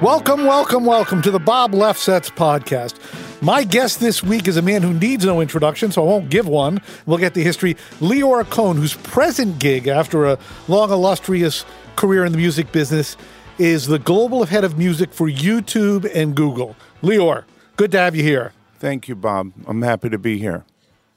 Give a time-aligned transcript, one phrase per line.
[0.00, 2.94] Welcome, welcome, welcome to the Bob Lefsetz podcast.
[3.42, 6.48] My guest this week is a man who needs no introduction, so I won't give
[6.48, 6.80] one.
[7.04, 7.74] We'll get the history.
[8.00, 11.66] Lyor Cohen, whose present gig after a long, illustrious
[11.96, 13.18] career in the music business,
[13.58, 16.76] is the global head of music for YouTube and Google.
[17.02, 17.44] Lyor,
[17.76, 18.54] good to have you here.
[18.78, 19.52] Thank you, Bob.
[19.66, 20.64] I'm happy to be here.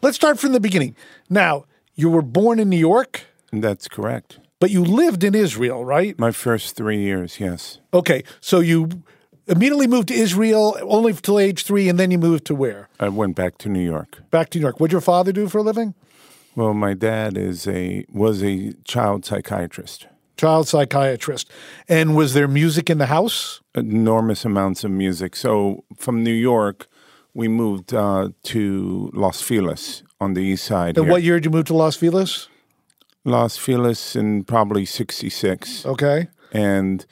[0.02, 0.98] Let's start from the beginning.
[1.30, 1.64] Now,
[1.96, 3.22] you were born in New York,
[3.54, 4.40] That's correct.
[4.64, 6.18] But you lived in Israel, right?
[6.18, 7.80] My first three years, yes.
[7.94, 9.04] Okay, so you
[9.46, 12.88] immediately moved to Israel only till age three, and then you moved to where?
[12.98, 14.20] I went back to New York.
[14.32, 14.80] Back to New York.
[14.80, 15.96] What'd your father do for a living?
[16.56, 20.08] Well, my dad is a was a child psychiatrist.
[20.38, 21.52] Child psychiatrist.
[21.90, 23.60] And was there music in the house?
[23.76, 25.36] Enormous amounts of music.
[25.36, 26.88] So from New York,
[27.34, 30.98] we moved uh, to Los Feliz on the east side.
[30.98, 31.12] And here.
[31.12, 32.48] what year did you move to Los Feliz?
[33.26, 36.28] Los Feliz in probably '66, Okay.
[36.52, 37.06] and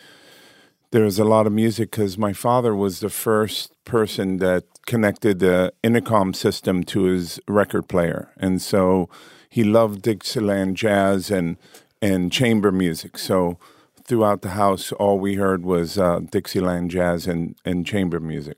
[0.92, 5.40] there was a lot of music because my father was the first person that connected
[5.40, 9.08] the intercom system to his record player, and so
[9.50, 11.58] he loved Dixieland jazz and
[12.02, 13.18] and chamber music.
[13.18, 13.58] So
[14.04, 18.58] throughout the house, all we heard was uh, Dixieland jazz and and chamber music.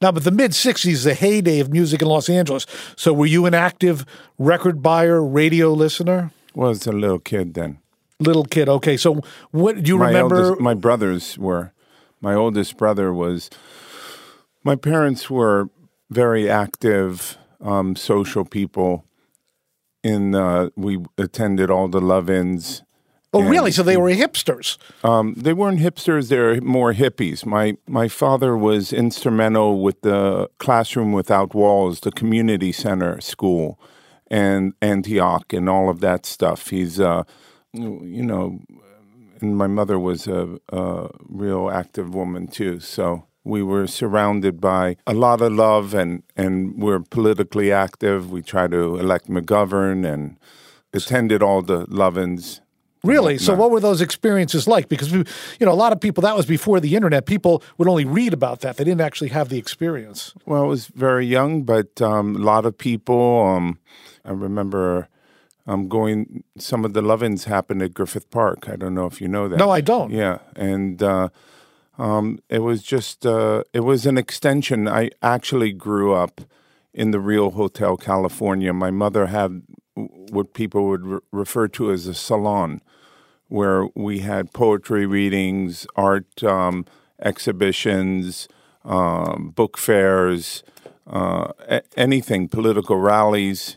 [0.00, 2.66] Now, but the mid 60s, is the heyday of music in Los Angeles.
[2.96, 4.04] So were you an active
[4.38, 6.30] record buyer, radio listener?
[6.54, 7.78] Was a little kid then.
[8.20, 8.68] Little kid.
[8.68, 8.96] Okay.
[8.96, 10.36] So what do you my remember?
[10.36, 11.72] eldest, my brothers were.
[12.20, 13.50] My oldest brother was.
[14.62, 15.68] My parents were
[16.10, 19.04] very active, um, social people.
[20.02, 22.82] In uh, we attended all the love-ins.
[23.32, 23.70] oh, and- really?
[23.72, 24.76] So they were hipsters.
[25.02, 27.44] Um, they weren't hipsters; they're more hippies.
[27.46, 33.78] My my father was instrumental with the classroom without walls, the community center school,
[34.34, 36.70] and Antioch, and all of that stuff.
[36.70, 37.22] He's, uh,
[37.72, 38.58] you know,
[39.40, 42.80] and my mother was a, a real active woman too.
[42.80, 48.30] So we were surrounded by a lot of love, and and we're politically active.
[48.30, 50.36] We try to elect McGovern and
[50.92, 52.60] attended all the love-ins.
[53.04, 53.36] Really?
[53.38, 54.88] So, what were those experiences like?
[54.88, 55.26] Because, we-
[55.60, 57.26] you know, a lot of people, that was before the internet.
[57.26, 58.76] People would only read about that.
[58.76, 60.32] They didn't actually have the experience.
[60.46, 63.42] Well, I was very young, but um, a lot of people.
[63.46, 63.78] Um,
[64.24, 65.08] I remember
[65.66, 66.44] um, going.
[66.58, 68.68] Some of the love-ins happened at Griffith Park.
[68.68, 69.58] I don't know if you know that.
[69.58, 70.10] No, I don't.
[70.10, 71.28] Yeah, and uh,
[71.98, 73.26] um, it was just.
[73.26, 74.88] Uh, it was an extension.
[74.88, 76.40] I actually grew up
[76.92, 78.72] in the real Hotel California.
[78.72, 79.62] My mother had
[79.94, 82.80] what people would re- refer to as a salon,
[83.48, 86.84] where we had poetry readings, art um,
[87.20, 88.48] exhibitions,
[88.84, 90.62] um, book fairs,
[91.06, 93.76] uh, a- anything, political rallies.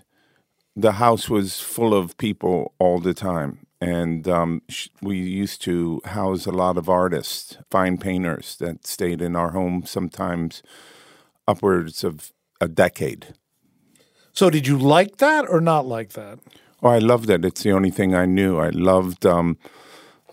[0.78, 3.66] The house was full of people all the time.
[3.82, 9.20] And um, sh- we used to house a lot of artists, fine painters that stayed
[9.20, 10.62] in our home sometimes
[11.48, 13.34] upwards of a decade.
[14.34, 16.38] So, did you like that or not like that?
[16.84, 17.44] Oh, I loved it.
[17.44, 18.60] It's the only thing I knew.
[18.60, 19.58] I loved um,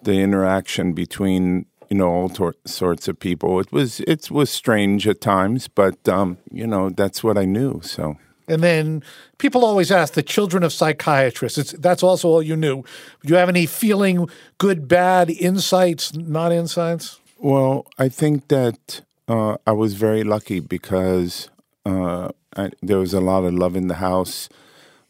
[0.03, 3.61] the interaction between you know all tor- sorts of people.
[3.61, 7.81] It was it was strange at times, but um, you know that's what I knew.
[7.83, 9.03] So And then
[9.39, 11.59] people always ask the children of psychiatrists.
[11.59, 12.83] It's, that's also all you knew.
[13.25, 14.29] Do you have any feeling,
[14.59, 17.21] good, bad, insights, not insights?
[17.39, 21.51] well, I think that uh, I was very lucky because
[21.85, 24.49] uh, I, there was a lot of love in the house.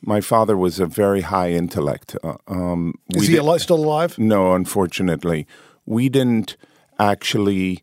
[0.02, 2.16] My father was a very high intellect.
[2.24, 4.18] Uh, um, Is he ali- still alive?
[4.18, 5.46] No, unfortunately,
[5.86, 6.56] we didn't
[6.98, 7.82] actually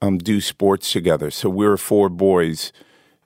[0.00, 1.30] um, do sports together.
[1.30, 2.72] So we were four boys.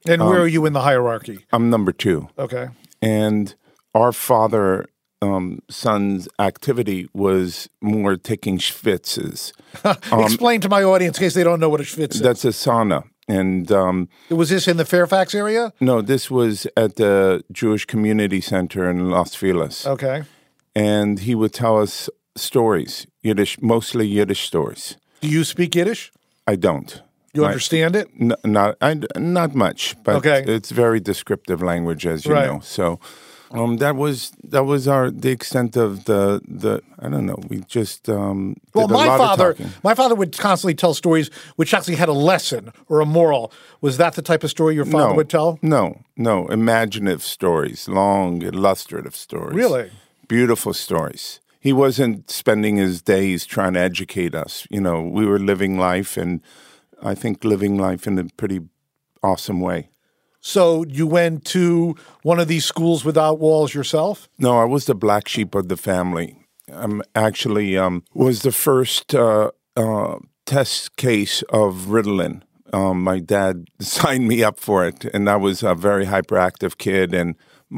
[0.06, 1.46] And Um, where are you in the hierarchy?
[1.52, 2.68] I'm number two, Okay.
[3.02, 3.54] and
[3.94, 4.86] our father.
[5.22, 9.52] Um, son's activity was more taking schwitzes.
[10.12, 12.20] Explain to my audience in case they don't know what a schwitz is.
[12.20, 15.72] That's a sauna, and um, Was this in the Fairfax area?
[15.80, 20.24] no, this was at the Jewish Community Center in Los Feliz, Okay.
[20.76, 24.98] and he would tell us stories, Yiddish, mostly Yiddish stories.
[25.22, 26.12] Do you speak Yiddish?
[26.46, 27.00] I don't.
[27.34, 28.08] You My- understand it?
[28.20, 30.44] N- not I, not much, but Okay.
[30.46, 32.46] it's very descriptive language, as you Right.
[32.46, 32.60] know.
[32.62, 33.00] So
[33.50, 37.38] um, that was that was our the extent of the the I don't know.
[37.48, 42.08] We just um, Well, my father, my father would constantly tell stories which actually had
[42.08, 43.52] a lesson or a moral.
[43.80, 45.58] Was that the type of story your father no, would tell?
[45.60, 49.54] No, no, imaginative stories, long, illustrative stories.
[49.56, 49.90] Really?
[50.26, 51.40] beautiful stories.
[51.60, 54.66] He wasn't spending his days trying to educate us.
[54.70, 56.40] You know, we were living life, and
[57.04, 58.60] I think living life in a pretty
[59.22, 59.90] awesome way.
[60.40, 64.28] So you went to one of these schools without walls yourself?
[64.38, 66.36] No, I was the black sheep of the family.
[66.70, 72.42] I'm actually um, was the first uh, uh, test case of Ritalin.
[72.72, 77.14] Um, my dad signed me up for it, and I was a very hyperactive kid,
[77.14, 77.36] and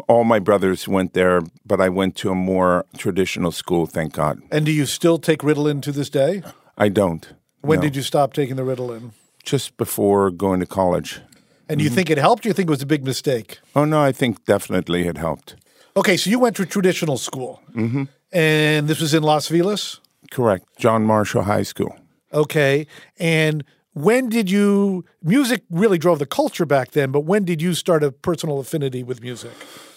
[0.08, 4.43] all my brothers went there, but I went to a more traditional school, thank God.
[4.50, 6.43] And do you still take Ritalin to this day?
[6.76, 7.32] I don't.
[7.67, 7.83] When no.
[7.83, 9.11] did you stop taking the Ritalin?
[9.43, 11.21] Just before going to college.
[11.69, 12.47] And do you think it helped?
[12.47, 13.59] Or you think it was a big mistake?
[13.75, 15.57] Oh no, I think definitely it helped.
[15.97, 18.05] Okay, so you went to traditional school, mm-hmm.
[18.31, 20.01] and this was in Los Feliz.
[20.31, 21.97] Correct, John Marshall High School.
[22.33, 22.87] Okay,
[23.19, 23.65] and
[23.95, 25.05] when did you?
[25.23, 29.03] Music really drove the culture back then, but when did you start a personal affinity
[29.03, 29.53] with music?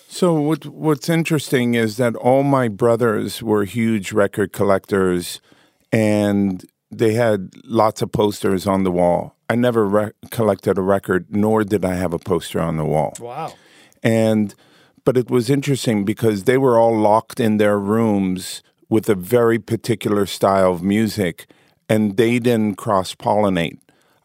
[0.07, 5.41] So what what's interesting is that all my brothers were huge record collectors,
[5.91, 9.35] and they had lots of posters on the wall.
[9.49, 13.13] I never re- collected a record, nor did I have a poster on the wall.
[13.19, 13.53] Wow.
[14.03, 14.53] And
[15.05, 19.57] but it was interesting because they were all locked in their rooms with a very
[19.57, 21.47] particular style of music,
[21.87, 23.79] and they didn't cross pollinate.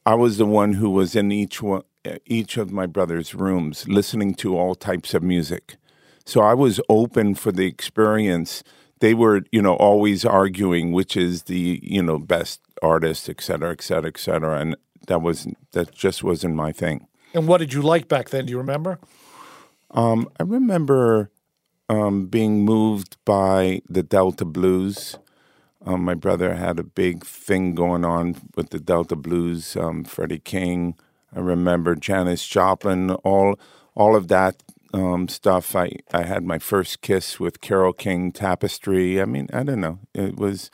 [0.05, 1.83] I was the one who was in each one,
[2.27, 5.77] each of my brother's rooms, listening to all types of music.
[6.27, 8.63] So I was open for the experience.
[9.05, 13.71] They were, you know, always arguing which is the, you know, best artist, et cetera,
[13.73, 14.59] et cetera, et cetera.
[14.59, 14.77] And
[15.09, 17.07] that was that just wasn't my thing.
[17.35, 18.47] And what did you like back then?
[18.47, 18.99] Do you remember?
[19.91, 21.31] Um, I remember
[21.91, 25.19] um, being moved by the Delta Blues.
[25.85, 29.77] Um, my brother had a big thing going on with the Delta Blues.
[29.77, 30.95] Um, Freddie King.
[31.37, 33.11] I remember Janis Joplin.
[33.23, 33.59] All
[33.95, 34.63] all of that
[34.95, 35.75] um, stuff.
[35.75, 38.33] I I had my first kiss with Carole King.
[38.33, 39.21] Tapestry.
[39.21, 39.99] I mean, I don't know.
[40.15, 40.71] It was.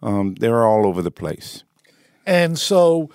[0.00, 1.64] Um, they were all over the place.
[2.24, 3.10] And so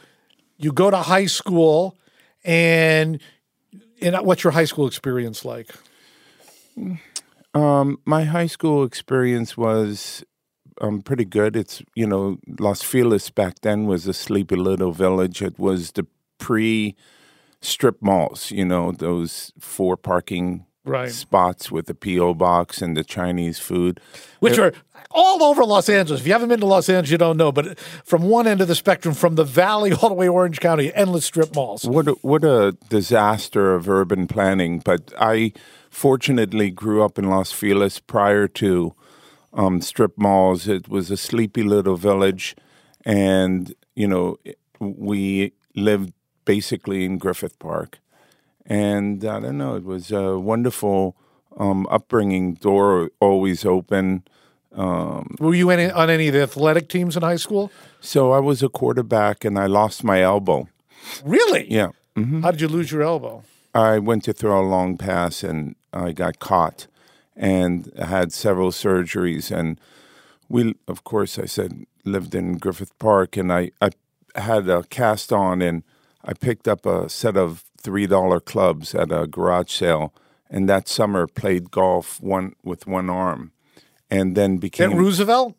[0.58, 1.96] you go to high school,
[2.44, 3.22] and,
[4.02, 5.70] and what's your high school experience like?
[7.54, 10.26] Um, my high school experience was
[10.82, 11.56] um, pretty good.
[11.56, 15.42] It's you know Los Feliz back then was a sleepy little village.
[15.42, 16.08] It was the
[16.38, 16.96] pre
[17.64, 18.52] strip malls.
[18.52, 21.12] You know those four parking right.
[21.12, 24.00] spots with the PO box and the Chinese food,
[24.40, 24.74] which are
[25.12, 26.22] all over Los Angeles.
[26.22, 27.52] If you haven't been to Los Angeles, you don't know.
[27.52, 30.94] But from one end of the spectrum, from the Valley all the way Orange County,
[30.94, 31.86] endless strip malls.
[31.86, 34.80] What a, what a disaster of urban planning!
[34.80, 35.54] But I
[35.90, 38.94] fortunately grew up in Los Feliz prior to
[39.54, 40.68] um, strip malls.
[40.68, 42.56] It was a sleepy little village,
[43.06, 44.38] and you know
[44.80, 46.14] we lived
[46.46, 48.00] basically in Griffith Park
[48.66, 51.16] and I don't know, it was a wonderful
[51.58, 52.56] um, upbringing.
[52.56, 54.24] Door always open.
[54.74, 57.72] Um, Were you any, on any of the athletic teams in high school?
[58.00, 60.68] So I was a quarterback, and I lost my elbow.
[61.24, 61.72] Really?
[61.72, 61.90] Yeah.
[62.16, 62.42] Mm-hmm.
[62.42, 63.44] How did you lose your elbow?
[63.76, 66.88] I went to throw a long pass, and I got caught,
[67.36, 69.52] and had several surgeries.
[69.56, 69.80] And
[70.48, 73.92] we, of course, I said lived in Griffith Park, and I, I
[74.36, 75.84] had a cast on, and
[76.24, 80.14] I picked up a set of three dollar clubs at a garage sale,
[80.50, 83.52] and that summer played golf one with one arm,
[84.10, 85.56] and then became at Roosevelt.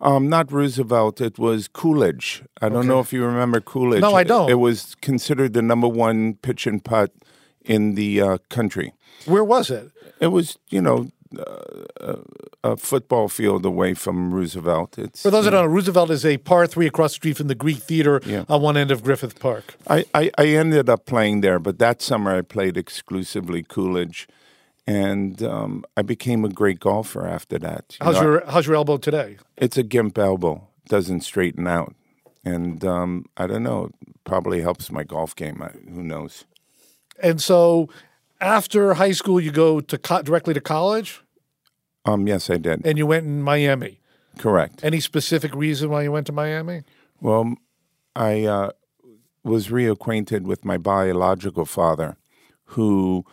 [0.00, 1.20] Um, not Roosevelt.
[1.20, 2.42] It was Coolidge.
[2.62, 4.00] I don't know if you remember Coolidge.
[4.00, 4.48] No, I don't.
[4.48, 7.12] It, it, was considered the number one pitch and putt
[7.60, 8.94] in the uh, country.
[9.26, 9.90] Where was it?
[10.18, 12.16] It was, you know, uh,
[12.64, 14.98] a football field away from Roosevelt.
[14.98, 17.48] It's, For those that don't know, Roosevelt is a par three across the street from
[17.48, 18.44] the Greek Theater yeah.
[18.48, 19.76] on one end of Griffith Park.
[19.88, 24.28] I, I, I, ended up playing there, but that summer I played exclusively Coolidge,
[24.86, 27.96] and um, I became a great golfer after that.
[28.00, 29.38] You how's know, your How's your elbow today?
[29.56, 30.66] It's a gimp elbow.
[30.88, 31.94] Doesn't straighten out,
[32.44, 33.90] and um, I don't know.
[34.24, 35.62] Probably helps my golf game.
[35.62, 36.44] I, who knows?
[37.22, 37.88] And so,
[38.40, 41.22] after high school, you go to co- directly to college.
[42.04, 42.86] Um, yes, I did.
[42.86, 44.00] And you went in Miami.
[44.38, 44.80] Correct.
[44.82, 46.82] Any specific reason why you went to Miami?
[47.20, 47.54] Well,
[48.16, 48.70] I uh,
[49.44, 52.16] was reacquainted with my biological father,
[52.64, 53.24] who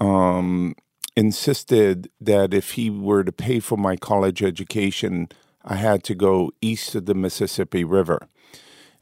[0.00, 0.74] um,
[1.16, 5.28] insisted that if he were to pay for my college education,
[5.64, 8.28] I had to go east of the Mississippi River.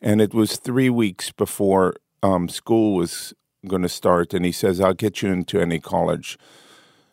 [0.00, 3.34] And it was three weeks before um, school was
[3.66, 4.34] going to start.
[4.34, 6.38] And he says, I'll get you into any college.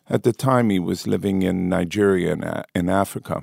[0.08, 3.42] At the time, he was living in Nigeria in, uh, in Africa.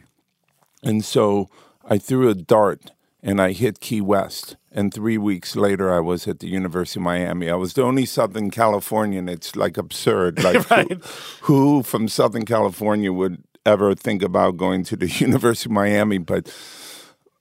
[0.84, 1.50] And so
[1.84, 4.56] I threw a dart and I hit Key West.
[4.72, 7.50] And three weeks later, I was at the University of Miami.
[7.50, 9.28] I was the only Southern Californian.
[9.28, 10.44] It's like absurd.
[10.50, 11.04] Like right.
[11.42, 16.18] who, who, from Southern California would ever think about going to the University of Miami?
[16.18, 16.54] But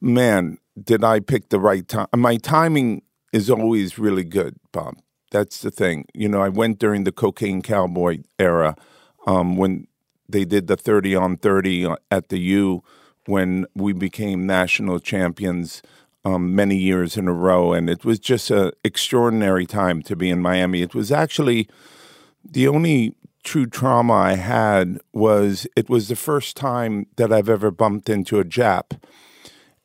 [0.01, 2.09] man, did I pick the right time?
[2.17, 4.97] My timing is always really good, Bob.
[5.31, 6.07] That's the thing.
[6.15, 8.77] You know, I went during the cocaine cowboy era
[9.27, 9.87] um, when
[10.29, 12.83] they did the 30 on 30 at the U
[13.27, 15.83] when we became national champions
[16.25, 20.31] um, many years in a row, and it was just an extraordinary time to be
[20.31, 20.83] in Miami.
[20.83, 21.69] It was actually
[22.45, 27.71] the only true trauma I had was it was the first time that I've ever
[27.71, 28.99] bumped into a Jap.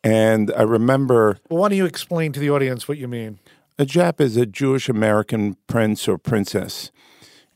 [0.03, 3.39] And I remember Well, why don't you explain to the audience what you mean?
[3.77, 6.91] A Jap is a Jewish American prince or princess.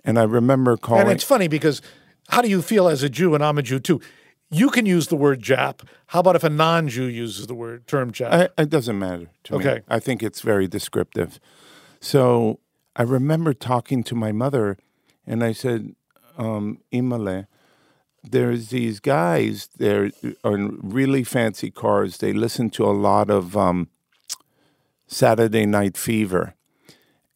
[0.03, 1.81] And I remember calling And it's funny because
[2.29, 4.01] how do you feel as a Jew, and I'm a Jew too?
[4.49, 5.81] You can use the word Jap.
[6.07, 8.31] How about if a non-Jew uses the word term Jap?
[8.57, 9.75] I, it doesn't matter to Okay.
[9.75, 9.81] me.
[9.89, 11.39] I think it's very descriptive.
[11.99, 12.59] So
[12.95, 14.77] I remember talking to my mother,
[15.25, 15.95] and I said,
[16.37, 17.47] um, "Imale,
[18.23, 19.69] there's these guys.
[19.77, 20.11] They're
[20.43, 22.17] on really fancy cars.
[22.17, 23.89] They listen to a lot of um,
[25.07, 26.55] Saturday Night Fever,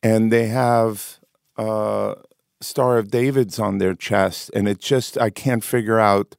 [0.03, 1.19] and they have."
[1.57, 2.15] Uh,
[2.63, 6.35] Star of David's on their chest, and it just I can't figure out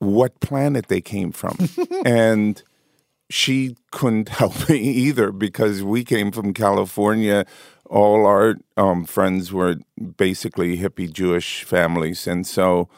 [0.00, 1.56] what planet they came from.
[2.04, 2.62] and
[3.28, 7.46] she couldn't help me either because we came from California.
[7.88, 9.76] All our um, friends were
[10.16, 12.26] basically hippie Jewish families.
[12.26, 12.88] And so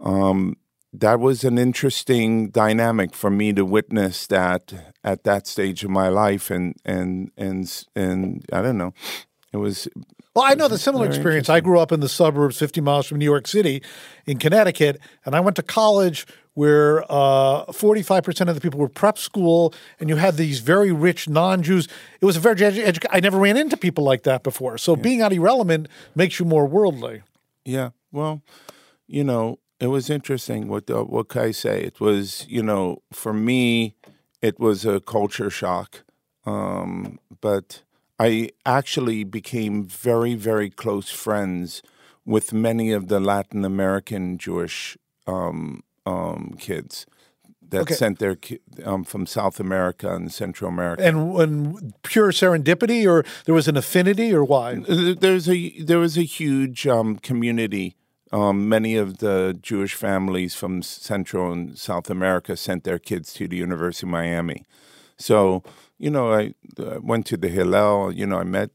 [0.00, 0.56] um,
[0.92, 6.08] that was an interesting dynamic for me to witness that at that stage of my
[6.08, 6.50] life.
[6.50, 8.92] And, and, and, and I don't know,
[9.52, 9.88] it was
[10.34, 11.48] Well, I know the similar experience.
[11.48, 13.82] I grew up in the suburbs, 50 miles from New York City
[14.26, 19.16] in Connecticut, and I went to college where uh, 45% of the people were prep
[19.16, 21.88] school, and you had these very rich non Jews.
[22.20, 24.76] It was a very edu- I never ran into people like that before.
[24.76, 27.22] So being out irrelevant makes you more worldly.
[27.64, 27.90] Yeah.
[28.10, 28.42] Well,
[29.06, 30.68] you know, it was interesting.
[30.68, 31.80] What the, what can I say?
[31.82, 33.94] It was, you know, for me,
[34.40, 36.04] it was a culture shock.
[36.44, 37.82] Um, but
[38.18, 41.82] I actually became very, very close friends
[42.24, 44.96] with many of the Latin American Jewish
[45.26, 47.06] um, um, kids
[47.70, 47.94] that Okay.
[47.94, 48.36] sent their
[48.84, 51.02] um, from South America and Central America.
[51.04, 54.74] And, and pure serendipity, or there was an affinity, or why?
[55.24, 57.96] There's a there was a huge um, community.
[58.32, 63.46] Um, many of the Jewish families from Central and South America sent their kids to
[63.46, 64.64] the University of Miami.
[65.18, 65.62] So
[66.02, 68.12] you know, I uh, went to the Hillel.
[68.12, 68.70] You know, I met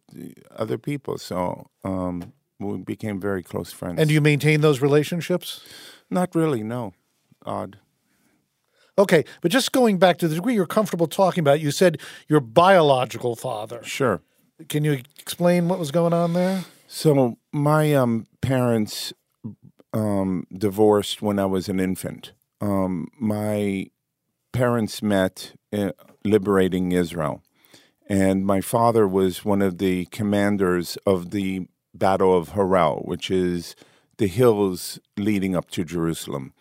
[0.56, 1.18] other people.
[1.18, 4.00] So um, we became very close friends.
[4.00, 5.62] And do you maintain those relationships?
[6.10, 6.64] Not really.
[6.64, 6.94] No,
[7.46, 7.80] odd.
[8.98, 12.00] Okay, but just going back to the degree you're comfortable talking about, you said
[12.30, 13.84] your biological father.
[13.84, 14.22] Sure.
[14.70, 16.64] Can you explain what was going on there?
[16.88, 19.12] So my um, parents
[19.94, 22.34] um, divorced when I was an infant.
[22.62, 23.88] Um, my
[24.51, 25.91] parents met uh,
[26.24, 27.44] liberating Israel,
[28.10, 33.75] and my father was one of the commanders of the Battle of Harel, which is
[34.17, 36.53] the hills leading up to Jerusalem.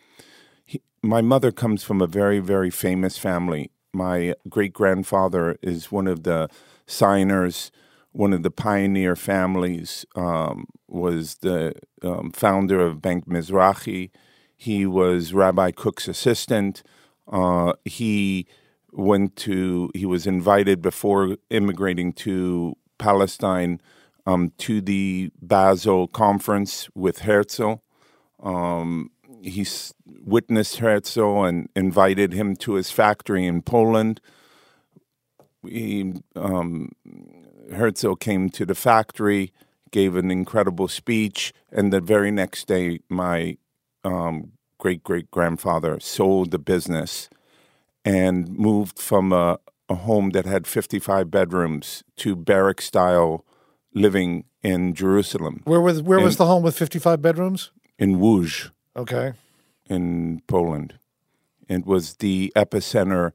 [0.65, 3.71] He, my mother comes from a very, very famous family.
[3.93, 6.49] My great grandfather is one of the
[6.85, 7.71] signers,
[8.17, 14.09] one of the pioneer families, um, was the um, founder of Bank Mizrahi.
[14.55, 16.81] He was Rabbi Kook's assistant.
[17.31, 18.47] Uh, he
[18.91, 23.79] went to, he was invited before immigrating to Palestine
[24.25, 27.75] um, to the Basel conference with Herzl.
[28.41, 29.11] Um,
[29.43, 29.63] he
[30.25, 34.21] witnessed Herzl and invited him to his factory in Poland.
[35.63, 36.89] He, um,
[37.73, 39.51] Herzl came to the factory,
[39.91, 43.57] gave an incredible speech, and the very next day, my
[44.03, 47.29] um, great great grandfather sold the business
[48.05, 49.57] and moved from a,
[49.89, 53.43] a home that had 55 bedrooms to barrack style
[53.93, 57.71] living in Jerusalem, Where was where was the home with 55 bedrooms?
[57.99, 58.71] in Łódź.
[58.95, 59.33] Okay.
[59.89, 60.99] in Poland.
[61.69, 63.31] It was the epicenter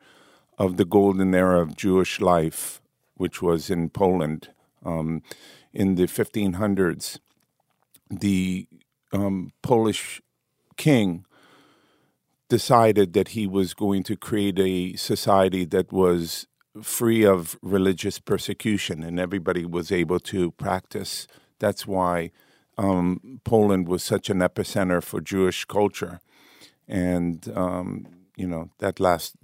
[0.59, 2.82] of the golden era of Jewish life,
[3.17, 4.51] which was in Poland.
[4.85, 5.23] Um,
[5.73, 7.19] in the 1500s,
[8.11, 8.67] the
[9.13, 10.21] um, Polish
[10.77, 11.25] king
[12.49, 16.47] decided that he was going to create a society that was
[16.83, 21.27] free of religious persecution and everybody was able to practice.
[21.59, 22.31] That's why
[22.79, 26.21] um, Poland was such an epicenter for Jewish culture.
[26.89, 29.37] And, um, you know, that last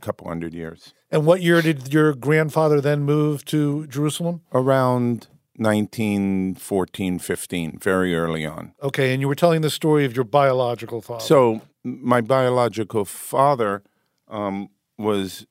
[0.00, 0.94] couple hundred years.
[1.10, 4.42] And what year did your grandfather then move to Jerusalem?
[4.52, 8.72] Around 1914, 15, very early on.
[8.82, 11.24] Okay, and you were telling the story of your biological father.
[11.24, 13.82] So my biological father
[14.28, 14.68] um,
[14.98, 15.46] was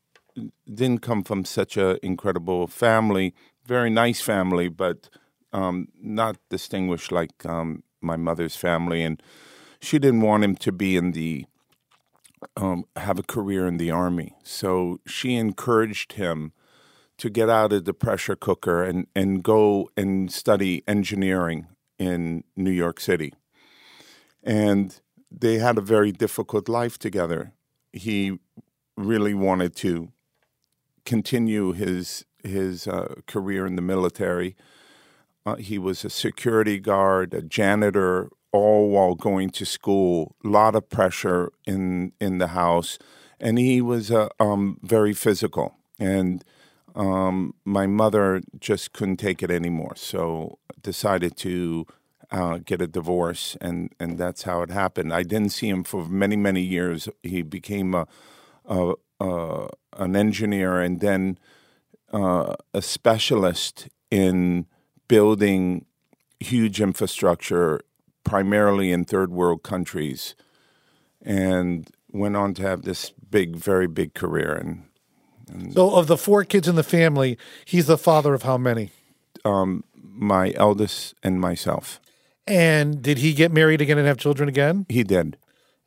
[0.72, 3.34] didn't come from such an incredible family,
[3.66, 5.10] very nice family, but
[5.54, 9.22] um, not distinguished like um, my mother's family, and
[9.80, 11.46] she didn't want him to be in the
[12.56, 14.34] um, have a career in the army.
[14.44, 16.52] So she encouraged him
[17.18, 22.72] to get out of the pressure cooker and, and go and study engineering in New
[22.72, 23.34] York City.
[24.44, 25.00] And
[25.32, 27.54] they had a very difficult life together.
[27.94, 28.40] He
[28.98, 30.12] really wanted to
[31.06, 34.56] continue his his uh, career in the military.
[35.48, 40.36] Uh, he was a security guard, a janitor, all while going to school.
[40.44, 42.98] A lot of pressure in in the house,
[43.40, 45.76] and he was uh, um, very physical.
[46.00, 46.44] And
[46.96, 51.86] um, my mother just couldn't take it anymore, so decided to
[52.32, 55.14] uh, get a divorce, and and that's how it happened.
[55.14, 57.10] I didn't see him for many many years.
[57.24, 58.08] He became a,
[58.66, 61.38] a, a an engineer, and then
[62.14, 64.66] uh, a specialist in
[65.08, 65.86] building
[66.40, 67.82] huge infrastructure,
[68.26, 70.36] primarily in third world countries,
[71.22, 74.54] and went on to have this big, very big career.
[74.54, 74.84] And,
[75.50, 78.92] and So, of the four kids in the family, he's the father of how many?
[79.46, 79.84] um,
[80.18, 82.00] my eldest and myself,
[82.48, 84.86] And did he get married again and have children again?
[84.90, 85.38] he did.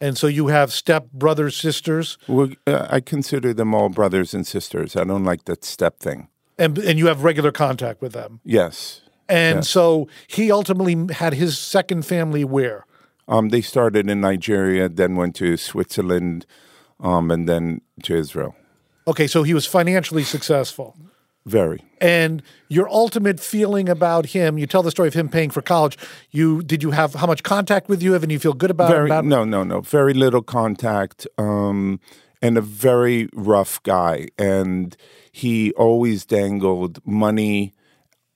[0.00, 4.46] And so you have step brothers, sisters, Well, uh, I consider them all brothers and
[4.46, 4.94] sisters.
[4.96, 6.28] I don't like that step thing.
[6.58, 8.40] and and you have regular contact with them.
[8.44, 9.00] Yes.
[9.28, 12.86] And so he ultimately had his second family where?
[13.28, 16.46] Um, they started in Nigeria, then went to Switzerland,
[16.98, 18.56] um, and then to Israel.
[19.06, 20.96] Okay, so he was financially successful.
[21.48, 21.82] Very.
[22.00, 25.96] And your ultimate feeling about him, you tell the story of him paying for college.
[26.30, 28.90] You did you have how much contact with you have and you feel good about,
[28.90, 29.08] Very.
[29.08, 29.80] about No, no, no.
[29.80, 32.00] Very little contact, um,
[32.42, 34.28] and a very rough guy.
[34.38, 34.96] And
[35.32, 37.74] he always dangled money.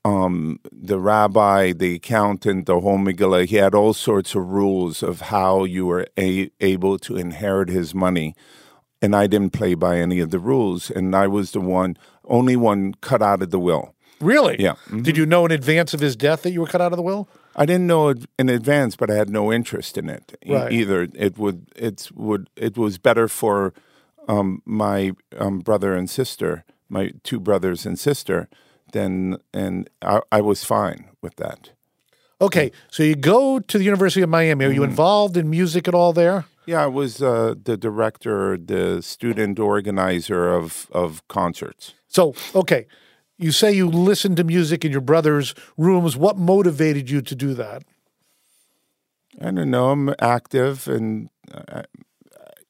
[0.04, 5.21] Um, the rabbi, the accountant, the whole Megillah, he had all sorts of rules of
[5.23, 8.35] how you were a- able to inherit his money.
[9.00, 10.90] And I didn't play by any of the rules.
[10.90, 13.94] And I was the one, only one cut out of the will.
[14.20, 14.57] Really?
[14.61, 14.72] Yeah.
[14.87, 15.03] Mm-hmm.
[15.03, 17.03] Did you know in advance of his death that you were cut out of the
[17.03, 17.29] will?
[17.55, 20.72] I didn't know it in advance, but I had no interest in it e- Right.
[20.72, 21.09] either.
[21.14, 23.74] It would it's would it was better for
[24.29, 28.48] um, my um, brother and sister, my two brothers and sister,
[28.92, 31.70] than and I, I was fine with that.
[32.40, 34.64] Okay, so you go to the University of Miami.
[34.64, 34.74] Are Mm-hmm.
[34.74, 36.44] you involved in music at all there?
[36.66, 41.94] Yeah, I was uh, the director, the student organizer of of concerts.
[42.09, 42.87] So, okay,
[43.38, 46.16] you say you listened to music in your brother's rooms.
[46.16, 47.83] What motivated you to do that?
[49.40, 49.90] I don't know.
[49.90, 51.83] I'm active, and uh,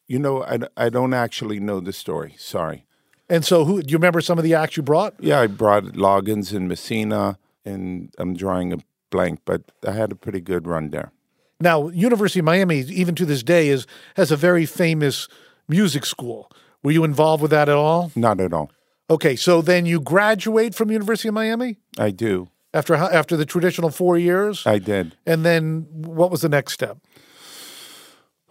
[0.06, 2.34] you know, I, I don't actually know the story.
[2.38, 2.84] Sorry.
[3.32, 5.14] And so, who do you remember some of the acts you brought?
[5.18, 8.76] Yeah, I brought Loggins and Messina, and I'm drawing a
[9.08, 11.12] blank, but I had a pretty good run there.
[11.58, 15.28] Now, University of Miami, even to this day, is has a very famous
[15.66, 16.50] music school.
[16.82, 18.12] Were you involved with that at all?
[18.14, 18.70] Not at all.
[19.08, 22.50] Okay, so then you graduate from University of Miami I do.
[22.74, 25.16] after after the traditional four years, I did.
[25.24, 26.98] and then what was the next step?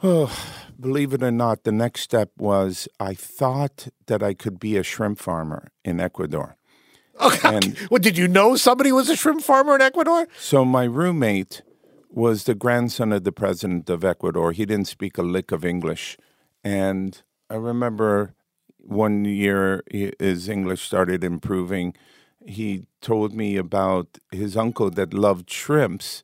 [0.03, 0.35] Oh,
[0.79, 4.83] believe it or not, the next step was I thought that I could be a
[4.83, 6.55] shrimp farmer in Ecuador.
[7.19, 10.27] Okay, And- what did you know somebody was a shrimp farmer in Ecuador?
[10.39, 11.61] So my roommate
[12.09, 14.51] was the grandson of the president of Ecuador.
[14.53, 16.17] He didn't speak a lick of English,
[16.63, 18.33] and I remember
[18.79, 19.83] one year
[20.19, 21.93] his English started improving.
[22.45, 26.23] He told me about his uncle that loved shrimps,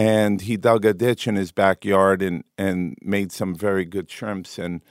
[0.00, 4.58] and he dug a ditch in his backyard and and made some very good shrimps.
[4.58, 4.82] And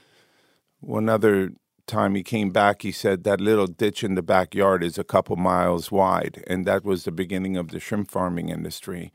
[0.78, 1.50] one other
[1.88, 5.34] time he came back, he said that little ditch in the backyard is a couple
[5.34, 9.12] miles wide, and that was the beginning of the shrimp farming industry.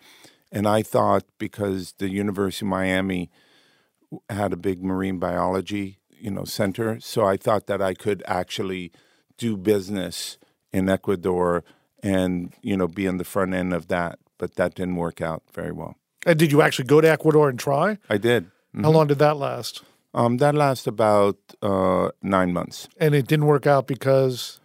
[0.51, 3.31] And I thought because the University of Miami
[4.29, 8.91] had a big marine biology, you know, center, so I thought that I could actually
[9.37, 10.37] do business
[10.73, 11.63] in Ecuador
[12.03, 14.19] and you know be on the front end of that.
[14.37, 15.95] But that didn't work out very well.
[16.25, 17.97] And did you actually go to Ecuador and try?
[18.09, 18.51] I did.
[18.81, 19.83] How long did that last?
[20.13, 22.87] Um, that lasted about uh, nine months.
[22.97, 24.59] And it didn't work out because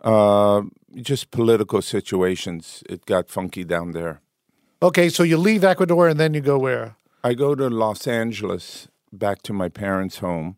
[0.00, 0.62] Uh,
[1.02, 2.82] just political situations.
[2.88, 4.20] It got funky down there.
[4.80, 6.94] okay, so you leave Ecuador and then you go where?
[7.24, 10.54] I go to Los Angeles, back to my parents' home,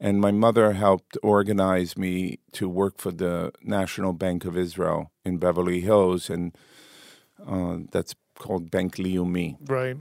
[0.00, 5.38] and my mother helped organize me to work for the National Bank of Israel in
[5.38, 6.52] Beverly Hills, and
[7.46, 9.56] uh, that's called Bank Leumi.
[9.66, 9.96] Right.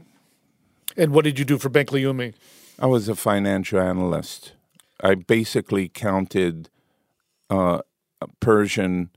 [0.96, 2.34] And what did you do for Bank Leumi?
[2.80, 4.54] I was a financial analyst.
[5.02, 6.70] I basically counted
[7.50, 7.82] uh,
[8.40, 9.10] Persian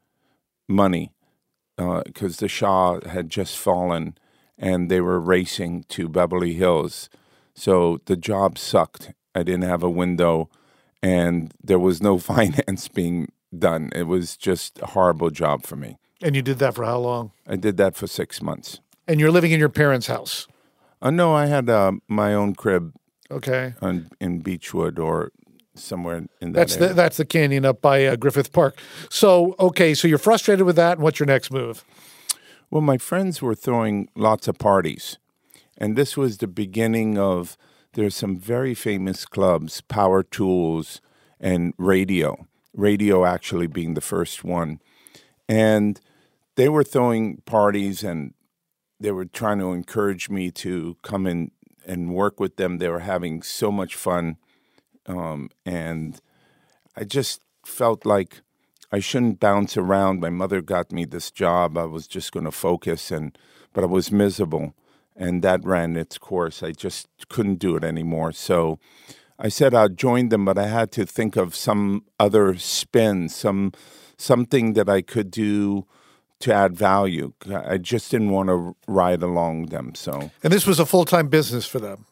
[0.68, 1.12] money
[1.76, 4.16] because the Shah had just fallen
[4.58, 7.08] and they were racing to Beverly Hills.
[7.54, 9.12] So the job sucked.
[9.34, 10.50] I didn't have a window,
[11.02, 13.90] and there was no finance being done.
[13.94, 15.98] It was just a horrible job for me.
[16.22, 17.32] And you did that for how long?
[17.46, 18.80] I did that for six months.
[19.08, 20.46] And you're living in your parents' house.
[21.02, 22.94] Uh, no, I had uh, my own crib
[23.30, 23.74] Okay.
[23.80, 25.32] on, in Beachwood or
[25.74, 26.88] somewhere in that That's area.
[26.88, 28.76] the that's the canyon up by uh, Griffith Park.
[29.08, 31.84] So okay, so you're frustrated with that, and what's your next move?
[32.70, 35.18] Well, my friends were throwing lots of parties.
[35.78, 37.56] And this was the beginning of
[37.94, 41.00] there's some very famous clubs, Power Tools
[41.40, 42.46] and Radio.
[42.74, 44.80] Radio actually being the first one.
[45.48, 45.98] And
[46.56, 48.34] they were throwing parties and
[48.98, 51.50] they were trying to encourage me to come in
[51.86, 52.78] and work with them.
[52.78, 54.36] They were having so much fun.
[55.06, 56.20] Um, and
[56.96, 58.42] I just felt like
[58.92, 60.20] I shouldn't bounce around.
[60.20, 61.78] My mother got me this job.
[61.78, 63.36] I was just going to focus, and
[63.72, 64.74] but I was miserable,
[65.16, 66.62] and that ran its course.
[66.62, 68.32] I just couldn't do it anymore.
[68.32, 68.78] So
[69.38, 73.72] I said I'd join them, but I had to think of some other spin, some
[74.16, 75.86] something that I could do
[76.40, 77.32] to add value.
[77.52, 79.94] I just didn't want to ride along them.
[79.94, 82.06] So And this was a full time business for them.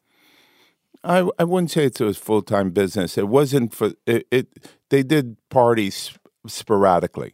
[1.04, 3.18] I, I wouldn't say it was full time business.
[3.18, 4.48] It wasn't for it, it.
[4.90, 6.12] They did parties
[6.46, 7.32] sporadically,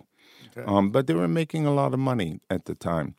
[0.67, 3.15] um, but they were making a lot of money at the time.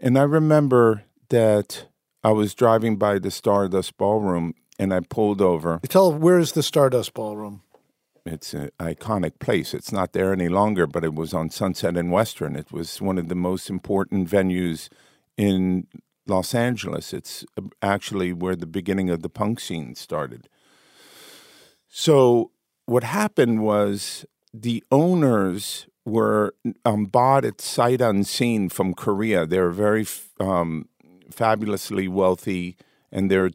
[0.00, 1.86] And I remember that
[2.22, 5.80] I was driving by the Stardust Ballroom, and I pulled over.
[5.88, 7.62] Tell where is the Stardust Ballroom?
[8.26, 9.72] It's an iconic place.
[9.72, 12.56] It's not there any longer, but it was on Sunset and Western.
[12.56, 14.88] It was one of the most important venues
[15.36, 15.86] in
[16.26, 17.12] Los Angeles.
[17.12, 20.48] It's uh, actually where the beginning of the punk scene started.
[21.88, 22.50] So
[22.86, 29.46] what happened was the owners were um, bought at sight unseen from Korea.
[29.46, 30.06] They're very
[30.40, 30.88] um,
[31.30, 32.76] fabulously wealthy,
[33.12, 33.50] and they're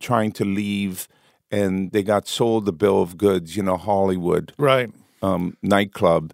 [0.00, 1.08] trying to leave.
[1.52, 4.90] And they got sold the bill of goods, you know, Hollywood Right.
[5.22, 6.32] um, nightclub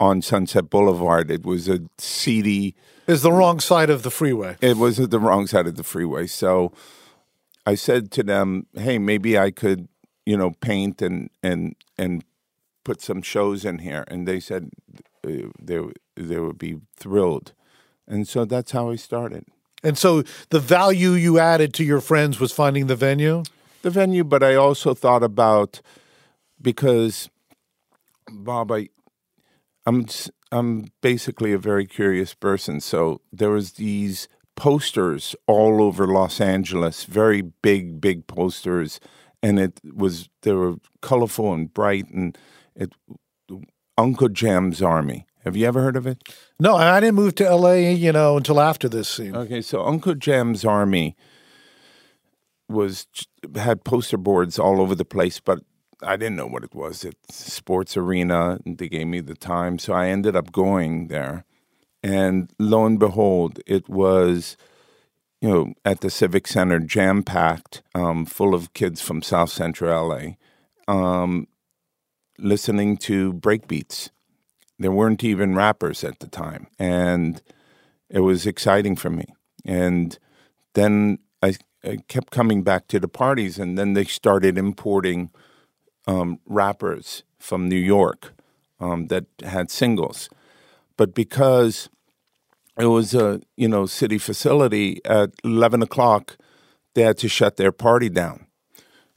[0.00, 1.30] on Sunset Boulevard.
[1.30, 2.74] It was a seedy
[3.06, 4.56] Is the wrong side of the freeway.
[4.60, 6.26] it was at the wrong side of the freeway.
[6.26, 6.72] So
[7.64, 9.88] I said to them, "Hey, maybe I could,
[10.26, 12.24] you know, paint and and and
[12.84, 14.70] put some shows in here." And they said
[15.24, 15.78] uh, they
[16.16, 17.52] they would be thrilled.
[18.08, 19.44] And so that's how I started
[19.84, 23.44] And so the value you added to your friends was finding the venue.
[23.82, 24.24] The venue.
[24.24, 25.80] But I also thought about
[26.60, 27.30] because
[28.30, 28.88] Bob, I
[29.86, 30.06] I'm
[30.52, 32.80] I'm basically a very curious person.
[32.80, 39.00] So there was these posters all over Los Angeles, very big, big posters,
[39.42, 42.36] and it was they were colorful and bright, and
[42.74, 42.92] it
[43.96, 45.26] Uncle Jam's Army.
[45.44, 46.22] Have you ever heard of it?
[46.58, 47.94] No, I didn't move to L.A.
[47.94, 49.34] You know until after this scene.
[49.34, 51.16] Okay, so Uncle Jam's Army
[52.70, 53.06] was
[53.54, 55.60] had poster boards all over the place, but
[56.02, 57.04] I didn't know what it was.
[57.04, 58.58] It's sports arena.
[58.64, 61.44] They gave me the time, so I ended up going there,
[62.02, 64.56] and lo and behold, it was,
[65.40, 70.08] you know, at the Civic Center, jam packed, um, full of kids from South Central
[70.08, 70.36] LA,
[70.88, 71.46] um,
[72.38, 74.10] listening to breakbeats.
[74.78, 77.42] There weren't even rappers at the time, and
[78.08, 79.26] it was exciting for me.
[79.64, 80.18] And
[80.74, 81.54] then I
[82.08, 85.30] kept coming back to the parties, and then they started importing
[86.06, 88.32] um, rappers from New York
[88.80, 90.28] um, that had singles.
[90.96, 91.88] But because
[92.76, 96.36] it was a you know city facility at eleven o'clock,
[96.94, 98.46] they had to shut their party down,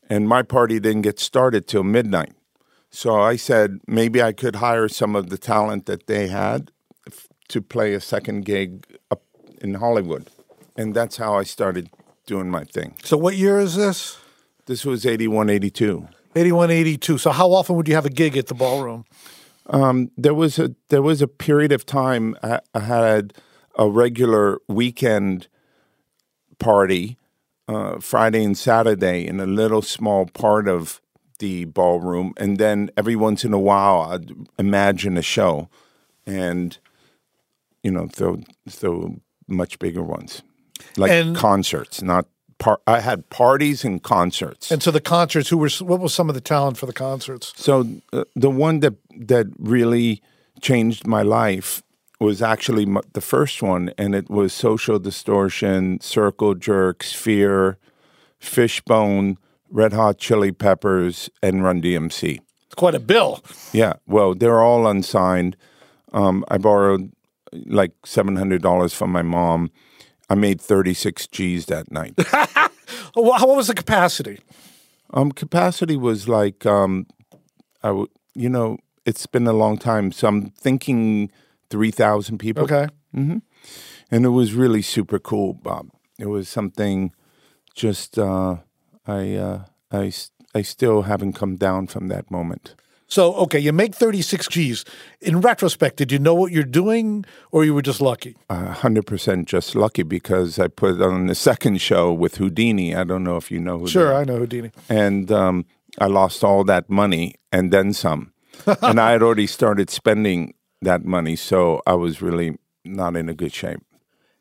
[0.10, 2.34] and my party didn't get started till midnight.
[2.89, 6.71] So I said maybe I could hire some of the talent that they had
[7.49, 9.23] to play a second gig up
[9.62, 10.30] in Hollywood,
[10.78, 11.89] and that's how I started
[12.25, 12.95] doing my thing.
[13.03, 14.17] So what year is this?
[14.65, 16.07] This was 81, 82.
[16.36, 17.17] 81, 82.
[17.17, 19.05] So how often would you have a gig at the ballroom?
[20.17, 23.33] There was a there was a period of time I, I had
[23.77, 25.47] a regular weekend
[26.59, 27.17] party,
[27.67, 31.01] uh, Friday and Saturday, in a little small part of
[31.39, 35.69] the ballroom, and then every once in a while I'd imagine a show,
[36.25, 36.77] and
[37.83, 40.43] you know throw throw much bigger ones,
[40.97, 42.25] like And- concerts, not.
[42.59, 44.71] Par- I had parties and concerts.
[44.71, 47.51] And so the concerts, who were what was some of the talent for the concerts?
[47.57, 48.93] So uh, the one that
[49.27, 50.21] that really
[50.62, 51.81] changed my life
[52.19, 57.77] was actually m- the first one, and it was Social Distortion, Circle Jerks, Fear,
[58.39, 59.38] Fishbone,
[59.69, 62.39] Red Hot Chili Peppers, and Run DMC.
[62.65, 63.43] It's quite a bill.
[63.73, 65.57] Yeah, well, they're all unsigned.
[66.13, 67.12] Um, I borrowed
[67.65, 69.71] like seven hundred dollars from my mom.
[70.29, 72.13] I made thirty six G's that night.
[73.15, 74.39] What was the capacity?
[75.13, 77.05] Um, capacity was like, um,
[77.83, 81.29] I w- you know, it's been a long time, so I'm thinking
[81.69, 82.63] three thousand people.
[82.63, 82.88] Okay.
[83.13, 83.41] and
[84.12, 85.89] it was really super cool, Bob.
[86.17, 87.12] It was something
[87.75, 88.57] just uh,
[89.05, 90.12] I, uh, I
[90.55, 92.75] I still haven't come down from that moment.
[93.13, 94.86] So, okay, you make 36 G's.
[95.21, 98.36] In retrospect, did you know what you're doing or you were just lucky?
[98.49, 102.95] A hundred percent just lucky because I put on the second show with Houdini.
[102.95, 103.91] I don't know if you know Houdini.
[103.91, 104.71] Sure, I know Houdini.
[104.89, 105.65] and um,
[105.99, 108.34] I lost all that money and then some.
[108.82, 113.36] and I had already started spending that money, so I was really not in a
[113.36, 113.82] good shape.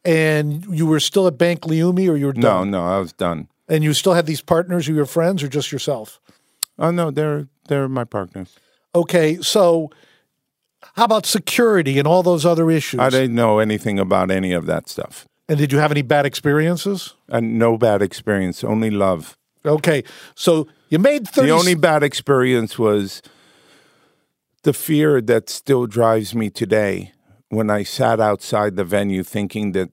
[0.03, 2.71] And you were still at Bank Leumi or you were No, done?
[2.71, 3.49] no, I was done.
[3.69, 6.21] And you still had these partners who were friends or just yourself?
[6.79, 8.57] Oh no, they're they're my partners.
[8.95, 9.91] Okay, so
[10.95, 13.01] how about security and all those other issues?
[13.01, 15.27] I didn't know anything about any of that stuff.
[15.49, 17.15] and did you have any bad experiences?
[17.29, 19.37] And no bad experience, only love.
[19.65, 20.03] Okay,
[20.35, 23.23] so you made 30 The only bad experience was
[24.63, 27.13] the fear that still drives me today
[27.49, 29.91] when I sat outside the venue thinking that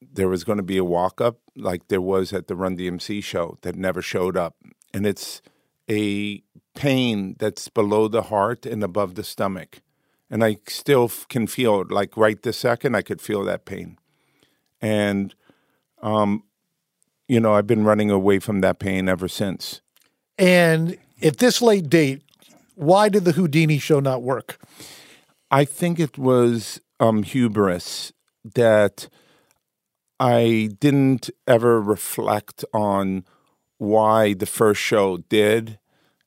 [0.00, 3.22] there was going to be a walk up like there was at the Run DMC
[3.24, 4.56] show that never showed up.
[4.94, 5.42] And it's
[5.90, 6.42] a
[6.74, 9.82] pain that's below the heart and above the stomach.
[10.30, 13.98] And I still can feel it, like right this second, I could feel that pain.
[14.80, 15.34] And,
[16.02, 16.44] um,
[17.28, 19.82] you know, I've been running away from that pain ever since.
[20.38, 22.22] And at this late date,
[22.74, 24.58] why did the Houdini show not work?
[25.50, 28.12] I think it was um, hubris
[28.54, 29.08] that
[30.18, 33.24] I didn't ever reflect on
[33.78, 35.78] why the first show did,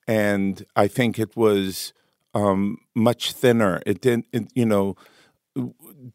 [0.07, 1.93] and I think it was
[2.33, 3.81] um, much thinner.
[3.85, 4.95] It didn't, it, you know,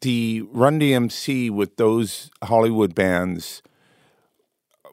[0.01, 3.61] the Run DMC with those Hollywood bands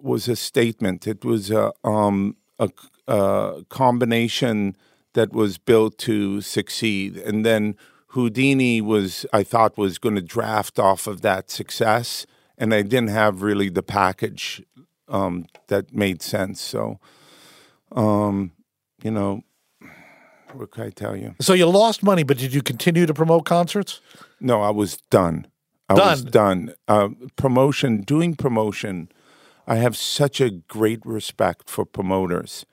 [0.00, 1.06] was a statement.
[1.06, 2.70] It was a um, a,
[3.06, 4.76] a combination
[5.14, 7.76] that was built to succeed, and then
[8.08, 13.11] Houdini was I thought was going to draft off of that success, and I didn't
[13.11, 14.62] have really the package
[15.08, 16.61] um, that made sense.
[16.61, 16.98] So,
[17.92, 18.52] um,
[19.02, 19.42] you know,
[20.52, 21.34] what can I tell you?
[21.40, 24.00] So you lost money, but did you continue to promote concerts?
[24.40, 25.46] No, I was done.
[25.88, 26.66] I was Done.
[26.66, 26.74] done.
[26.87, 29.08] Uh, promotion, doing promotion,
[29.66, 32.66] I have such a great respect for promoters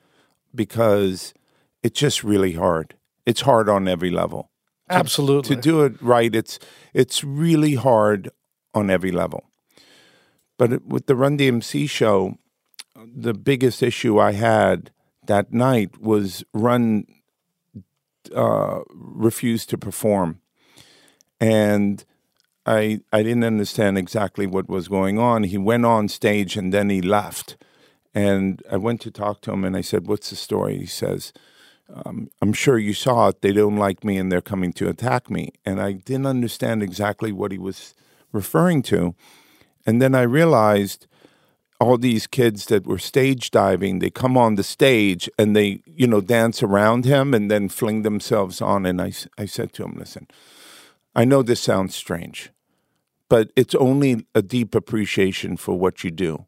[0.54, 1.32] because
[1.82, 2.94] it's just really hard.
[3.24, 4.50] It's hard on every level.
[4.90, 5.56] Absolutely.
[5.56, 6.58] To do it right, it's
[6.94, 8.30] it's really hard
[8.74, 9.44] on every level.
[10.58, 12.36] But with the Run DMC show,
[12.94, 14.90] the biggest issue I had
[15.26, 17.06] that night was Run
[18.34, 20.40] uh, refused to perform,
[21.40, 22.04] and
[22.64, 25.44] I I didn't understand exactly what was going on.
[25.44, 27.56] He went on stage and then he left,
[28.14, 31.32] and I went to talk to him and I said, "What's the story?" He says.
[31.88, 33.42] Um, I'm sure you saw it.
[33.42, 35.52] They don't like me and they're coming to attack me.
[35.64, 37.94] And I didn't understand exactly what he was
[38.32, 39.14] referring to.
[39.86, 41.06] And then I realized
[41.78, 46.06] all these kids that were stage diving, they come on the stage and they, you
[46.06, 48.86] know, dance around him and then fling themselves on.
[48.86, 50.26] And I, I said to him, listen,
[51.14, 52.50] I know this sounds strange,
[53.28, 56.46] but it's only a deep appreciation for what you do.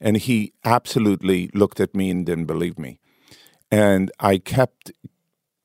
[0.00, 3.00] And he absolutely looked at me and didn't believe me.
[3.70, 4.92] And I kept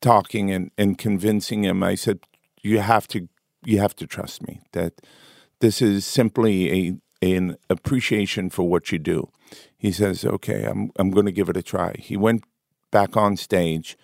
[0.01, 1.83] talking and, and convincing him.
[1.83, 2.19] I said,
[2.61, 3.29] "You have to,
[3.63, 4.61] you have to trust me.
[4.73, 4.93] That
[5.59, 6.97] this is simply a
[7.31, 9.29] an appreciation for what you do."
[9.77, 12.43] He says, "Okay, I'm I'm going to give it a try." He went
[12.91, 13.97] back on stage,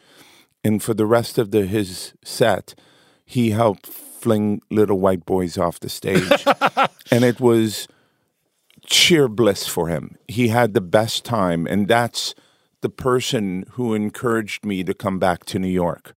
[0.63, 2.75] and for the rest of the his set,
[3.25, 6.45] he helped fling little white boys off the stage,
[7.11, 7.87] and it was
[8.87, 10.17] sheer bliss for him.
[10.27, 12.35] He had the best time, and that's
[12.81, 16.15] the person who encouraged me to come back to New York.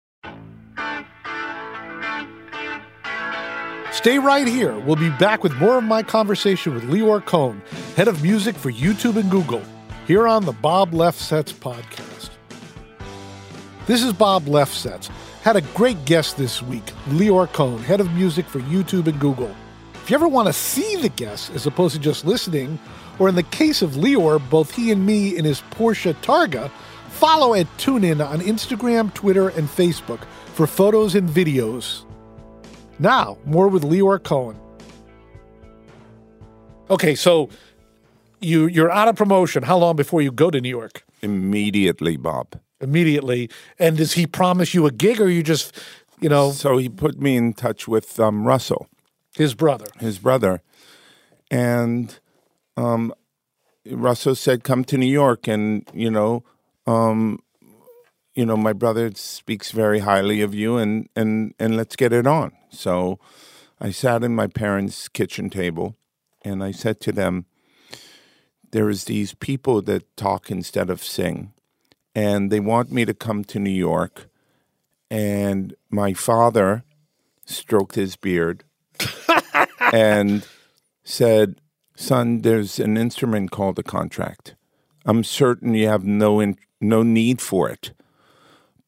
[3.99, 4.79] Stay right here.
[4.79, 7.61] We'll be back with more of my conversation with Lyor Cohen,
[7.97, 9.61] head of music for YouTube and Google,
[10.07, 12.29] here on the Bob Lefsetz podcast.
[13.87, 15.07] This is Bob Lefsetz.
[15.41, 19.53] Had a great guest this week, Lyor Cohen, head of music for YouTube and Google.
[19.95, 22.79] If you ever want to see the guest as opposed to just listening,
[23.19, 26.71] or in the case of Lyor, both he and me in his Porsche Targa,
[27.09, 32.05] follow at TuneIn on Instagram, Twitter, and Facebook for photos and videos.
[32.99, 34.59] Now, more with Lyor Cohen.
[36.89, 37.49] Okay, so
[38.41, 39.63] you you're out of promotion.
[39.63, 41.03] How long before you go to New York?
[41.21, 42.59] Immediately, Bob.
[42.81, 43.49] Immediately.
[43.77, 45.75] And does he promise you a gig, or you just,
[46.19, 48.87] you know, So he put me in touch with um, Russell,
[49.35, 49.87] his brother?
[49.99, 50.61] his brother,
[51.51, 52.19] and
[52.77, 53.13] um,
[53.85, 56.43] Russell said, "Come to New York," and you know,
[56.87, 57.39] um,
[58.33, 62.25] you know, my brother speaks very highly of you, and and and let's get it
[62.25, 62.51] on.
[62.69, 63.19] So,
[63.81, 65.95] I sat in my parents' kitchen table,
[66.43, 67.45] and I said to them,
[68.71, 71.53] "There is these people that talk instead of sing,
[72.13, 74.29] and they want me to come to New York."
[75.09, 76.83] And my father
[77.45, 78.63] stroked his beard
[79.93, 80.45] and
[81.03, 81.61] said,
[81.95, 84.55] "Son, there's an instrument called a contract.
[85.05, 87.93] I'm certain you have no in, no need for it,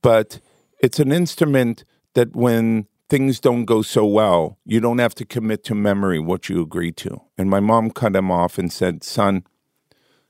[0.01, 0.39] but
[0.79, 5.65] it's an instrument that when things don't go so well, you don't have to commit
[5.65, 9.43] to memory what you agreed to." And my mom cut him off and said, "Son,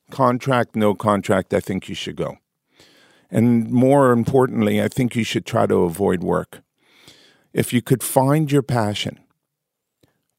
[0.09, 1.53] contract, no contract.
[1.53, 2.37] I think you should go."
[3.29, 6.63] And more importantly, I think you should try to avoid work.
[7.53, 9.19] If you could find your passion,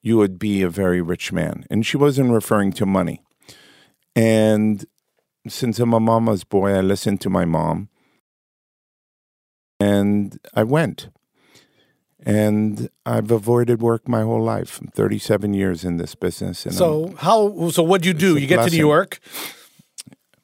[0.02, 1.64] you would be a very rich man.
[1.70, 3.22] And she wasn't referring to money.
[4.16, 4.84] And
[5.46, 7.88] since I'm a mama's boy, I listened to my mom.
[9.78, 11.08] And I went.
[12.24, 14.80] And I've avoided work my whole life.
[14.80, 16.64] I'm 37 years in this business.
[16.64, 17.70] And I'm- So how?
[17.70, 18.36] So what'd you do?
[18.36, 18.78] You get to New.
[18.78, 19.18] York.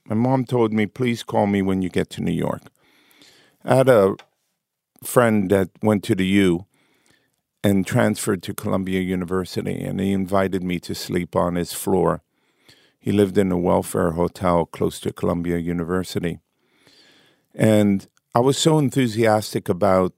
[0.06, 2.62] my mom told me, please call me when you get to New York.
[3.64, 4.16] I had a
[5.04, 6.64] friend that went to the U
[7.62, 12.22] and transferred to Columbia University, and he invited me to sleep on his floor.
[12.98, 16.38] He lived in a welfare hotel close to Columbia University.
[17.54, 20.14] And I was so enthusiastic about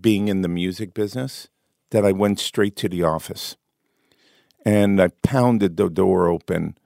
[0.00, 1.48] being in the music business
[1.90, 3.56] that I went straight to the office.
[4.64, 6.78] And I pounded the door open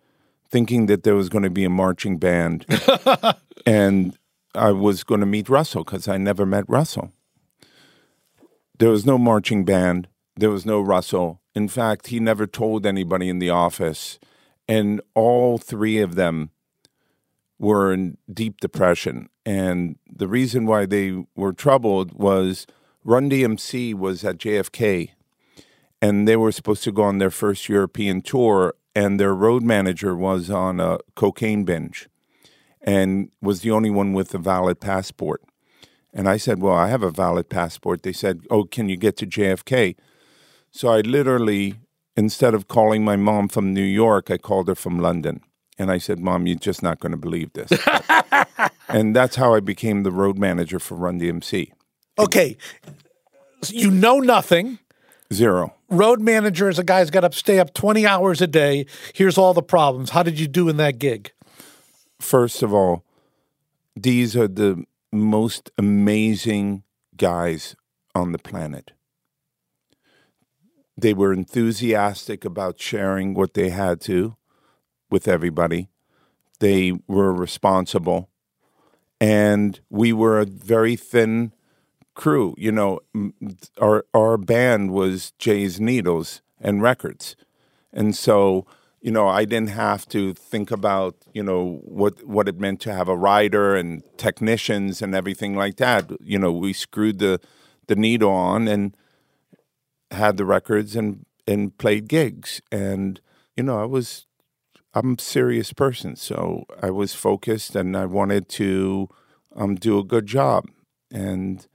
[0.50, 2.64] thinking that there was going to be a marching band
[3.66, 4.18] and
[4.54, 7.12] I was going to meet Russell because I never met Russell.
[8.78, 11.40] There was no marching band, there was no Russell.
[11.54, 14.18] In fact, he never told anybody in the office,
[14.68, 16.50] and all three of them
[17.58, 19.28] were in deep depression.
[19.44, 22.66] And the reason why they were troubled was
[23.04, 25.10] Run DMC was at JFK
[26.00, 30.16] and they were supposed to go on their first European tour, and their road manager
[30.16, 32.08] was on a cocaine binge
[32.80, 35.42] and was the only one with a valid passport.
[36.12, 38.02] And I said, Well, I have a valid passport.
[38.02, 39.96] They said, Oh, can you get to JFK?
[40.70, 41.74] So I literally,
[42.16, 45.42] instead of calling my mom from New York, I called her from London.
[45.78, 47.70] And I said, Mom, you're just not going to believe this.
[48.88, 51.70] and that's how I became the road manager for Run DMC.
[52.18, 52.56] Okay.
[53.68, 54.78] You know nothing.
[55.32, 55.74] Zero.
[55.88, 58.86] Road manager is a guy's got to stay up 20 hours a day.
[59.14, 60.10] Here's all the problems.
[60.10, 61.32] How did you do in that gig?
[62.20, 63.04] first of all,
[63.96, 66.82] these are the most amazing
[67.16, 67.74] guys
[68.14, 68.92] on the planet.
[70.96, 74.36] They were enthusiastic about sharing what they had to
[75.10, 75.88] with everybody.
[76.58, 78.28] They were responsible.
[79.20, 81.52] And we were a very thin
[82.18, 82.54] crew.
[82.58, 83.00] You know,
[83.80, 87.36] our our band was Jay's Needles and Records.
[87.92, 88.66] And so,
[89.00, 92.92] you know, I didn't have to think about, you know, what what it meant to
[92.92, 96.10] have a rider and technicians and everything like that.
[96.20, 97.40] You know, we screwed the
[97.86, 98.94] the needle on and
[100.10, 102.60] had the records and and played gigs.
[102.70, 103.20] And
[103.56, 104.26] you know, I was
[104.92, 109.08] I'm a serious person, so I was focused and I wanted to
[109.54, 110.66] um, do a good job.
[111.10, 111.66] And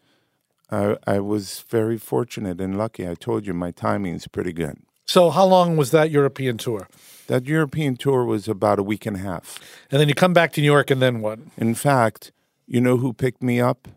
[0.74, 3.08] I, I was very fortunate and lucky.
[3.08, 4.78] I told you my timing is pretty good.
[5.06, 6.88] So, how long was that European tour?
[7.28, 9.60] That European tour was about a week and a half.
[9.92, 11.40] And then you come back to New York, and then what?
[11.58, 12.32] In fact,
[12.66, 13.88] you know who picked me up?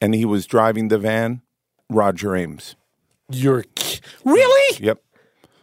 [0.00, 1.42] And he was driving the van?
[1.88, 2.76] Roger Ames.
[3.30, 3.64] You're
[4.24, 4.76] really?
[4.84, 5.00] Yep.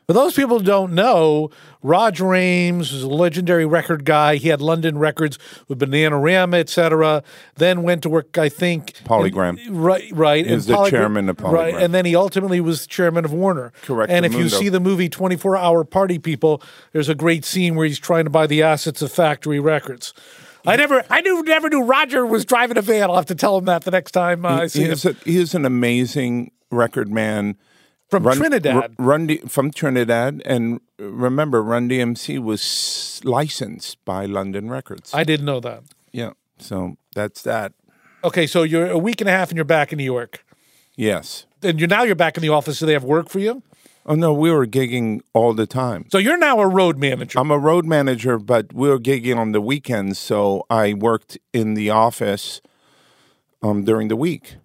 [0.08, 1.50] For those people who don't know,
[1.84, 4.38] Roger Ames was a legendary record guy.
[4.38, 7.24] He had London records with Bananarama, etc.
[7.56, 9.60] Then went to work, I think, Polygram.
[9.60, 10.48] in- right, right.
[10.48, 11.52] In the chairman of Polygram.
[11.52, 13.74] Right, and then he ultimately was chairman of Warner.
[13.82, 16.62] Correct, And if you see the movie Twenty Four Hour Party People,
[16.94, 20.14] there's a great scene where he's trying to buy the assets of Factory Records.
[20.66, 23.10] I never, I knew, never knew Roger was driving a van.
[23.10, 25.14] I'll have to tell him that the next time uh, I see He him a,
[25.26, 27.58] he is an amazing record man.
[28.10, 28.76] From Trinidad.
[28.76, 35.14] R- Run D, from Trinidad, and remember, Run DMC was licensed by London Records.
[35.14, 35.84] I didn't know that.
[36.12, 37.74] yeah, so that's that.
[38.24, 40.44] Okay, so you're a week and a half, and you're back in New York.
[40.96, 41.46] Yes.
[41.62, 42.80] and you're now you're back in the office.
[42.80, 43.62] So they have work for you.
[44.10, 46.06] Oh no, we were gigging all the time.
[46.12, 47.38] So you're now a road manager.
[47.40, 51.74] I'm a road manager, but we were gigging on the weekends, so I worked in
[51.76, 52.62] the office
[53.62, 54.56] um, during the week.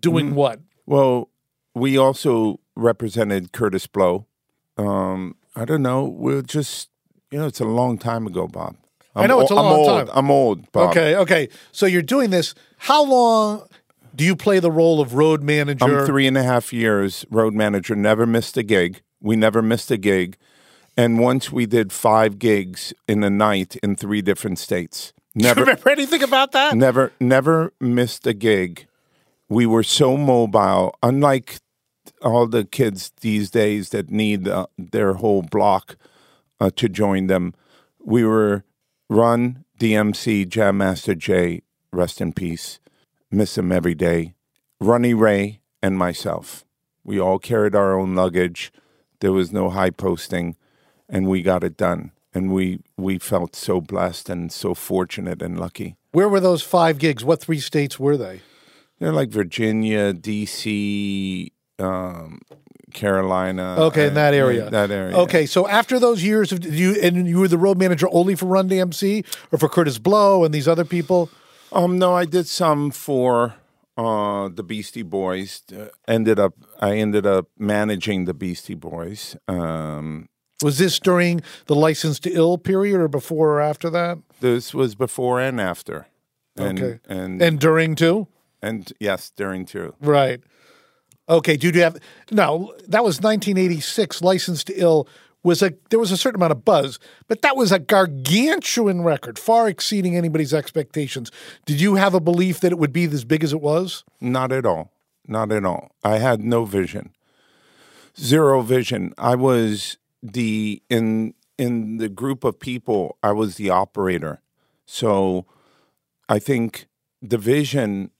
[0.00, 0.60] doing what?
[0.86, 1.28] Well,
[1.78, 4.26] we also represented Kurtis Blow.
[4.76, 6.04] Um, I don't know.
[6.04, 6.88] We're just,
[7.30, 8.76] you know, it's a long time ago, Bob.
[9.16, 10.06] I know it's a I'm long old.
[10.06, 10.16] time.
[10.16, 10.70] I'm old.
[10.72, 10.90] Bob.
[10.90, 11.48] Okay, okay.
[11.72, 12.54] So you're doing this.
[12.78, 13.66] How long
[14.14, 15.84] do you play the role of road manager?
[15.84, 17.96] I'm three and a half years road manager.
[17.96, 19.02] Never missed a gig.
[19.20, 20.36] We never missed a gig.
[20.96, 25.12] And once we did five gigs in a night in three different states.
[25.34, 26.74] Never, Remember anything about that?
[26.76, 28.88] never, never missed a gig.
[29.48, 31.60] We were so mobile, unlike
[32.22, 35.96] all the kids these days that need uh, their whole block
[36.60, 37.54] uh, to join them.
[38.04, 38.64] We were
[39.08, 42.80] run DMC Jam Master Jay, rest in peace.
[43.30, 44.34] Miss him every day.
[44.80, 46.64] Ronnie Ray and myself.
[47.04, 48.72] We all carried our own luggage.
[49.20, 50.56] There was no high posting,
[51.08, 52.12] and we got it done.
[52.34, 55.96] And we we felt so blessed and so fortunate and lucky.
[56.12, 57.24] Where were those five gigs?
[57.24, 58.42] What three states were they?
[58.98, 62.40] They're like Virginia, D.C., um,
[62.92, 63.76] Carolina.
[63.78, 64.70] Okay, in that area.
[64.70, 65.16] That area.
[65.16, 68.46] Okay, so after those years of you and you were the road manager only for
[68.46, 71.30] Run DMC or for Kurtis Blow and these other people?
[71.72, 73.54] Um, no, I did some for
[73.96, 75.62] uh, the Beastie Boys.
[75.76, 79.36] Uh, ended up, I ended up managing the Beastie Boys.
[79.46, 80.28] Um,
[80.62, 84.18] Was this during the Licensed to Ill period or before or after that?
[84.40, 86.06] this was before and after.
[86.56, 87.00] And, Okay.
[87.08, 88.28] and And during too?
[88.62, 89.94] and yes, during too.
[90.00, 90.40] Right.
[91.28, 91.56] Okay.
[91.56, 91.98] do you have
[92.30, 92.74] no?
[92.86, 94.22] That was 1986.
[94.22, 95.08] Licensed to Ill
[95.42, 99.38] was a there was a certain amount of buzz, but that was a gargantuan record,
[99.38, 101.30] far exceeding anybody's expectations.
[101.66, 104.04] Did you have a belief that it would be as big as it was?
[104.20, 104.92] Not at all.
[105.26, 105.92] Not at all.
[106.02, 107.10] I had no vision.
[108.18, 109.12] Zero vision.
[109.18, 114.40] I was the in in the group of people, I was the operator.
[114.86, 115.44] So
[116.28, 116.86] I think
[117.20, 118.10] the vision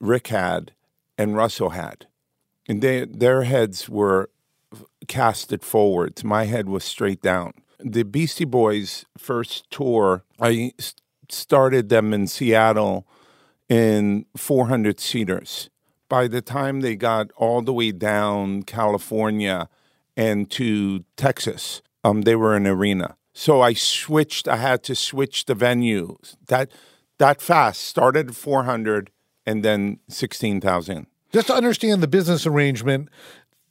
[0.00, 0.72] Rick had
[1.18, 2.06] and Russell had.
[2.68, 4.30] And they, their heads were
[5.06, 6.24] casted forwards.
[6.24, 7.52] My head was straight down.
[7.78, 10.72] The Beastie Boys' first tour, I
[11.28, 13.06] started them in Seattle
[13.68, 15.70] in 400 seaters.
[16.08, 19.68] By the time they got all the way down California
[20.16, 23.16] and to Texas, um, they were an arena.
[23.32, 24.48] So I switched.
[24.48, 26.70] I had to switch the venue that
[27.18, 27.82] that fast.
[27.82, 29.10] Started 400
[29.44, 31.06] and then 16,000.
[31.32, 33.08] Just to understand the business arrangement,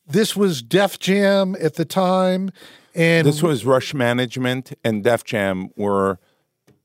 [0.07, 2.51] this was Def Jam at the time,
[2.93, 6.19] and This was Rush Management and Def Jam were,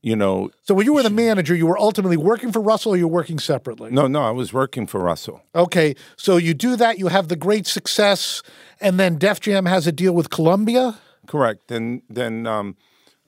[0.01, 2.97] you know, so when you were the manager, you were ultimately working for Russell, or
[2.97, 3.91] you're working separately.
[3.91, 5.41] no, no, I was working for Russell.
[5.55, 8.41] Okay, so you do that, you have the great success,
[8.79, 10.99] and then Def Jam has a deal with Columbia.
[11.27, 11.67] Correct.
[11.67, 12.75] Then, then, um,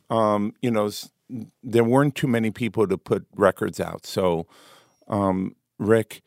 [0.10, 0.90] um, you know,
[1.64, 4.06] there weren't too many people to put records out.
[4.06, 4.48] So,
[5.08, 6.22] um, Rick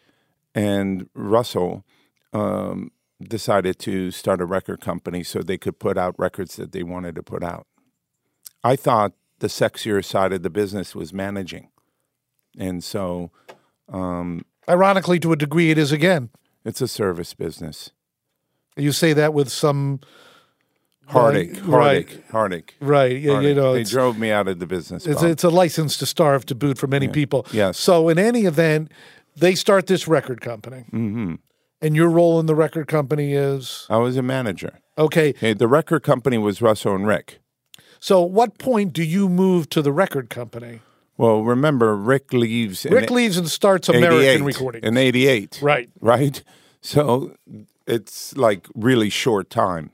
[0.56, 1.84] and Russell
[2.32, 2.90] um,
[3.22, 7.14] decided to start a record company so they could put out records that they wanted
[7.14, 7.66] to put out.
[8.64, 11.68] I thought the sexier side of the business was managing,
[12.58, 13.30] and so
[14.68, 16.30] Ironically, to a degree, it is again.
[16.64, 17.92] it's a service business.
[18.76, 20.00] You say that with some
[21.08, 22.08] Heartache, Right.
[22.10, 22.74] heartache, heartache.
[22.80, 23.12] right.
[23.16, 25.06] You, you know, they drove me out of the business.
[25.06, 27.46] it's, it's a license to starve to boot for many people.
[27.52, 27.78] Yes.
[27.78, 28.90] So in any event,
[29.36, 31.34] they start this record company, mm-hmm.
[31.80, 34.78] and your role in the record company is I was a manager.
[34.98, 35.30] okay.
[35.30, 37.40] Okay, the record company was Russell and Rick.
[38.00, 40.80] So, what point do you move to the record company?
[41.18, 44.84] Well, remember, Rick leaves Rick leaves and starts American Recording.
[44.84, 45.60] in 88.
[45.62, 45.88] Right.
[46.00, 46.42] Right?
[46.82, 47.34] So
[47.86, 49.90] it's like really short time.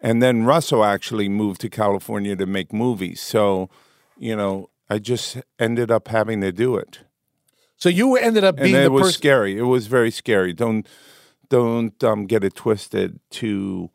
[0.00, 3.20] And then Russell actually moved to California to make movies.
[3.20, 3.68] So,
[4.16, 7.00] you know, I just ended up having to do it.
[7.78, 9.12] So you ended up being And it the was person.
[9.18, 9.56] scary.
[9.56, 10.52] It was very scary.
[10.52, 10.86] Don't
[11.48, 13.88] don't um, get it twisted to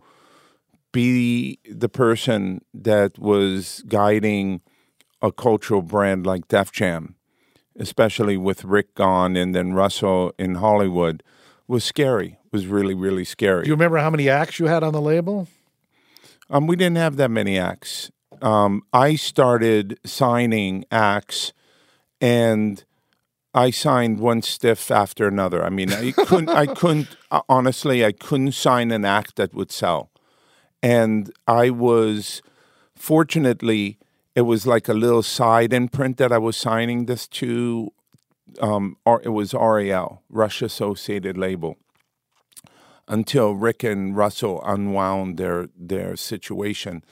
[0.92, 4.62] be the person that was guiding
[5.22, 7.16] a cultural brand like Def Jam,
[7.78, 11.22] especially with Rick gone and then Russell in Hollywood,
[11.68, 12.40] was scary.
[12.52, 13.64] Was really really scary.
[13.64, 15.48] Do you remember how many acts you had on the label?
[16.50, 18.12] Um, we didn't have that many acts.
[18.42, 21.54] Um, I started signing acts,
[22.22, 22.84] and
[23.54, 25.64] I signed one stiff after another.
[25.64, 26.50] I mean, I couldn't.
[26.50, 27.16] I couldn't.
[27.32, 30.10] uh, Honestly, I couldn't sign an act that would sell,
[30.82, 32.42] and I was
[32.96, 33.98] fortunately.
[34.36, 37.92] It was like a little side imprint that I was signing this to.
[38.60, 41.78] Um, or it was RAL, Rush Associated Label
[43.08, 47.04] until Rick and Russell unwound their their situation.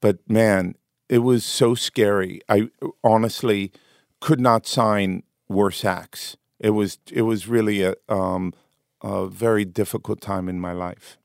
[0.00, 0.74] But man,
[1.08, 2.40] it was so scary.
[2.48, 2.70] I
[3.02, 3.72] honestly
[4.20, 6.36] could not sign worse acts.
[6.58, 8.52] It was it was really a um,
[9.02, 11.18] a very difficult time in my life.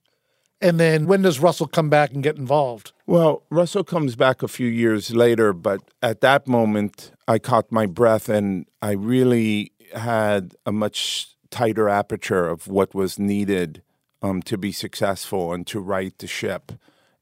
[0.61, 2.93] And then when does Russell come back and get involved?
[3.05, 7.85] Well, Russell comes back a few years later, but at that moment, I caught my
[7.85, 13.83] breath and I really had a much tighter aperture of what was needed
[14.21, 16.71] um, to be successful and to right the ship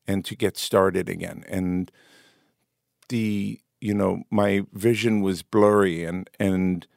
[0.08, 1.44] and to get started again.
[1.50, 1.92] And
[3.10, 6.88] the you know my vision was blurry and and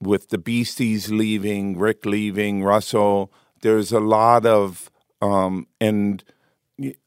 [0.00, 4.90] with the Beasties leaving, Rick leaving, Russell, there's a lot of
[5.22, 6.22] um, and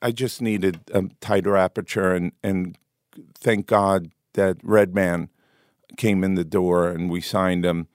[0.02, 2.78] I just needed a tighter aperture and and
[3.36, 5.30] thank God that Redman
[5.98, 7.88] came in the door and we signed him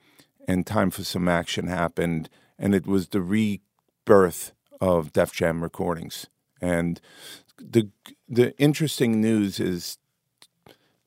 [0.47, 6.27] and time for some action happened and it was the rebirth of Def Jam recordings.
[6.61, 7.01] And
[7.59, 7.89] the
[8.29, 9.97] the interesting news is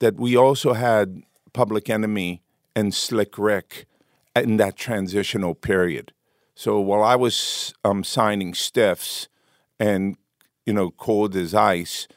[0.01, 1.23] that we also had
[1.53, 2.43] Public Enemy
[2.75, 3.87] and Slick Rick
[4.37, 6.13] in that transitional period.
[6.55, 9.29] So while I was um, signing stiffs
[9.79, 10.17] and
[10.67, 12.09] you know cold as ice,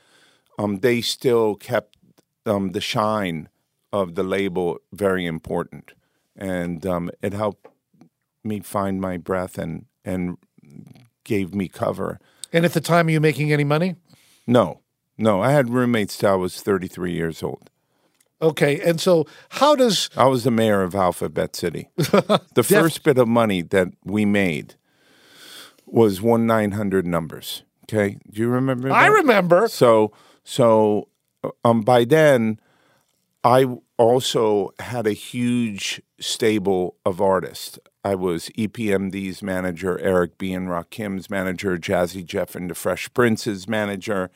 [0.58, 1.98] um, they still kept
[2.46, 3.50] um, the shine
[3.94, 5.94] of the label very important,
[6.36, 7.68] and um, it helped
[8.44, 10.38] me find my breath and and
[11.24, 12.20] gave me cover.
[12.54, 13.96] And at the time, are you making any money?
[14.46, 14.82] No,
[15.18, 15.42] no.
[15.42, 17.71] I had roommates till I was 33 years old.
[18.42, 21.90] Okay, and so how does I was the mayor of Alphabet City.
[21.96, 24.76] the first bit of money that we made
[25.86, 27.64] was one nine hundred numbers.
[27.86, 28.88] Okay, do you remember?
[28.88, 28.96] That?
[28.96, 29.68] I remember.
[29.68, 30.12] So,
[30.44, 31.10] so
[31.64, 32.60] um, by then,
[33.44, 33.66] I
[33.98, 37.78] also had a huge stable of artists.
[38.04, 40.54] I was EPMD's manager, Eric B.
[40.54, 44.32] and Rakim's manager, Jazzy Jeff and the Fresh Prince's manager.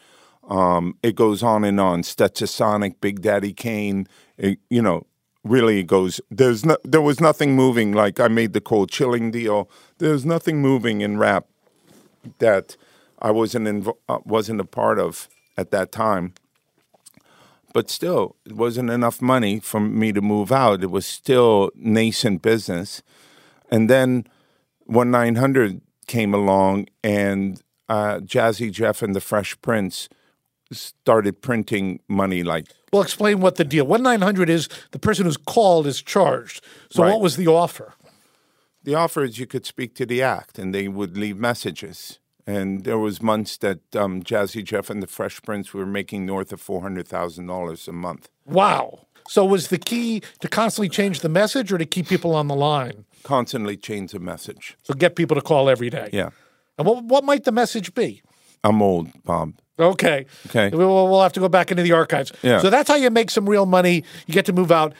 [0.49, 2.03] Um, it goes on and on.
[2.03, 4.07] Stetsasonic, Big Daddy Kane.
[4.37, 5.05] It, you know,
[5.43, 6.21] really goes.
[6.29, 7.93] There's no, there was nothing moving.
[7.93, 9.69] Like I made the Cold Chillin' deal.
[9.97, 11.45] There's nothing moving in rap
[12.39, 12.77] that
[13.19, 16.33] I wasn't invo- uh, wasn't a part of at that time.
[17.73, 20.83] But still, it wasn't enough money for me to move out.
[20.83, 23.01] It was still nascent business.
[23.69, 24.27] And then
[24.85, 30.07] when 900 came along and uh, Jazzy Jeff and the Fresh Prince
[30.79, 35.25] started printing money like well explain what the deal One nine hundred is the person
[35.25, 36.63] who's called is charged.
[36.89, 37.11] So right.
[37.11, 37.93] what was the offer?
[38.83, 42.19] The offer is you could speak to the act and they would leave messages.
[42.47, 46.53] And there was months that um, jazzy jeff and the fresh prince were making north
[46.53, 48.29] of $400000 a month.
[48.45, 49.07] Wow.
[49.27, 52.55] So was the key to constantly change the message or to keep people on the
[52.55, 53.05] line?
[53.23, 54.77] Constantly change the message.
[54.83, 56.09] So get people to call every day?
[56.13, 56.29] Yeah.
[56.77, 58.21] And what, what might the message be
[58.65, 60.25] i'm old bob Okay.
[60.47, 60.69] Okay.
[60.69, 62.31] We'll, we'll have to go back into the archives.
[62.41, 62.59] Yeah.
[62.59, 64.03] So that's how you make some real money.
[64.25, 64.93] You get to move out.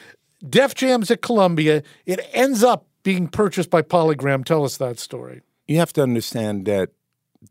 [0.46, 1.82] Def Jam's at Columbia.
[2.04, 4.44] It ends up being purchased by Polygram.
[4.44, 5.42] Tell us that story.
[5.66, 6.90] You have to understand that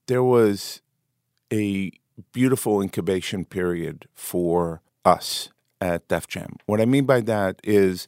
[0.08, 0.82] there was
[1.52, 1.92] a
[2.32, 5.50] beautiful incubation period for us
[5.82, 6.58] at Def Jam.
[6.66, 8.08] What I mean by that is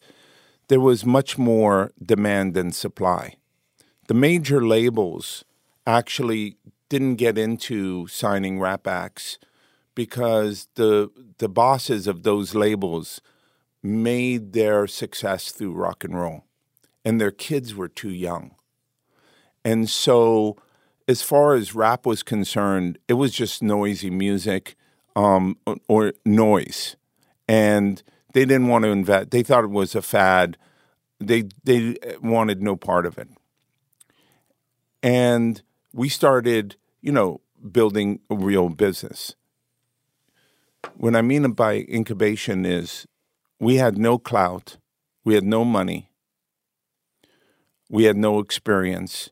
[0.68, 3.36] there was much more demand than supply.
[4.08, 5.44] The major labels
[5.86, 6.58] actually
[6.90, 9.40] didn't get into signing rap acts
[9.96, 13.22] because the the bosses of those labels
[13.84, 16.44] made their success through rock and roll
[17.08, 18.52] and their kids were too young.
[19.64, 20.58] And so
[21.08, 24.76] as far as rap was concerned, it was just noisy music
[25.16, 25.58] um,
[25.88, 26.98] or noise.
[27.48, 29.32] And they didn't want to invest.
[29.32, 30.58] They thought it was a fad.
[31.22, 33.30] They they wanted no part of it.
[35.02, 35.62] And
[35.94, 39.36] we started, you know, building a real business.
[40.96, 43.08] What I mean by incubation is
[43.60, 44.78] we had no clout,
[45.24, 46.12] we had no money,
[47.90, 49.30] we had no experience,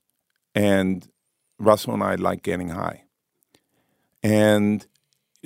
[0.53, 1.07] and
[1.59, 3.03] Russell and I like getting high.
[4.23, 4.85] And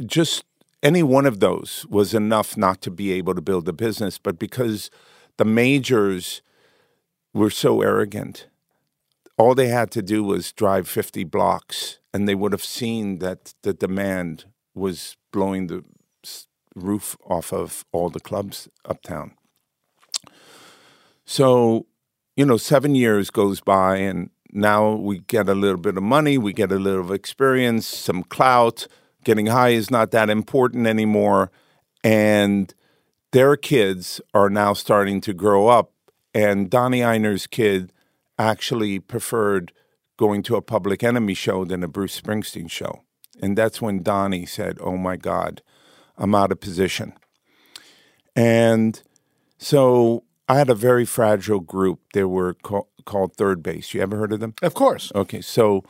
[0.06, 0.46] just
[0.82, 4.40] any one of those was enough not to be able to build a business, but
[4.40, 4.90] because
[5.38, 6.42] the majors
[7.34, 8.48] were so arrogant
[9.40, 13.54] all they had to do was drive 50 blocks and they would have seen that
[13.64, 14.44] the demand
[14.76, 15.84] was blowing the
[16.76, 19.32] roof off of all the clubs uptown.
[21.26, 21.88] So,
[22.36, 26.38] you know, seven years goes by and now we get a little bit of money,
[26.38, 28.88] we get a little experience, some clout.
[29.24, 31.50] Getting high is not that important anymore.
[32.04, 32.74] And
[33.32, 35.92] their kids are now starting to grow up.
[36.34, 37.94] And Donnie Ienner's kid
[38.40, 39.72] actually preferred
[40.18, 43.04] going to a Public Enemy show than a Bruce Springsteen show.
[43.42, 45.62] And that's when Donnie said, Oh my God,
[46.18, 47.14] I'm out of position.
[48.36, 49.02] And
[49.58, 52.00] so I had a very fragile group.
[52.14, 52.56] They were
[53.06, 53.94] called Third Base.
[53.94, 54.56] You ever heard of them?
[54.62, 55.12] Of course.
[55.14, 55.42] Okay.
[55.42, 55.84] So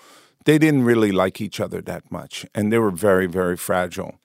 [0.46, 4.20] they didn't really like each other that much, and they were very, very fragile.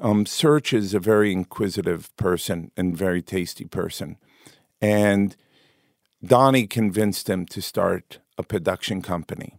[0.00, 4.16] Um, Serch is a very inquisitive person and very tasty person,
[4.80, 5.36] and
[6.24, 9.58] Donnie convinced him to start a production company,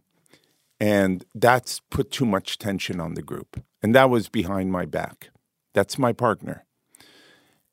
[0.80, 5.30] and that's put too much tension on the group, and that was behind my back.
[5.74, 6.66] That's my partner,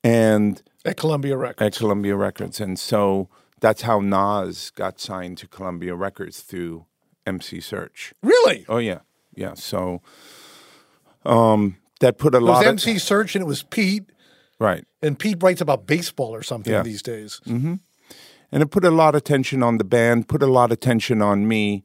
[0.02, 1.66] and At Columbia Records.
[1.76, 3.28] at Columbia Records, and so
[3.60, 6.86] that's how Nas got signed to Columbia Records through
[7.26, 8.12] MC Serch.
[8.22, 8.64] really?
[8.68, 9.00] Oh yeah,
[9.34, 9.54] yeah.
[9.54, 10.00] So,
[11.24, 14.10] um, that put a lot It was lot MC of Serch and it was Pete.
[14.58, 16.82] right, And Pete writes about baseball or something Yeah.
[16.82, 17.40] these days.
[18.52, 21.22] And it put a lot of tension on the band, put a lot of tension
[21.22, 21.84] on me,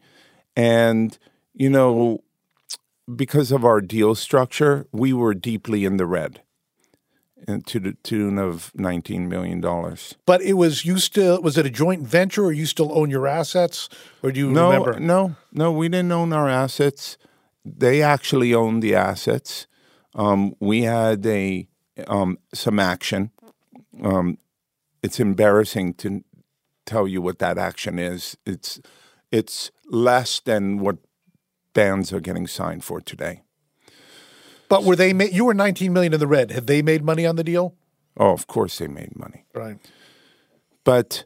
[0.55, 1.17] and
[1.53, 2.19] you know,
[3.15, 6.41] because of our deal structure, we were deeply in the red,
[7.47, 10.15] and to the tune of nineteen million dollars.
[10.25, 13.27] But it was you still was it a joint venture or you still own your
[13.27, 13.89] assets
[14.23, 14.99] or do you No, remember?
[14.99, 15.71] no, no.
[15.71, 17.17] We didn't own our assets.
[17.63, 19.67] They actually owned the assets.
[20.13, 21.67] Um, we had a
[22.07, 23.31] um, some action.
[24.03, 24.37] Um,
[25.01, 26.23] it's embarrassing to
[26.85, 28.37] tell you what that action is.
[28.45, 28.79] It's
[29.31, 30.97] it's less than what
[31.73, 33.41] bands are getting signed for today.
[34.69, 36.51] But were they ma- you were 19 million in the red.
[36.51, 37.75] Have they made money on the deal?
[38.17, 39.77] Oh, of course they made money, Right.
[40.85, 41.25] but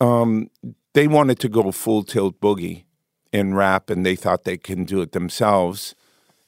[0.00, 0.50] um,
[0.92, 2.84] they wanted to go full tilt boogie
[3.32, 5.94] in rap, and they thought they can do it themselves.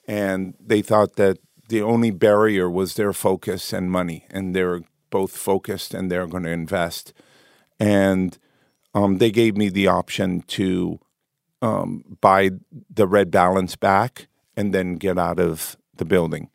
[0.09, 1.39] and they thought that
[1.69, 4.81] the only barrier was their focus and money, and they're
[5.11, 7.13] both focused and they're going to invest.
[7.81, 8.39] And
[8.95, 11.01] um, they gave me the option to
[11.63, 12.51] um, buy
[12.89, 16.51] the red balance back and then get out of the building.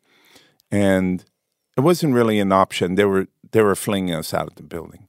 [0.70, 1.24] And
[1.76, 2.94] it wasn't really an option.
[2.94, 5.08] They were they were flinging us out of the building,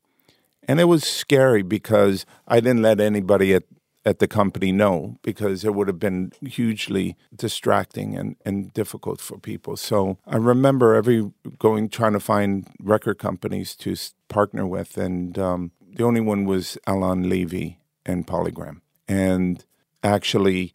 [0.67, 3.63] and it was scary because I didn't let anybody at
[4.05, 9.37] at the company know because it would have been hugely distracting and, and difficult for
[9.37, 9.75] people.
[9.75, 13.95] So I remember every going trying to find record companies to
[14.29, 18.81] partner with, and um, the only one was Alain Levy and Polygram.
[19.07, 19.63] And
[20.03, 20.73] actually,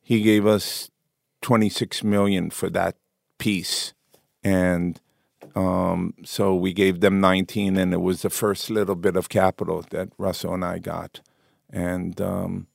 [0.00, 0.90] he gave us
[1.42, 2.96] 26 million for that
[3.38, 3.92] piece,
[4.42, 5.00] and
[5.54, 9.84] um, so we gave them 19, and it was the first little bit of capital
[9.90, 11.20] that Russell and I got,
[11.68, 12.68] and um,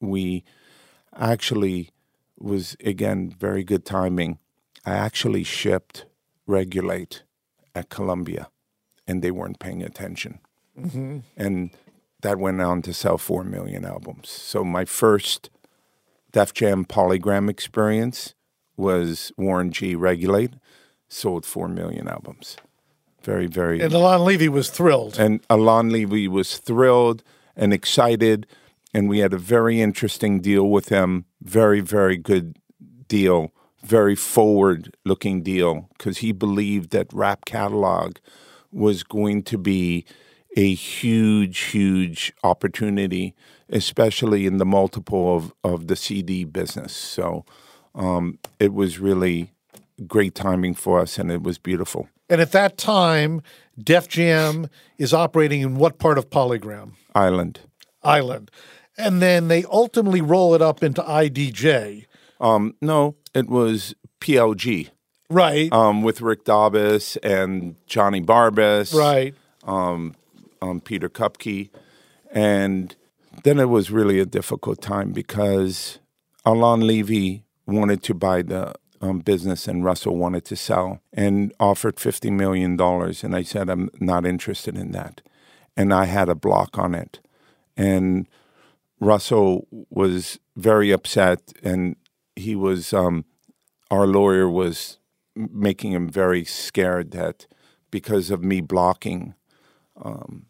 [0.00, 0.44] we
[1.16, 1.90] actually
[2.38, 4.38] was again very good timing.
[4.84, 6.06] I actually shipped
[6.46, 7.22] Regulate
[7.74, 8.50] at Columbia,
[9.06, 10.40] and they weren't paying attention,
[10.78, 11.18] Mm-hmm.
[11.36, 11.70] and
[12.22, 14.28] that went on to sell four million albums.
[14.28, 15.50] So my first
[16.32, 18.34] Def Jam Polygram experience
[18.76, 19.94] was Warren G.
[19.94, 20.54] Regulate,
[21.08, 22.56] sold four million albums.
[23.22, 25.18] Very, very And Alain Levy was thrilled.
[25.18, 27.22] and Alain Levy was thrilled
[27.56, 28.46] and excited,
[28.92, 31.24] and we had a very interesting deal with him.
[31.40, 32.58] Very, very good
[33.06, 33.52] deal.
[33.82, 38.16] Very forward-looking deal because he believed that Rap Catalog
[38.72, 40.04] was going to be
[40.56, 43.34] a huge, huge opportunity,
[43.68, 46.92] especially in the multiple of, of the CD business.
[46.94, 47.44] So
[47.94, 49.52] um, it was really
[50.06, 52.08] great timing for us, and it was beautiful.
[52.28, 53.42] And at that time,
[53.82, 56.92] Def Jam is operating in what part of Polygram?
[57.14, 57.60] Island.
[58.02, 58.50] Island.
[58.96, 62.06] And then they ultimately roll it up into IDJ.
[62.40, 64.90] Um, no, it was PLG
[65.30, 65.72] Right.
[65.72, 69.34] um, with Rick Dobbis and Johnny Barbis, right.
[69.64, 70.14] um,
[70.80, 71.70] Peter Kupke.
[72.30, 72.94] And
[73.44, 75.98] then it was really a difficult time because
[76.44, 81.96] Alain Levy wanted to buy the um, business and Russell wanted to sell and offered
[81.96, 82.80] $50 million.
[82.80, 85.22] And I said, I'm not interested in that.
[85.76, 87.20] And I had a block on it.
[87.76, 88.28] And
[89.00, 91.96] Russell was very upset and
[92.36, 93.24] he was, um,
[93.90, 94.98] our lawyer was
[95.36, 97.46] making him very scared that
[97.90, 99.34] because of me blocking,
[100.02, 100.46] um,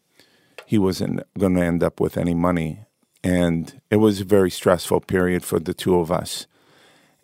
[0.67, 2.81] he wasn't going to end up with any money.
[3.23, 6.47] And it was a very stressful period for the two of us.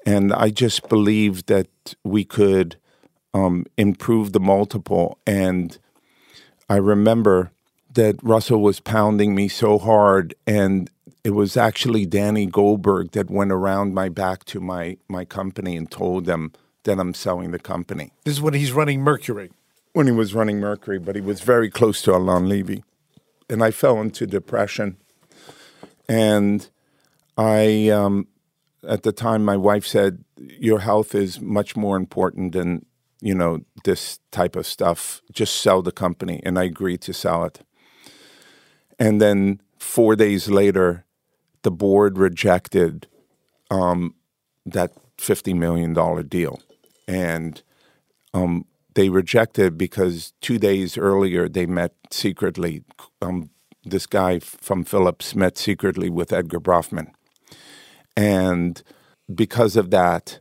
[0.07, 1.69] And I just believed that
[2.05, 2.77] we could
[3.35, 5.19] um, improve the multiple.
[5.27, 5.77] And
[6.69, 7.53] I remember
[7.95, 10.89] that Russell was pounding me so hard, and
[11.25, 15.91] it was actually Danny Goldberg that went around my back to my, my company and
[15.91, 16.53] told them
[16.85, 19.51] that I'm selling the company This is when he's running Mercury.
[19.93, 22.85] when he was running Mercury, but he was very close to Alain Levy.
[23.51, 24.97] And I fell into depression.
[26.09, 26.69] And
[27.37, 28.29] I, um,
[28.89, 32.87] at the time, my wife said, Your health is much more important than,
[33.21, 35.21] you know, this type of stuff.
[35.33, 36.41] Just sell the company.
[36.45, 37.61] And I agreed to sell it.
[38.99, 41.05] And then four days later,
[41.63, 43.07] the board rejected
[43.71, 44.15] um,
[44.67, 46.61] that fifty million dollar deal,
[47.07, 47.63] and
[48.35, 52.83] um, they rejected because two days earlier they met secretly.
[53.23, 53.51] Um,
[53.85, 57.13] this guy from Philips met secretly with Edgar Bronfman,
[58.17, 58.83] and
[59.33, 60.41] because of that,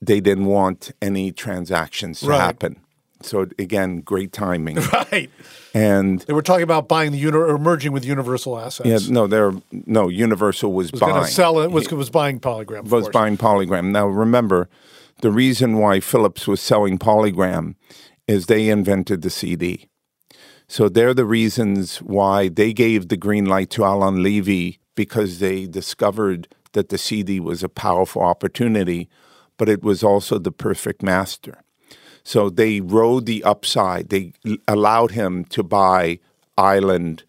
[0.00, 2.40] they didn't want any transactions to Right.
[2.40, 2.80] happen.
[3.22, 4.76] So again, great timing.
[4.92, 5.30] Right.
[5.74, 8.88] and They were talking about buying the uni- or merging with Universal Assets.
[9.06, 10.08] yeah, no, there, no.
[10.08, 11.24] Universal was, was going buying.
[11.26, 11.70] to sell it.
[11.70, 12.82] Was was buying Polygram.
[12.84, 13.08] was course.
[13.12, 13.90] buying Polygram.
[13.90, 14.68] Now remember,
[15.20, 17.74] the reason why Philips was selling Polygram
[18.28, 19.88] is they invented the CD.
[20.68, 25.66] So they're the reasons why they gave the green light to Alain Levy because they
[25.66, 29.08] discovered that the CD was a powerful opportunity,
[29.56, 31.62] but it was also the perfect master.
[32.24, 34.08] So they rode the upside.
[34.08, 34.32] They
[34.66, 36.18] allowed him to buy
[36.58, 37.22] Island,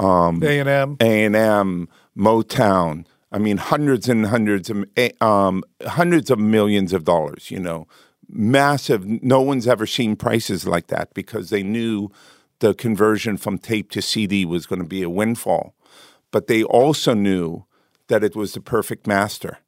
[0.00, 0.96] um, A and M.
[1.00, 3.04] a&M, Motown.
[3.30, 7.50] I mean, hundreds and hundreds of eh, um, hundreds of millions of dollars.
[7.50, 7.86] You know,
[8.28, 9.04] massive.
[9.22, 12.10] No one's ever seen prices like that because they knew
[12.60, 15.74] the conversion from tape to CD was going to be a windfall.
[16.30, 17.64] But they also knew
[18.08, 19.58] that it was the perfect master.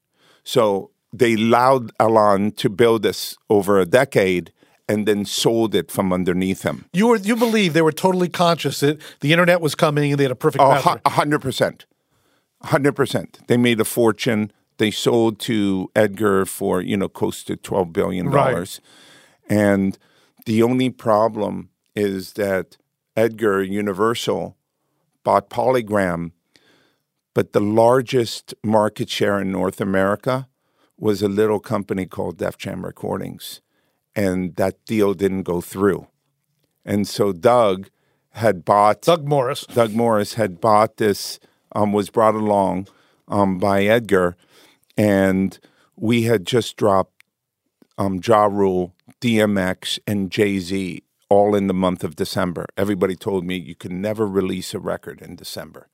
[0.44, 4.52] So they allowed Alain to build this over a decade
[4.88, 6.86] and then sold it from underneath him.
[6.92, 10.24] You were you believe they were totally conscious that the internet was coming and they
[10.24, 11.00] had a perfect Oh, master.
[11.04, 11.84] a hundred percent,
[12.62, 13.40] a hundred percent.
[13.46, 14.52] They made a fortune.
[14.78, 18.80] They sold to Edgar for you know close to twelve billion dollars,
[19.48, 19.98] and
[20.46, 22.76] the only problem is that
[23.16, 24.56] Edgar Universal
[25.24, 26.32] bought Polygram,
[27.34, 30.48] but the largest market share in North America
[30.96, 33.60] was a little company called Def Jam Recordings,
[34.14, 36.06] and that deal didn't go through,
[36.84, 37.90] and so Doug
[38.34, 39.66] had bought Doug Morris.
[39.66, 41.40] Doug Morris had bought this,
[41.72, 42.88] um, was brought along
[43.28, 44.36] um, by Edgar,
[44.96, 45.58] and
[45.96, 47.24] we had just dropped
[47.98, 52.66] um, Ja Rule, DMX, and Jay Z all in the month of December.
[52.76, 55.88] Everybody told me you can never release a record in December.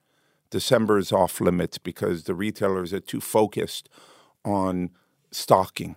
[0.51, 3.89] December is off limits because the retailers are too focused
[4.45, 4.91] on
[5.31, 5.97] stocking.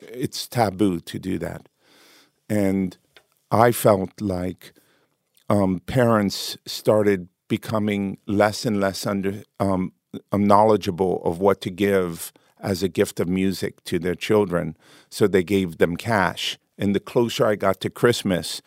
[0.00, 1.68] It's taboo to do that.
[2.48, 2.96] And
[3.50, 4.72] I felt like
[5.50, 9.92] um, parents started becoming less and less under um,
[10.32, 14.76] um, knowledgeable of what to give as a gift of music to their children.
[15.10, 16.58] So they gave them cash.
[16.76, 18.62] And the closer I got to Christmas,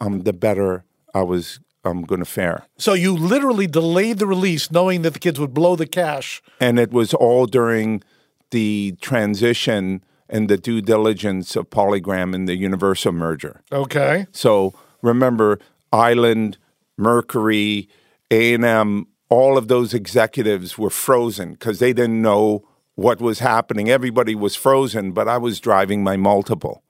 [0.00, 0.84] um, the better
[1.14, 2.66] I was um, going to fare.
[2.76, 6.42] So you literally delayed the release, knowing that the kids would blow the cash.
[6.60, 8.02] And it was all during
[8.50, 13.62] the transition and the due diligence of Polygram and the Universal merger.
[13.70, 14.26] Okay.
[14.32, 15.60] So remember,
[15.92, 16.58] Island,
[16.96, 17.88] Mercury,
[18.30, 23.40] A and M, all of those executives were frozen because they didn't know what was
[23.40, 23.88] happening.
[23.88, 26.82] Everybody was frozen, but I was driving my multiple.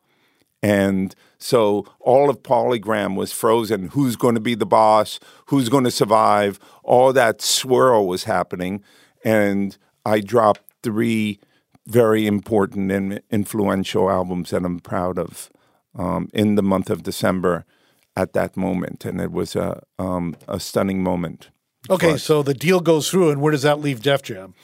[0.62, 3.88] And so all of Polygram was frozen.
[3.88, 5.20] Who's going to be the boss?
[5.46, 6.58] Who's going to survive?
[6.82, 8.82] All that swirl was happening.
[9.24, 11.40] And I dropped three
[11.86, 15.50] very important and influential albums that I'm proud of
[15.96, 17.64] um, in the month of December
[18.16, 19.04] at that moment.
[19.04, 21.50] And it was a, um, a stunning moment.
[21.88, 22.16] Okay.
[22.16, 24.54] So the deal goes through, and where does that leave Def Jam?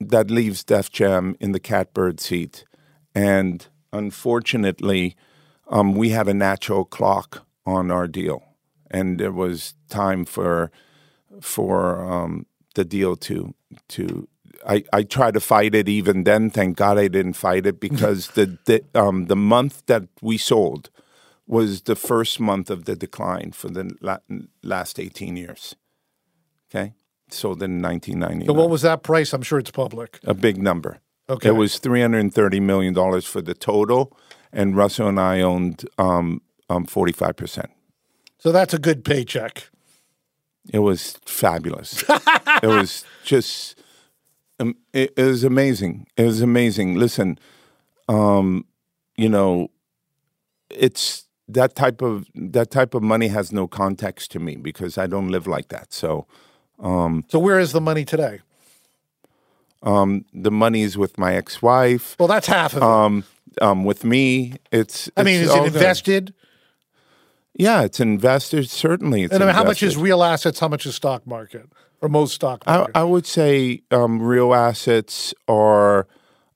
[0.00, 2.64] that leaves Def Jam in the catbird seat.
[3.14, 5.16] And unfortunately,
[5.68, 8.42] um, we had a natural clock on our deal,
[8.90, 10.70] and it was time for
[11.40, 13.54] for um, the deal to
[13.88, 14.28] to.
[14.66, 16.50] I, I tried to fight it even then.
[16.50, 20.90] Thank God I didn't fight it because the the, um, the month that we sold
[21.48, 24.18] was the first month of the decline for the la-
[24.62, 25.74] last eighteen years.
[26.70, 26.92] Okay,
[27.30, 29.32] So nineteen ninety So what was that price?
[29.32, 30.20] I'm sure it's public.
[30.24, 30.98] a big number.
[31.30, 31.48] Okay.
[31.48, 34.16] It was three hundred and thirty million dollars for the total,
[34.52, 37.70] and Russell and I owned um um forty five percent.
[38.38, 39.68] So that's a good paycheck.
[40.72, 42.04] It was fabulous.
[42.62, 43.78] it was just
[44.60, 46.06] um, it, it was amazing.
[46.16, 46.96] It was amazing.
[46.96, 47.38] Listen,
[48.08, 48.66] um,
[49.16, 49.68] you know,
[50.70, 55.06] it's that type of that type of money has no context to me because I
[55.06, 55.92] don't live like that.
[55.92, 56.26] So
[57.28, 58.40] So where is the money today?
[59.82, 62.16] the money is with my ex wife.
[62.18, 62.84] Well, that's half of it.
[62.84, 63.24] Um,
[63.60, 65.10] um, with me, it's.
[65.16, 65.74] I mean, it's is it all good.
[65.74, 66.34] invested?
[67.54, 68.70] Yeah, it's invested.
[68.70, 70.60] Certainly, it's And I mean, how much is real assets?
[70.60, 71.68] How much is stock market?
[72.00, 72.96] Or most stock I, market?
[72.96, 76.06] I would say um, real assets are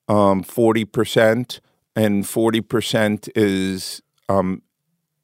[0.07, 1.59] um, forty percent,
[1.95, 4.61] and forty percent is um,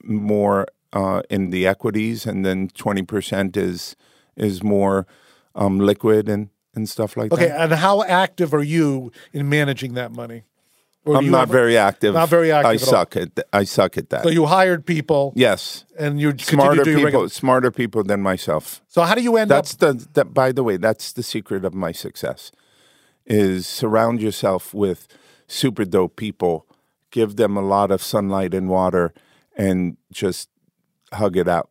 [0.04, 3.95] more uh, in the equities, and then twenty percent is
[4.36, 5.06] is more
[5.56, 7.54] um, liquid and and stuff like Okay, that.
[7.56, 10.43] Okay, and how active are you in managing that money?
[11.08, 12.14] I'm not very active.
[12.14, 12.89] Not very active I at all.
[12.89, 14.24] suck at th- I suck at that.
[14.24, 17.30] So you hired people, yes, and you smarter people, regular.
[17.30, 18.82] smarter people than myself.
[18.88, 19.80] So how do you end That's up?
[19.80, 20.34] That's the that.
[20.34, 22.52] By the way, that's the secret of my success.
[23.26, 25.08] Is surround yourself with
[25.47, 26.66] super dope people.
[27.12, 29.14] Give them a lot of sunlight and water,
[29.60, 30.49] and just
[31.14, 31.70] hug it out.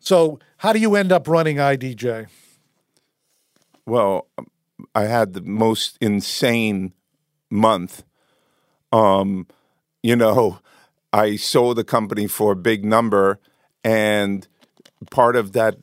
[0.00, 2.28] So how do you end up running IDJ?
[3.86, 4.26] Well,
[4.94, 6.94] I had the most insane
[7.50, 8.04] month.
[8.90, 9.46] Um,
[10.02, 10.58] you know,
[11.12, 13.38] I sold the company for a big number,
[13.84, 14.48] and
[15.10, 15.76] part of that,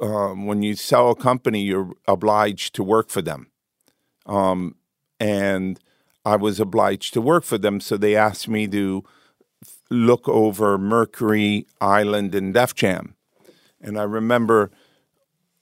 [0.00, 3.46] um, when you sell a company, you're obliged to work for them.
[4.26, 4.74] Um,
[5.18, 5.80] and
[6.26, 9.04] I was obliged to work for them, so they asked me to
[9.92, 13.14] look over Mercury Island and Def Jam.
[13.80, 14.70] And I remember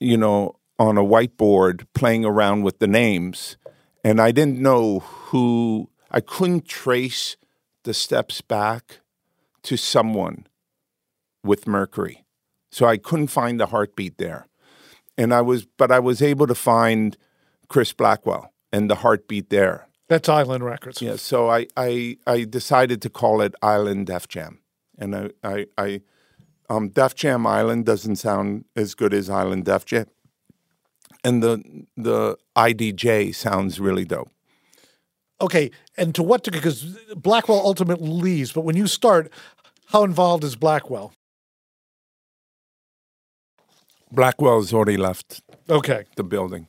[0.01, 3.55] you know, on a whiteboard playing around with the names.
[4.03, 7.37] And I didn't know who, I couldn't trace
[7.83, 8.99] the steps back
[9.61, 10.47] to someone
[11.43, 12.25] with Mercury.
[12.71, 14.47] So I couldn't find the heartbeat there.
[15.17, 17.15] And I was, but I was able to find
[17.67, 19.87] Chris Blackwell and the heartbeat there.
[20.11, 21.01] That's Island Records.
[21.01, 24.59] Yeah, so I, I, I decided to call it Island Def Jam.
[24.99, 26.01] And I, I, I
[26.69, 30.07] um, Def Jam Island doesn't sound as good as Island Def Jam.
[31.23, 34.29] And the the IDJ sounds really dope.
[35.39, 36.59] Okay, and to what degree?
[36.59, 36.83] Because
[37.15, 39.31] Blackwell ultimately leaves, but when you start,
[39.87, 41.13] how involved is Blackwell?
[44.11, 46.67] Blackwell's already left Okay, the building.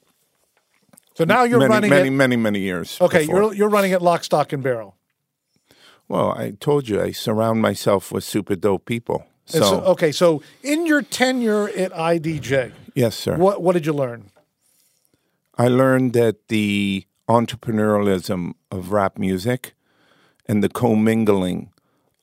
[1.15, 2.13] So now you're many, running many, it.
[2.13, 2.99] many, many years.
[3.01, 3.43] Okay, before.
[3.43, 4.97] you're you're running it lock, stock, and barrel.
[6.09, 9.27] Well, I told you I surround myself with super dope people.
[9.47, 13.37] So, so, okay, so in your tenure at IDJ, yes, sir.
[13.37, 14.31] what what did you learn?
[15.59, 19.75] I learned that the entrepreneurialism of rap music
[20.47, 21.73] and the commingling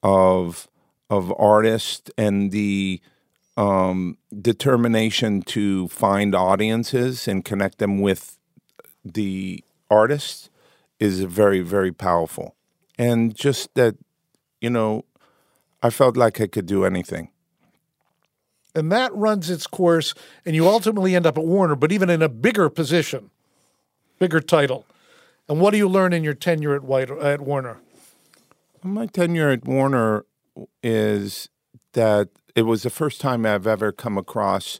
[0.02, 0.68] of
[1.10, 3.02] of artists and the
[3.58, 8.39] um, determination to find audiences and connect them with
[9.04, 10.50] the artist
[11.00, 12.56] is very very powerful
[12.98, 13.96] and just that
[14.62, 15.04] you know
[15.82, 17.30] i felt like i could do anything
[18.76, 20.14] And that runs its course,
[20.46, 23.32] and you ultimately end up at Warner, but even in a bigger position,
[24.20, 24.86] bigger title.
[25.48, 27.78] And what do you learn in your tenure at White at Warner?
[28.84, 30.26] My tenure at Warner
[30.84, 31.50] is
[31.94, 34.80] that it was the first time I've ever come across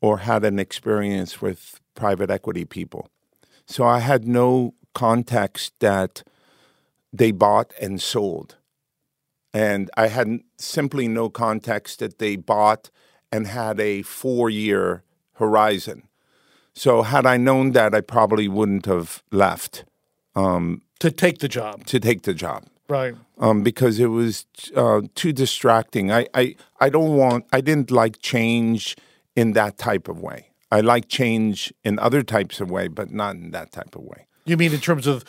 [0.00, 3.08] or had an experience with private equity people.
[3.68, 6.22] So I had no context that
[7.12, 8.56] they bought and sold.
[9.52, 12.90] And I had simply no context that they bought
[13.30, 15.04] and had a four year
[15.34, 16.02] horizon.
[16.74, 19.84] So, had I known that, I probably wouldn't have left
[21.00, 23.14] To take the job, to take the job right?
[23.38, 24.46] um, because it was
[24.76, 26.12] uh, too distracting.
[26.12, 28.96] I, I, I don't want, I didn't like change
[29.34, 30.50] in that type of way.
[30.70, 34.26] I like change in other types of way, but not in that type of way.
[34.44, 35.24] You mean in terms of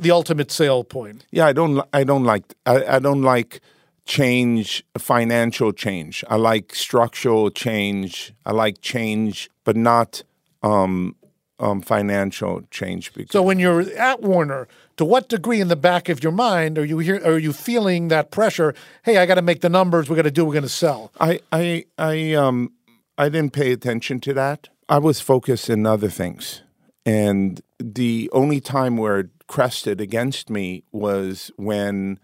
[0.00, 1.26] the ultimate sale point?
[1.30, 3.60] Yeah, I don't, I don't like, I, I don't like
[4.04, 6.24] change, financial change.
[6.28, 8.32] I like structural change.
[8.44, 10.22] I like change, but not
[10.62, 11.16] um,
[11.58, 13.12] um, financial change.
[13.14, 16.78] Because, So when you're at Warner, to what degree in the back of your mind
[16.78, 17.20] are you here?
[17.24, 18.74] Are you feeling that pressure?
[19.02, 20.08] Hey, I got to make the numbers.
[20.08, 20.44] We got to do.
[20.44, 21.10] We're going to sell.
[21.18, 22.72] I I I um
[23.16, 24.68] I didn't pay attention to that.
[24.88, 26.62] I was focused in other things.
[27.06, 32.18] And the only time where it crested against me was when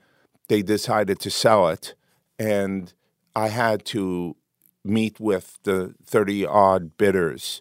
[0.48, 1.94] they decided to sell it
[2.38, 2.92] and
[3.36, 4.36] I had to
[4.84, 7.60] meet with the 30 odd bidders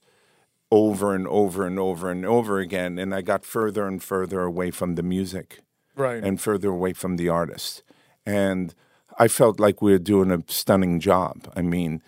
[0.71, 4.71] over and over and over and over again and I got further and further away
[4.71, 5.59] from the music
[5.95, 6.23] Right.
[6.23, 7.83] and further away from the artist.
[8.25, 8.73] And
[9.19, 11.51] I felt like we were doing a stunning job.
[11.55, 12.01] I mean,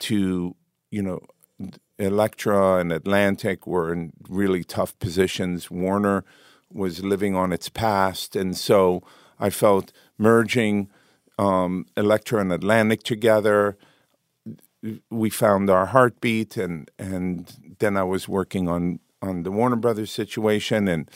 [0.00, 0.56] to,
[0.96, 1.20] you know,
[1.98, 5.70] Elektra and Atlantic were in really tough positions.
[5.70, 6.24] Warner
[6.72, 8.34] was living on its past.
[8.34, 9.02] And so
[9.38, 10.88] I felt merging
[11.38, 13.76] um, Elektra and Atlantic together,
[15.10, 16.56] we found our heartbeat.
[16.56, 20.88] And, and then I was working on, on the Warner Brothers situation.
[20.88, 21.10] And,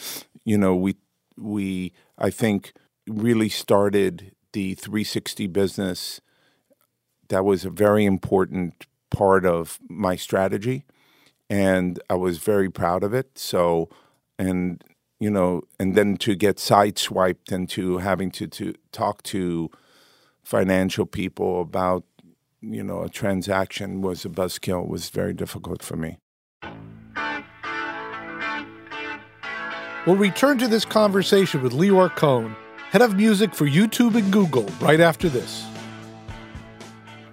[0.45, 0.97] you know, we,
[1.39, 2.75] we, I think,
[3.07, 6.21] really started the 360 business.
[7.29, 10.85] That was a very important part of my strategy,
[11.49, 13.39] and I was very proud of it.
[13.39, 13.89] So,
[14.39, 14.83] and
[15.19, 19.71] you know, and then to get sideswiped into having to to talk to
[20.43, 22.05] financial people about
[22.61, 26.19] you know a transaction was a buzzkill was very difficult for me.
[30.07, 32.57] We'll return to this conversation with Lyor Cohen,
[32.91, 35.67] head of music for YouTube and Google, right after this.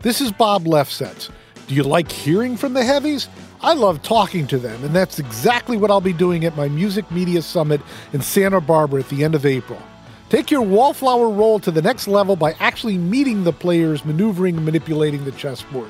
[0.02, 1.30] This is Bob Lefsetz.
[1.68, 3.28] Do you like hearing from the heavies?
[3.62, 7.10] I love talking to them, and that's exactly what I'll be doing at my Music
[7.12, 7.82] Media Summit
[8.14, 9.82] in Santa Barbara at the end of April.
[10.30, 14.66] Take your wallflower role to the next level by actually meeting the players maneuvering and
[14.66, 15.90] manipulating the chessboard.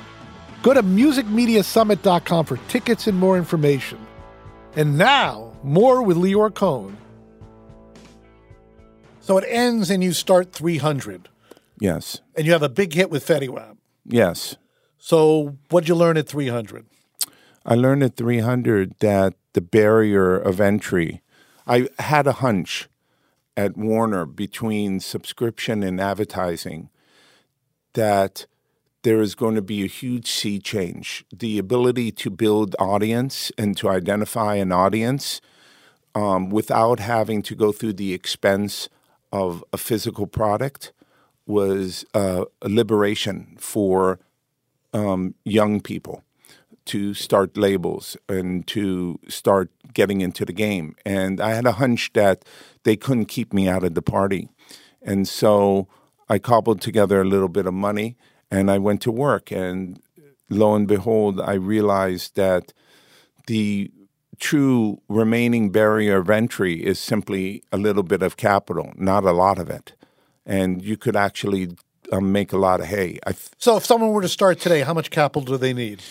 [0.63, 3.99] Go to musicmediasummit.com for tickets and more information.
[4.75, 6.97] And now, more with Lyor Cohen.
[9.21, 11.29] So it ends and you start 300,
[11.79, 12.21] Yes.
[12.35, 13.77] and you have a big hit with Fetty Wap.
[14.05, 14.55] Yes.
[14.97, 16.85] So what'd you learn at 300?
[17.65, 21.21] I learned at 300 that the barrier of entry,
[21.65, 22.87] I had a hunch
[23.55, 26.89] at Warner between subscription and advertising
[27.93, 28.45] that
[29.03, 31.25] there is going to be a huge sea change.
[31.35, 35.41] The ability to build audience and to identify an audience
[36.13, 38.89] um, without having to go through the expense
[39.31, 40.91] of a physical product
[41.45, 44.19] was uh, a liberation for
[44.97, 46.23] um, young people
[46.85, 50.95] to start labels and to start getting into the game.
[51.05, 52.45] And I had a hunch that
[52.83, 54.49] they couldn't keep me out of the party.
[55.01, 55.87] And so
[56.29, 58.15] I cobbled together a little bit of money
[58.49, 59.51] and I went to work.
[59.51, 60.01] And
[60.49, 62.73] lo and behold, I realized that
[63.47, 63.91] the
[64.39, 69.59] true remaining barrier of entry is simply a little bit of capital, not a lot
[69.59, 69.93] of it.
[70.45, 71.75] And you could actually
[72.11, 73.19] um, make a lot of hay.
[73.25, 76.01] I th- So if someone were to start today, how much capital do they need?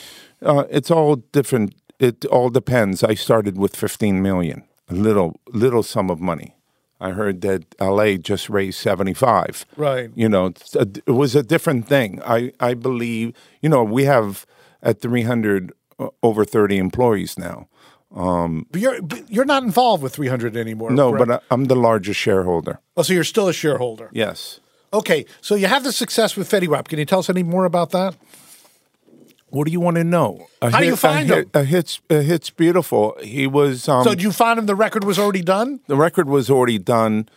[0.43, 1.75] uh, it's all different.
[1.99, 3.03] It all depends.
[3.03, 6.53] I started with 15 million, a little little sum of money.
[7.01, 9.65] I heard that LA just raised 75.
[9.77, 10.11] Right.
[10.15, 12.21] You know, a, it was a different thing.
[12.25, 14.47] I, I believe, you know, we have
[14.83, 17.69] at 300 uh, over 30 employees now.
[18.11, 20.91] But you're but you're not involved with 300 anymore.
[20.91, 21.29] No, correct?
[21.29, 22.79] but I, I'm the largest shareholder.
[22.97, 24.09] oh, so you're still a shareholder.
[24.13, 24.61] Yes.
[24.93, 26.89] Okay, so you have the success with Fetty Wap.
[26.89, 28.15] Can you tell us any more about that?
[29.51, 30.49] What do you want to know?
[30.61, 31.51] A How do you find a hit, him?
[31.55, 33.17] A hit's, a hit's beautiful.
[33.23, 33.89] He was.
[33.89, 35.81] Um, So did you find him the record was already done?
[35.87, 37.29] the record was already done.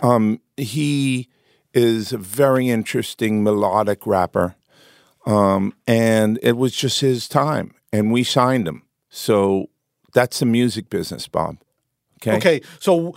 [0.00, 1.28] Um, he
[1.72, 4.56] is a very interesting melodic rapper,
[5.26, 8.82] um, and it was just his time, and we signed him.
[9.08, 9.70] So
[10.12, 11.56] that's the music business, Bob.
[12.18, 12.36] Okay.
[12.36, 13.14] Okay, so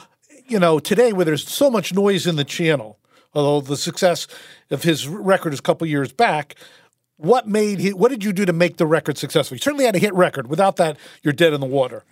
[0.47, 2.99] you know today where there's so much noise in the channel,
[3.37, 4.27] although the success
[4.71, 6.55] of his record is a couple years back.
[7.17, 9.55] What made he, what did you do to make the record successful?
[9.55, 10.47] You certainly had a hit record.
[10.47, 12.03] Without that, you're dead in the water.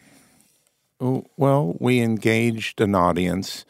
[1.00, 3.66] Well, we engaged an audience.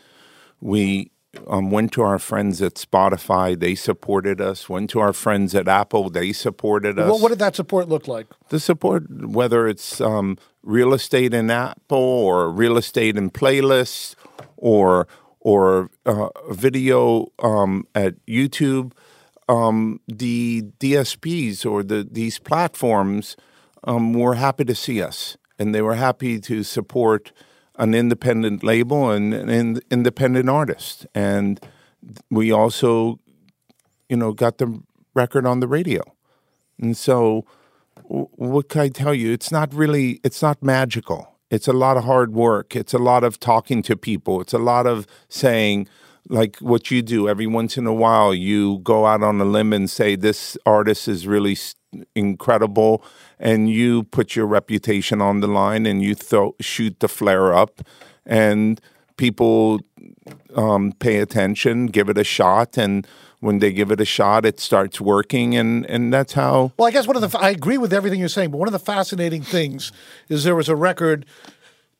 [0.62, 1.12] We
[1.48, 4.70] um, went to our friends at Spotify; they supported us.
[4.70, 7.10] Went to our friends at Apple; they supported us.
[7.10, 8.28] What, what did that support look like?
[8.50, 14.16] the support, whether it's um, real estate in Apple or real estate in playlists
[14.58, 15.08] or
[15.46, 18.92] or uh, video um, at YouTube,
[19.48, 23.38] um, the DSPs or the these platforms
[23.84, 27.32] um, were happy to see us, and they were happy to support
[27.78, 31.60] an independent label and an independent artist, and
[32.32, 33.20] we also,
[34.10, 34.82] you know, got the
[35.14, 36.02] record on the radio,
[36.82, 37.46] and so
[38.08, 39.32] what can I tell you?
[39.32, 41.35] It's not really, it's not magical.
[41.52, 42.76] It's a lot of hard work.
[42.76, 44.42] It's a lot of talking to people.
[44.42, 45.88] It's a lot of saying,
[46.28, 49.72] like what you do every once in a while, you go out on a limb
[49.74, 51.56] and say, this artist is really
[52.16, 53.04] incredible.
[53.40, 57.82] And you put your reputation on the line and you throw, shoot the flare up.
[58.26, 58.82] And
[59.18, 59.82] people
[60.56, 62.78] um, pay attention, give it a shot.
[62.78, 63.08] And
[63.46, 65.56] when they give it a shot, it starts working.
[65.56, 68.28] And, and that's how Well, I guess one of the I agree with everything you're
[68.28, 69.92] saying, but one of the fascinating things
[70.30, 71.26] is there was a record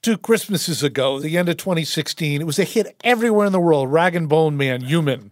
[0.02, 2.42] two Christmases ago, the end of 2016.
[2.42, 3.92] It was a hit everywhere in the world.
[3.92, 5.32] Rag and Bone Man, Human,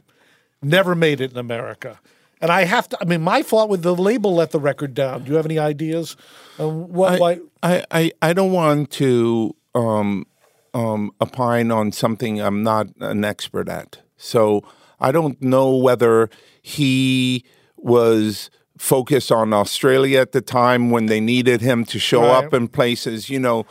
[0.61, 1.99] never made it in America.
[2.39, 2.97] And I have to.
[3.01, 5.23] I mean, my fault with the label let the record down.
[5.23, 6.15] Do you have any ideas?
[6.59, 7.19] on what?
[7.19, 7.39] why?
[7.63, 10.27] I, I, I don't want to um,
[10.73, 13.99] um, opine on something I'm not an expert at.
[14.17, 14.63] So
[15.03, 16.29] I don't know whether
[16.61, 17.43] he
[17.77, 22.45] was focused on Australia at the time when they needed him to show Right.
[22.45, 23.29] up in places.
[23.29, 23.65] You know,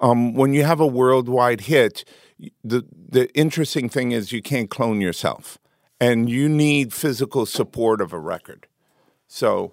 [0.00, 2.04] um, when you have a worldwide hit,
[2.64, 5.58] the the interesting thing is you can't clone yourself,
[6.00, 8.66] and you need physical support of a record.
[9.28, 9.72] So.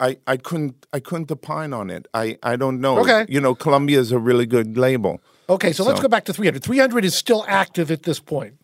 [0.00, 2.06] I, I couldn't I couldn't opine on it.
[2.14, 2.98] I, I don't know.
[3.00, 3.26] Okay.
[3.28, 5.20] You know, Columbia is a really good label.
[5.48, 6.62] Okay, so, let's go back to 300.
[6.62, 8.54] 300 is still active at this point.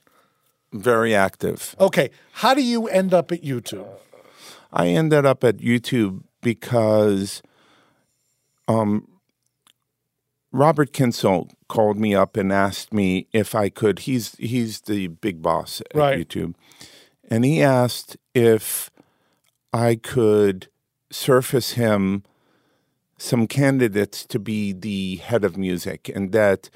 [0.76, 1.74] Very active.
[1.80, 3.88] Okay, how do you end up at YouTube?
[4.72, 7.42] I ended up at YouTube because
[8.68, 9.08] um
[10.52, 14.00] Robert Kyncl called me up and asked me if I could.
[14.00, 16.18] He's he's the big boss at Right.
[16.28, 16.54] YouTube,
[17.30, 18.90] and he asked if
[19.72, 20.68] I could
[21.10, 22.22] surface him
[23.18, 26.70] some candidates to be the head of music, and that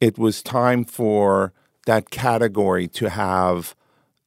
[0.00, 1.52] it was time for
[1.86, 3.74] that category to have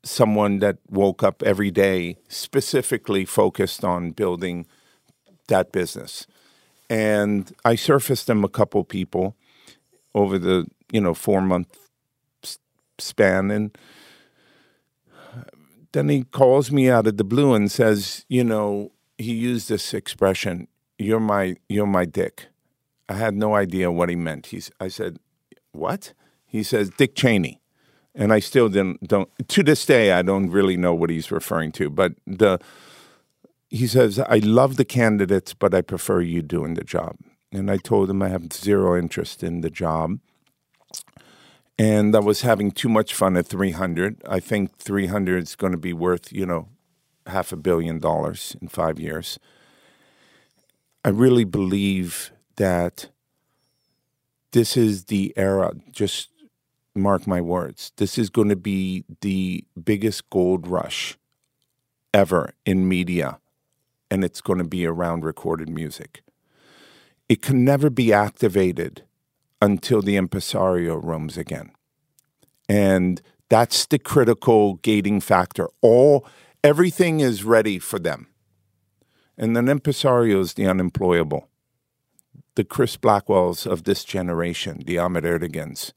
[0.03, 4.65] someone that woke up every day specifically focused on building
[5.47, 6.27] that business.
[6.89, 9.35] And I surfaced him a couple people
[10.13, 11.77] over the you know four month
[12.99, 13.77] span, and
[15.91, 19.93] then he calls me out of the blue and says, you know, he used this
[19.93, 20.67] expression,
[20.99, 22.47] "You're my you're my dick."
[23.07, 24.47] I had no idea what he meant.
[24.47, 25.17] He's I said,
[25.71, 26.13] "What?"
[26.55, 27.61] He says, "Dick Cheney."
[28.17, 31.71] And I still didn't don't to this day I don't really know what he's referring
[31.73, 32.59] to, but the
[33.75, 37.17] he says, I love the candidates, but I prefer you doing the job.
[37.51, 40.19] And I told him I have zero interest in the job.
[41.77, 44.21] And I was having too much fun at 300.
[44.27, 46.69] I think 300 is going to be worth, you know,
[47.27, 49.39] half a billion dollars in five years.
[51.03, 53.09] I really believe that
[54.51, 56.29] this is the era, just
[56.95, 61.17] mark my words, this is going to be the biggest gold rush
[62.13, 63.39] ever in media
[64.09, 66.23] and it's going to be around recorded music.
[67.27, 69.03] It can never be activated
[69.61, 71.71] until the impresario roams again.
[72.69, 75.67] And that's the critical gating factor.
[75.81, 76.25] All
[76.63, 78.27] everything is ready for them.
[79.37, 81.49] And then impresario is the unemployable.
[82.55, 85.91] The Chris Blackwells of this generation, the Ahmet Erteguns,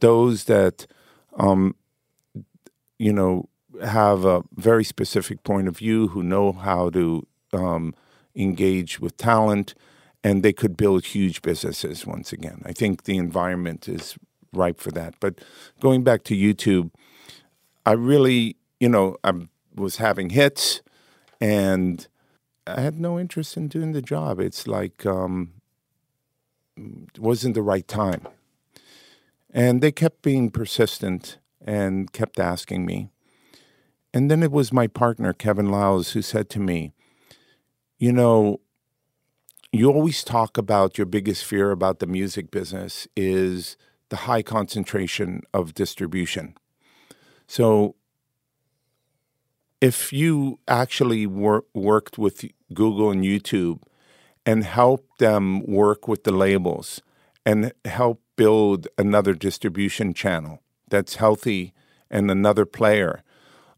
[0.00, 0.86] those that
[1.36, 1.74] um,
[2.98, 3.48] you know
[3.84, 7.94] have a very specific point of view, who know how to um,
[8.34, 9.74] engage with talent,
[10.24, 12.62] and they could build huge businesses once again.
[12.64, 14.16] I think the environment is
[14.52, 15.14] ripe for that.
[15.20, 15.40] But
[15.80, 16.90] going back to YouTube,
[17.86, 19.32] I really, you know, I
[19.74, 20.82] was having hits,
[21.40, 22.06] and
[22.66, 24.40] I had no interest in doing the job.
[24.40, 25.52] It's like um,
[27.18, 28.26] wasn't the right time,
[29.52, 33.10] and they kept being persistent and kept asking me.
[34.12, 36.92] And then it was my partner, Kevin Liles, who said to me,
[37.98, 38.60] You know,
[39.72, 43.76] you always talk about your biggest fear about the music business is
[44.08, 46.54] the high concentration of distribution.
[47.46, 47.94] So,
[49.80, 53.82] if you actually wor- worked with Google and YouTube
[54.44, 57.00] and helped them work with the labels
[57.46, 61.74] and help build another distribution channel that's healthy
[62.10, 63.22] and another player,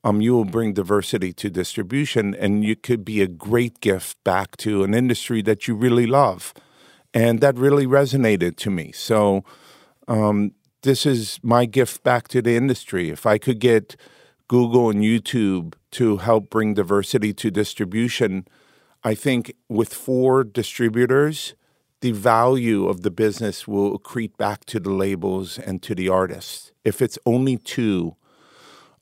[0.04, 4.56] um, you will bring diversity to distribution and you could be a great gift back
[4.58, 6.54] to an industry that you really love.
[7.12, 8.92] And that really resonated to me.
[8.92, 9.42] So,
[10.06, 10.52] um,
[10.82, 13.10] this is my gift back to the industry.
[13.10, 13.96] If I could get
[14.48, 18.46] Google and YouTube to help bring diversity to distribution,
[19.04, 21.54] I think with four distributors,
[22.00, 26.72] the value of the business will accrete back to the labels and to the artists.
[26.84, 28.16] If it's only two,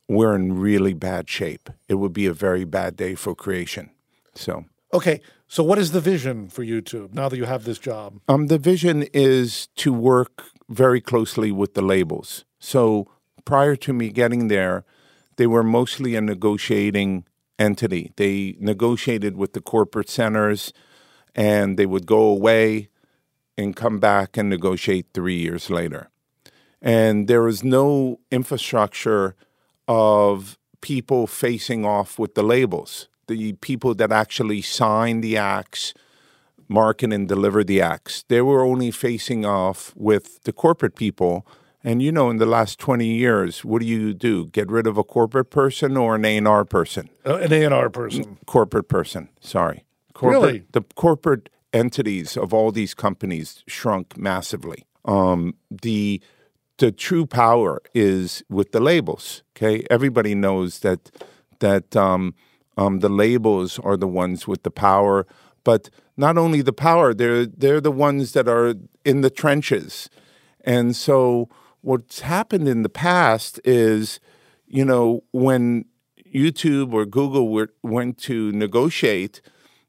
[0.08, 1.70] we're in really bad shape.
[1.88, 3.90] It would be a very bad day for creation.
[4.34, 8.20] So, Okay, so what is the vision for YouTube now that you have this job?
[8.28, 12.44] um, the vision is to work very closely with the labels.
[12.58, 13.06] So,
[13.44, 14.84] prior to me getting there,
[15.36, 17.24] they were mostly a negotiating
[17.58, 18.12] entity.
[18.16, 20.72] They negotiated with the corporate centers
[21.38, 22.88] and they would go away
[23.56, 26.10] and come back and negotiate three years later.
[26.82, 29.36] And there was no infrastructure
[29.86, 35.94] of people facing off with the labels, the people that actually signed the acts,
[36.66, 38.24] market and deliver the acts.
[38.26, 41.46] They were only facing off with the corporate people.
[41.84, 44.46] And you know, in the last 20 years, what do you do?
[44.46, 47.10] Get rid of a corporate person or an A&R person?
[47.24, 48.38] Uh, an A&R person.
[48.46, 49.28] corporate person.
[49.40, 49.84] Sorry,
[50.18, 50.64] corporate, Really?
[50.72, 54.86] The corporate entities of all these companies shrunk massively.
[55.04, 56.20] Um, the
[56.78, 59.42] the true power is with the labels.
[59.56, 61.10] Okay, everybody knows that
[61.60, 62.34] that um,
[62.76, 65.26] um, the labels are the ones with the power,
[65.64, 68.74] but not only the power, they're they're the ones that are
[69.04, 70.10] in the trenches,
[70.64, 71.48] and so
[71.80, 74.20] what's happened in the past is,
[74.66, 75.84] you know, when
[76.34, 79.40] YouTube or Google were, went to negotiate,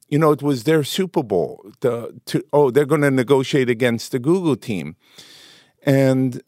[0.09, 1.71] you know, it was their Super Bowl.
[1.81, 4.95] The, to, oh, they're going to negotiate against the Google team.
[5.83, 6.41] And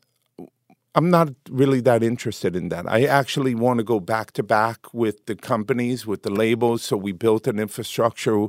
[0.94, 2.92] I'm not really that interested in that.
[2.92, 6.84] I actually want to go back to back with the companies, with the labels.
[6.84, 8.48] So we built an infrastructure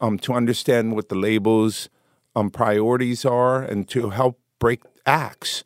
[0.00, 1.88] um, to understand what the labels
[2.36, 5.64] um, priorities are and to help break acts.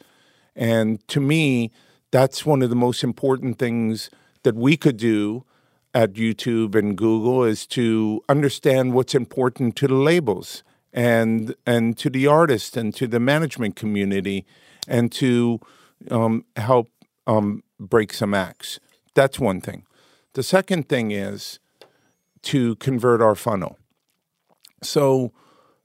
[0.55, 1.73] And to me,
[2.11, 4.11] that's one of the most important things
[4.43, 5.45] that we could do
[5.95, 10.63] at YouTube and Google is to understand what's important to the labels
[10.93, 14.45] and and to the artist and to the management community
[14.89, 15.61] and to
[16.11, 16.91] um, help
[17.27, 18.81] um, break some acts.
[19.15, 19.85] That's one thing.
[20.35, 21.59] The second thing is
[22.43, 23.79] to convert our funnel.
[24.83, 25.33] So,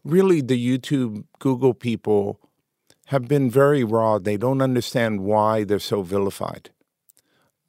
[0.04, 2.40] really, the YouTube, Google people
[3.08, 4.18] have been very raw.
[4.18, 6.72] They don't understand why they're so vilified.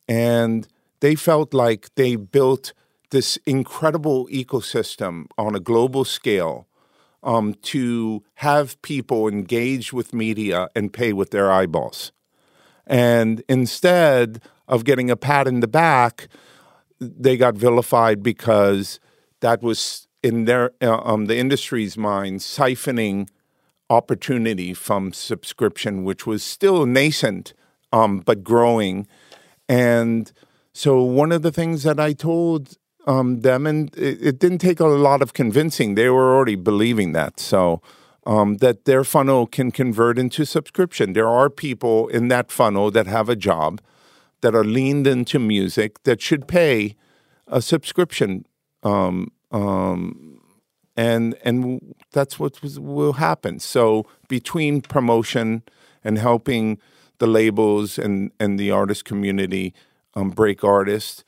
[0.09, 0.66] And
[1.00, 2.72] they felt like they built
[3.10, 6.66] this incredible ecosystem on a global scale
[7.22, 12.12] um, to have people engage with media and pay with their eyeballs.
[12.86, 16.28] And instead of getting a pat in the back,
[17.00, 19.00] they got vilified because
[19.40, 23.28] that was in their uh, um, the industry's mind siphoning
[23.90, 27.54] opportunity from subscription, which was still nascent
[27.92, 29.06] um, but growing.
[29.68, 30.30] And
[30.78, 34.78] so one of the things that I told um, them, and it, it, didn't take
[34.78, 35.96] a lot of convincing.
[35.96, 37.40] They were already believing that.
[37.40, 37.82] So
[38.26, 41.14] um, that their funnel can convert into subscription.
[41.14, 43.80] There are people in that funnel that have a job
[44.40, 46.94] that are leaned into music that should pay
[47.48, 48.44] a subscription.
[48.84, 50.40] Um, um,
[50.96, 53.59] and and that's what will happen.
[53.59, 55.64] So between promotion
[56.05, 56.78] and helping
[57.18, 59.74] the labels and, and the artist community
[60.14, 61.24] um, break artists,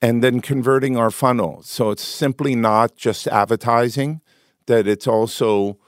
[0.00, 1.62] and then converting our funnel.
[1.62, 4.20] So it's simply not just advertising;
[4.66, 5.78] that it's also.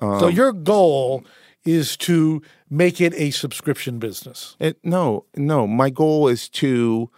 [0.00, 1.24] Um, so your goal
[1.64, 4.56] is to make it a subscription business.
[4.58, 5.66] It, no, no.
[5.66, 7.10] My goal is to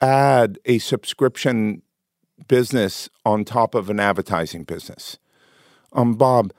[0.00, 1.82] add a subscription
[2.48, 5.18] business on top of an advertising business.
[5.92, 6.52] Um, Bob,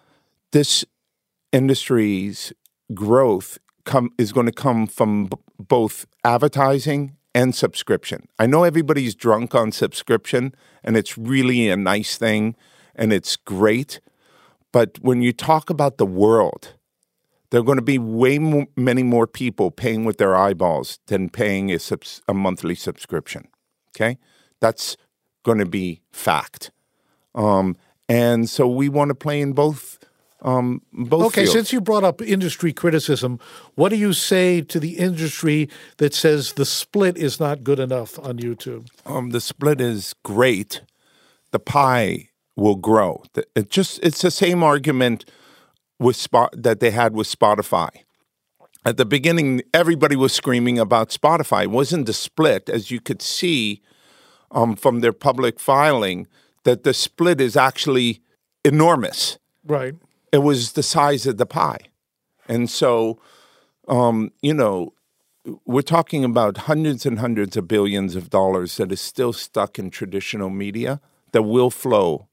[0.51, 0.85] this
[1.51, 2.53] industry's
[2.93, 8.27] growth come is going to come from b- both advertising and subscription.
[8.39, 12.55] I know everybody's drunk on subscription, and it's really a nice thing,
[12.95, 14.01] and it's great.
[14.72, 16.73] But when you talk about the world,
[17.51, 21.30] there are going to be way more, many more people paying with their eyeballs than
[21.30, 23.47] paying a, subs, a monthly subscription.
[23.91, 24.18] Okay,
[24.59, 24.97] that's
[25.43, 26.72] going to be fact.
[27.35, 27.77] Um,
[28.09, 29.99] and so we want to play in both
[30.41, 31.27] um, both.
[31.27, 31.53] Okay, fields.
[31.53, 33.39] since you brought up industry criticism,
[33.76, 38.19] what do you say to the industry that says the split is not good enough
[38.19, 38.88] on YouTube?
[39.05, 40.81] Um, the split is great.
[41.51, 43.23] The pie will grow.
[43.55, 45.26] It just it's the same argument
[45.99, 47.89] with spot that they had with Spotify.
[48.85, 51.64] At the beginning, everybody was screaming about Spotify.
[51.64, 53.81] It wasn't the split, as you could see
[54.51, 56.27] um, from their public filing,
[56.64, 58.22] that the split is actually
[58.64, 59.39] enormous.
[59.65, 59.95] Right
[60.38, 61.80] it was the size of the pie.
[62.47, 63.19] And so,
[63.88, 64.93] um, you know,
[65.65, 69.89] we're talking about hundreds and hundreds of billions of dollars that is still stuck in
[69.89, 71.01] traditional media
[71.31, 72.27] that will flow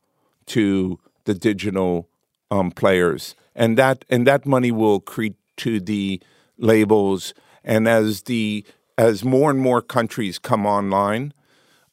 [0.48, 2.10] to the digital
[2.50, 6.20] um, players, and that and that money will accrete to the
[6.58, 7.32] labels.
[7.64, 8.66] And as the
[8.98, 11.32] as more and more countries come online,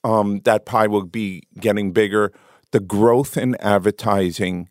[0.03, 2.33] um, that pie will be getting bigger.
[2.71, 4.67] The growth in advertising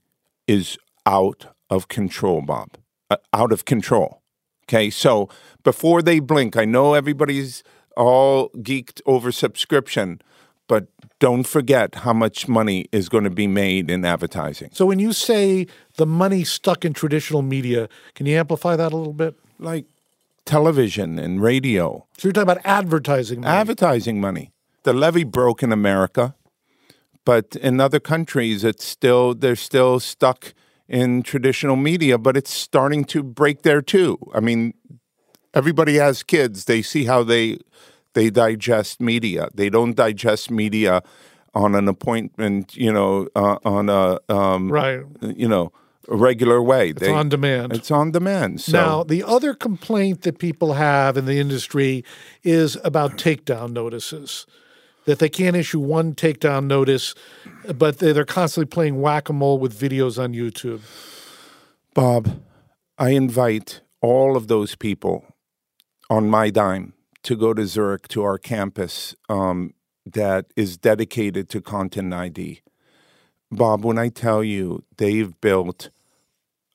[0.47, 0.77] is
[1.07, 2.77] out of control, Bob.
[3.11, 4.23] Uh, out of control.
[4.69, 5.29] Okay, so
[5.65, 7.65] before they blink, I know everybody's
[7.97, 10.21] all geeked over subscription,
[10.69, 10.87] but
[11.19, 14.71] don't forget how much money is going to be made in advertising.
[14.73, 15.67] So when you say
[15.97, 19.35] the money stuck in traditional media, can you amplify that a little bit?
[19.59, 19.87] Like
[20.45, 22.07] television and radio.
[22.17, 23.53] So you're talking about advertising money.
[23.53, 24.53] Advertising money.
[24.85, 26.35] The levee broke in America,
[27.25, 30.55] but in other countries it's still they're still stuck
[30.91, 34.19] in traditional media, but it's starting to break there too.
[34.35, 34.75] I mean,
[35.55, 37.59] everybody has kids; they see how they
[38.15, 39.49] they digest media.
[39.55, 41.03] They don't digest media
[41.55, 45.73] on an appointment, you know, uh, on a um, right, you know,
[46.09, 46.91] a regular way.
[46.91, 47.73] It's they, on demand.
[47.73, 48.61] It's on demand.
[48.61, 48.73] So.
[48.73, 52.05] Now, the other complaint that people have in the industry
[52.43, 54.45] is about takedown notices
[55.05, 57.15] that they can't issue one takedown notice,
[57.75, 60.81] but they're constantly playing whack a mole with videos on YouTube.
[61.95, 62.41] Bob,
[62.99, 65.25] I invite all of those people
[66.09, 69.75] on my dime to go to Zurich to our campus um,
[70.07, 72.63] that is dedicated to content ID.
[73.51, 75.91] Bob, when I tell you they've built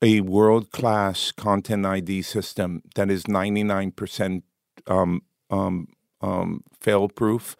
[0.02, 4.44] a world class content ID system that is 99%
[4.88, 5.88] um, um,
[6.22, 7.56] um, fail proof,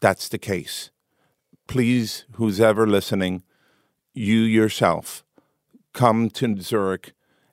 [0.00, 0.90] that's the case.
[1.66, 3.42] Please, who's ever listening,
[4.14, 5.24] you yourself
[5.92, 7.12] come to Zurich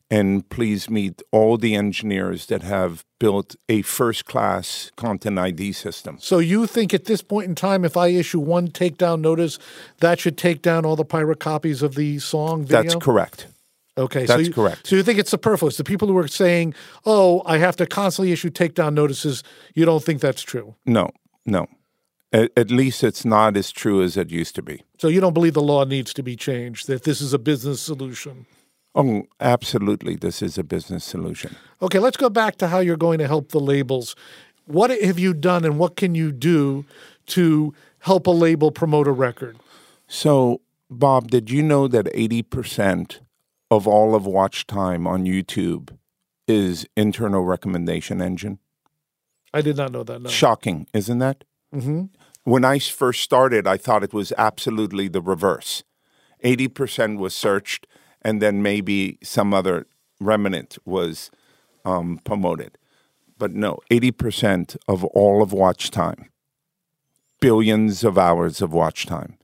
[0.09, 6.17] and please meet all the engineers that have built a first class content ID system.
[6.19, 9.57] So you think at this point in time, if I issue one takedown notice,
[9.99, 12.83] that should take down all the pirate copies of the song video?
[12.83, 13.47] That's correct.
[13.97, 14.87] Okay, so That's you, correct.
[14.87, 15.77] So you think it's superfluous?
[15.77, 16.73] The people who are saying,
[17.05, 19.41] "Oh, I have to constantly issue takedown notices,"
[19.73, 20.75] you don't think that's true?
[20.85, 21.11] No,
[21.45, 21.67] no.
[22.35, 24.83] At, least it's not as true as it used to be.
[24.99, 26.87] So you don't believe the law needs to be changed?
[26.87, 28.45] That this is a business solution?
[28.93, 30.15] Oh, absolutely.
[30.17, 31.55] This is a business solution.
[31.81, 34.17] Okay, let's go back to how you're going to help the labels.
[34.65, 36.85] What have you done, and what can you do
[37.27, 39.57] to help a label promote a record?
[40.07, 43.19] So, Bob, did you know that 80%
[43.71, 45.97] of all of watch time on YouTube
[46.47, 48.59] is internal recommendation engine?
[49.53, 50.21] I did not know that.
[50.21, 50.29] No.
[50.29, 51.45] Shocking, isn't that?
[51.73, 52.05] Mm-hmm.
[52.45, 55.83] When I first started, I thought it was absolutely the reverse.
[56.43, 57.87] 80% was searched,
[58.21, 59.87] and then maybe some other
[60.21, 61.31] remnant was
[61.83, 62.77] um, promoted.
[63.39, 66.29] But no, 80% of all of watch time,
[67.41, 69.37] billions of hours of watch time,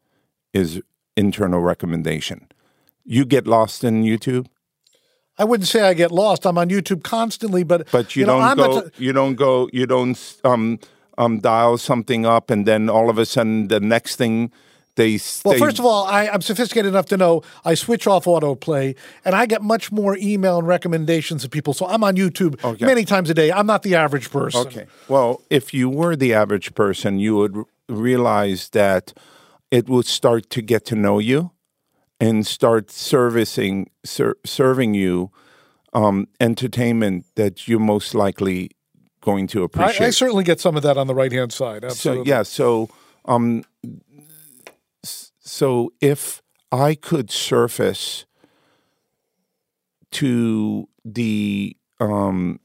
[0.54, 0.80] is
[1.18, 2.48] internal recommendation.
[3.04, 4.46] You get lost in YouTube,
[5.40, 6.46] I wouldn't say I get lost.
[6.46, 8.76] I'm on YouTube constantly, but but you, know, don't I'm go.
[8.76, 9.70] not you don't go.
[9.74, 10.78] You don't um,
[11.18, 14.52] um, dial something up, and then all of a sudden, the next thing
[14.96, 15.20] they.
[15.46, 19.36] Well, first of all, I, I'm sophisticated enough to know I switch off autoplay, and
[19.36, 21.74] I get much more email and recommendations of people.
[21.74, 22.86] So I'm on YouTube Okay.
[22.86, 23.52] many times a day.
[23.52, 24.68] I'm not the average person.
[24.68, 24.88] Okay.
[25.08, 29.14] Well, if you were the average person, you would r- realize that
[29.70, 31.52] it would start to get to know you
[32.20, 35.32] and start servicing ser- serving you
[35.94, 38.72] um, entertainment that you're most likely
[39.22, 40.08] going to I, appreciate.
[40.08, 41.82] I certainly get some of that on the right hand side.
[41.84, 42.30] so Absolutely.
[42.30, 42.90] yeah, so
[43.26, 43.64] um,
[45.04, 46.42] so if
[46.72, 48.26] I could surface
[50.12, 52.60] to the um,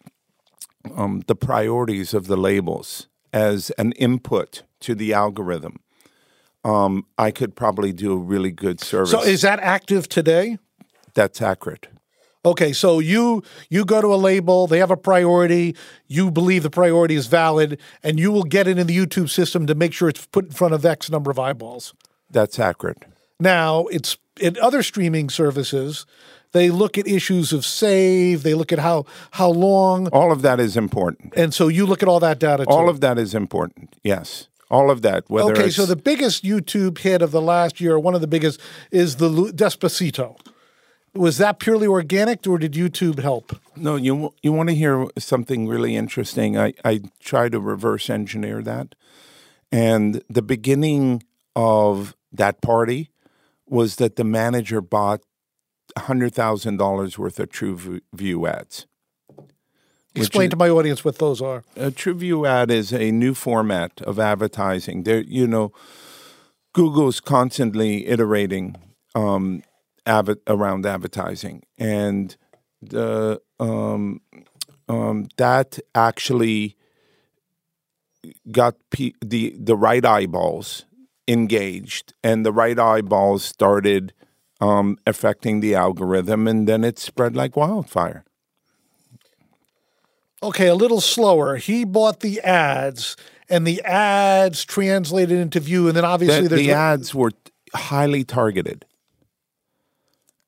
[0.95, 5.81] um, the priorities of the labels as an input to the algorithm,
[6.65, 9.11] um, I could probably do a really good service.
[9.11, 10.59] So is that active today?
[11.15, 11.89] That's accurate.
[12.47, 15.75] Okay, so you you go to a label, they have a priority,
[16.07, 19.67] you believe the priority is valid, and you will get it in the YouTube system
[19.67, 21.93] to make sure it's put in front of X number of eyeballs.
[22.31, 23.03] That's accurate.
[23.41, 26.07] Now, it's in other streaming services,
[26.53, 30.61] they look at issues of save, they look at how how long, All of that
[30.61, 31.35] is important.
[31.37, 32.71] and so you look at all that data too.
[32.71, 33.97] All of that is important.
[34.05, 35.25] Yes, all of that.
[35.27, 38.61] Whether Okay, so the biggest YouTube hit of the last year, one of the biggest,
[38.93, 40.39] is the Despacito.
[41.17, 43.59] Was that purely organic, or did YouTube help?
[43.77, 46.59] No, you you want to hear something really interesting?
[46.59, 48.95] I I try to reverse engineer that,
[49.73, 51.23] and the beginning
[51.55, 53.11] of that party
[53.67, 55.21] was that the manager bought
[55.99, 58.87] hundred thousand dollars worth of True V- View ads.
[60.15, 61.63] Explain to my audience what those are.
[61.77, 65.03] A TrueView ad is a new format of advertising.
[65.03, 65.73] There, you know,
[66.73, 68.77] Google's constantly iterating
[69.15, 69.63] um,
[70.07, 72.37] adver- around advertising, and
[72.83, 74.21] the um,
[74.89, 76.77] um, that actually
[78.51, 80.85] got pe- the the right eyeballs
[81.29, 84.13] engaged, and the right eyeballs started
[84.61, 88.25] um, affecting the algorithm, and then it spread like wildfire.
[90.43, 91.57] Okay, a little slower.
[91.57, 93.17] He bought the ads,
[93.49, 97.33] and the ads translated into view, and then obviously the, the ads were
[97.75, 98.85] highly targeted.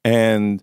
[0.08, 0.62] And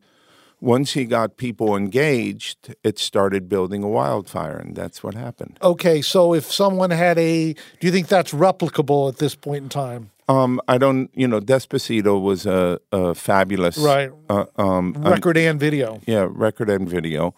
[0.62, 5.58] once he got people engaged, it started building a wildfire, and that's what happened.
[5.62, 9.70] Okay, so if someone had a, do you think that's replicable at this point in
[9.70, 10.10] time?
[10.28, 14.12] Um, I don't, you know, Despacito was a, a fabulous, Right.
[14.28, 16.00] Uh, um, Record and video.
[16.08, 17.36] yeah, record and video.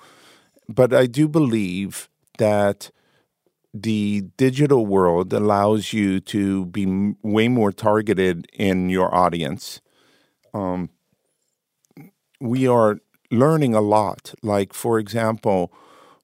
[0.69, 2.07] But I do believe
[2.37, 2.91] that
[3.73, 9.81] the digital world allows you to be m- way more targeted in your audience.
[10.53, 10.89] Um,
[12.39, 12.99] we are
[13.31, 14.33] learning a lot.
[14.41, 15.71] Like, for example,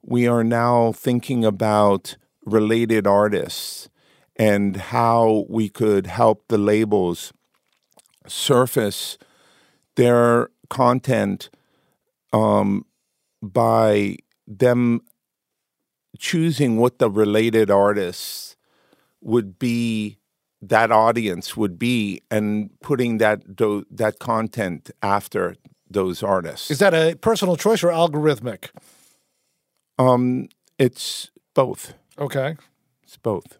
[0.01, 3.89] we are now thinking about related artists
[4.35, 7.33] and how we could help the labels
[8.27, 9.17] surface
[9.95, 11.49] their content
[12.33, 12.85] um,
[13.41, 14.17] by
[14.47, 15.01] them
[16.17, 18.55] choosing what the related artists
[19.21, 20.17] would be
[20.61, 23.41] that audience would be and putting that
[23.91, 25.55] that content after
[25.93, 28.69] those artists Is that a personal choice or algorithmic?
[29.97, 32.55] um it's both Okay.
[33.03, 33.57] it's both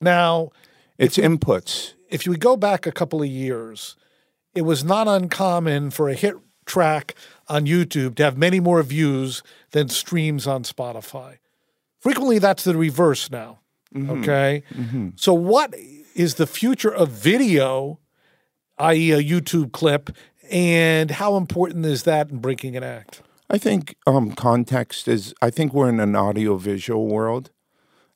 [0.00, 0.50] Now,
[0.98, 3.94] it's inputs if you go back a couple of years,
[4.54, 7.14] it was not uncommon for a hit track
[7.48, 11.36] on YouTube to have many more views than streams on Spotify.
[12.00, 13.58] Frequently, that's the reverse now.
[13.94, 14.62] Okay.
[15.16, 15.74] So, what
[16.14, 18.00] is the future of video,
[18.78, 20.08] i.e., a YouTube clip,
[20.50, 23.22] and how important is that in breaking an act?
[23.50, 25.34] I think um, context is.
[25.40, 27.50] I think we're in an audio-visual world.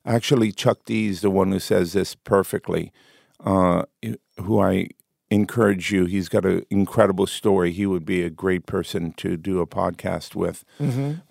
[0.05, 2.91] Actually, Chuck D is the one who says this perfectly.
[3.43, 3.83] Uh,
[4.39, 4.89] who I
[5.29, 6.05] encourage you.
[6.05, 7.71] He's got an incredible story.
[7.71, 10.63] He would be a great person to do a podcast with.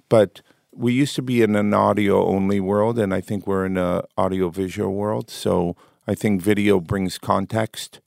[0.09, 0.43] But
[0.75, 4.93] we used to be in an audio-only world, and I think we're in an audio-visual
[4.93, 5.31] world.
[5.31, 5.77] So
[6.07, 8.01] I think video brings context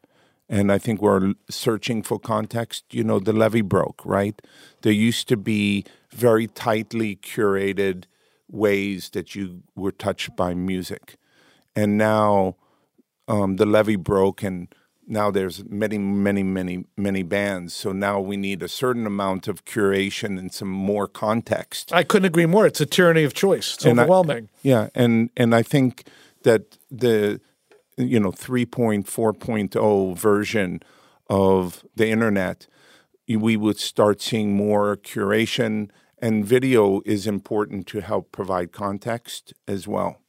[0.50, 2.84] and I think we're searching for context.
[2.92, 4.40] You know, the levee broke, right?
[4.82, 8.06] There used to be very tightly curated
[8.50, 11.16] ways that you were touched by music,
[11.76, 12.56] and now
[13.28, 14.68] um, the levee broke, and
[15.08, 17.74] now there's many, many, many, many bands.
[17.74, 21.92] So now we need a certain amount of curation and some more context.
[21.94, 22.66] I couldn't agree more.
[22.66, 23.76] It's a tyranny of choice.
[23.76, 24.50] It's And I- overwhelming.
[24.64, 26.08] Yeah, and and I think
[26.44, 27.40] that the
[27.98, 30.82] you know 3.4.0 version
[31.30, 32.68] of the internet,
[33.28, 35.90] we would start seeing more curation,
[36.20, 40.22] and video is important to help provide context as well.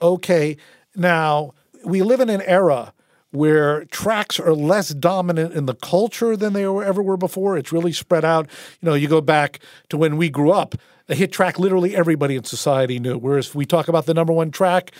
[0.00, 0.56] okay,
[0.94, 1.52] now
[1.84, 2.92] we live in an era
[3.30, 7.58] where tracks are less dominant in the culture than they ever were before.
[7.58, 8.48] It's really spread out.
[8.80, 10.74] You know, you go back to when we grew up,
[11.08, 13.18] a hit track literally everybody in society knew.
[13.18, 14.92] Whereas we talk about the number one track,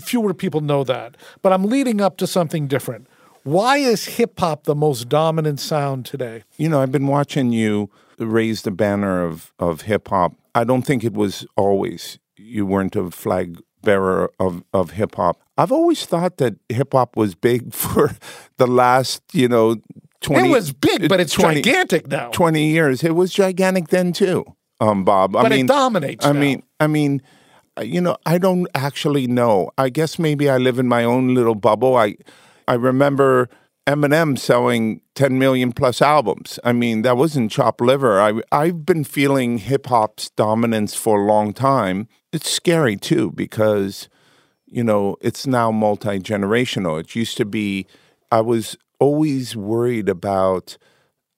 [0.00, 1.16] fewer people know that.
[1.42, 3.06] But I'm leading up to something different.
[3.42, 6.42] Why is hip hop the most dominant sound today?
[6.56, 10.34] You know, I've been watching you raise the banner of, of hip hop.
[10.54, 15.40] I don't think it was always you weren't a flag bearer of, of hip hop.
[15.56, 18.10] I've always thought that hip hop was big for
[18.56, 19.76] the last, you know,
[20.22, 22.30] 20 it was big, but it's 20 gigantic now.
[22.30, 23.04] 20 years.
[23.04, 24.44] It was gigantic then too.
[24.80, 25.36] Um Bob.
[25.36, 26.26] I but mean it dominates.
[26.26, 26.40] I now.
[26.40, 27.22] mean, I mean,
[27.82, 29.70] you know, I don't actually know.
[29.76, 31.96] I guess maybe I live in my own little bubble.
[31.96, 32.16] I,
[32.66, 33.48] I remember
[33.86, 36.58] Eminem selling 10 million plus albums.
[36.64, 38.20] I mean, that wasn't chopped liver.
[38.20, 42.08] I, I've been feeling hip hop's dominance for a long time.
[42.32, 44.08] It's scary too because,
[44.66, 46.98] you know, it's now multi generational.
[46.98, 47.86] It used to be,
[48.32, 50.78] I was always worried about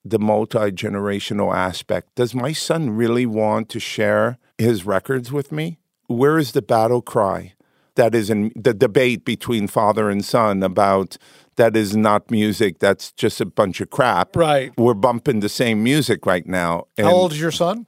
[0.02, 2.14] the multi generational aspect.
[2.14, 5.78] Does my son really want to share his records with me?
[6.08, 7.54] Where is the battle cry?
[7.94, 11.16] That is in the debate between father and son about
[11.56, 14.36] that is not music, that's just a bunch of crap.
[14.36, 14.72] Right.
[14.76, 16.86] We're bumping the same music right now.
[16.96, 17.86] And How old is your son?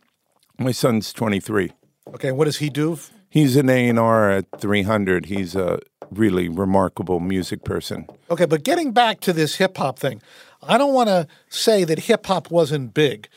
[0.58, 1.72] my son's 23.
[2.14, 2.98] Okay, what does he do?
[3.30, 5.26] He's an A&R at 300.
[5.26, 5.78] He's a
[6.10, 8.06] really remarkable music person.
[8.30, 10.20] Okay, but getting back to this hip hop thing,
[10.62, 13.28] I don't want to say that hip hop wasn't big,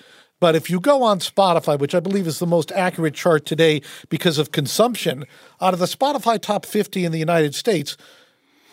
[0.44, 3.82] but if you go on Spotify, which I believe is the most accurate chart today
[4.10, 5.24] because of consumption,
[5.62, 7.96] out of the Spotify top 50 in the United States,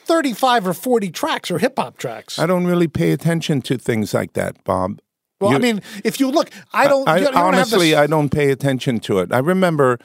[0.06, 2.40] 35 or 40 tracks are hip hop tracks.
[2.40, 4.98] I don't really pay attention to things like that, Bob.
[5.40, 8.09] well, I mean, if you look, I don't, I, you don't have honestly, this- I
[8.09, 9.32] don't pay attention to it.
[9.32, 10.01] I remember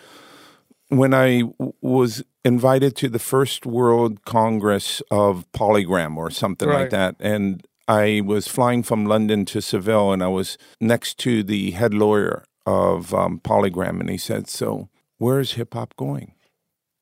[0.89, 6.81] when I w- was invited to the first World Congress of Polygram or something Right.
[6.81, 11.43] like that, and I was flying from London to Seville, and I was next to
[11.43, 16.33] the head lawyer of um, Polygram, and he said, "So, where's hip hop going?"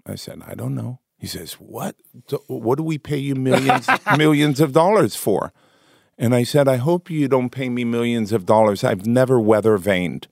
[0.05, 1.95] I said, "I don't know." He says, "What?
[2.47, 3.88] What do we pay you millions
[4.18, 5.53] millions of dollars for?"
[6.18, 8.84] And I said, I hope you don't pay me millions of dollars.
[8.84, 10.27] I've never weather vaned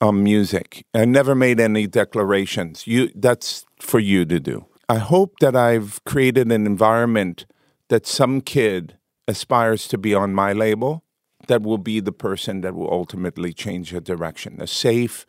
[0.00, 0.84] on music.
[0.92, 2.86] I never made any declarations.
[2.86, 4.66] You that's for you to do.
[4.88, 7.46] I hope that I've created an environment
[7.88, 8.98] that some kid
[9.28, 11.04] aspires to be on my label
[11.48, 14.60] that will be the person that will ultimately change the direction.
[14.60, 15.26] A safe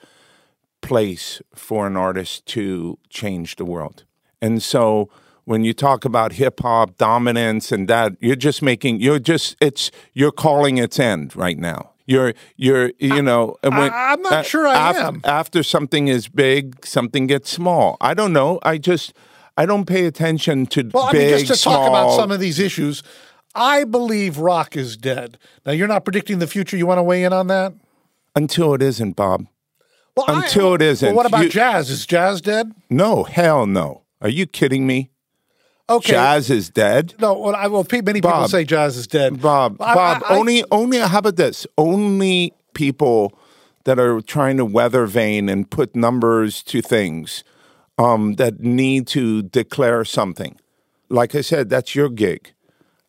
[0.82, 4.04] place for an artist to change the world.
[4.42, 5.10] And so
[5.46, 9.92] when you talk about hip hop dominance and that, you're just making you're just it's
[10.14, 11.92] you're calling its end right now.
[12.06, 15.22] You're you're you know when, I'm not sure I after, am.
[15.24, 17.98] After something is big, something gets small.
[18.02, 18.60] I don't know.
[18.64, 19.14] I just
[19.58, 21.78] I don't pay attention to Well, I big, mean, just to small.
[21.78, 23.04] talk about some of these issues,
[23.56, 25.38] I believe rock is dead.
[25.66, 26.76] Now, you're not predicting the future.
[26.78, 27.74] You want to weigh in on that?
[28.36, 29.46] until it isn't, Bob.
[30.18, 31.06] Well, I- Until it isn't.
[31.08, 31.92] Well, what about You- jazz?
[31.92, 32.72] Is jazz dead?
[32.90, 34.02] No, hell no.
[34.22, 35.12] Are you kidding me?
[35.88, 36.14] Okay.
[36.14, 37.14] Jazz is dead.
[37.20, 39.40] No, well, I, well, many people say jazz is dead.
[39.40, 40.98] Bob, I- Bob, I- I- only, only.
[40.98, 41.68] How about this?
[41.78, 43.38] Only people
[43.84, 47.44] that are trying to weather vane and put numbers to things
[48.00, 50.58] um, that need to declare something.
[51.10, 52.54] Like I said, that's your gig.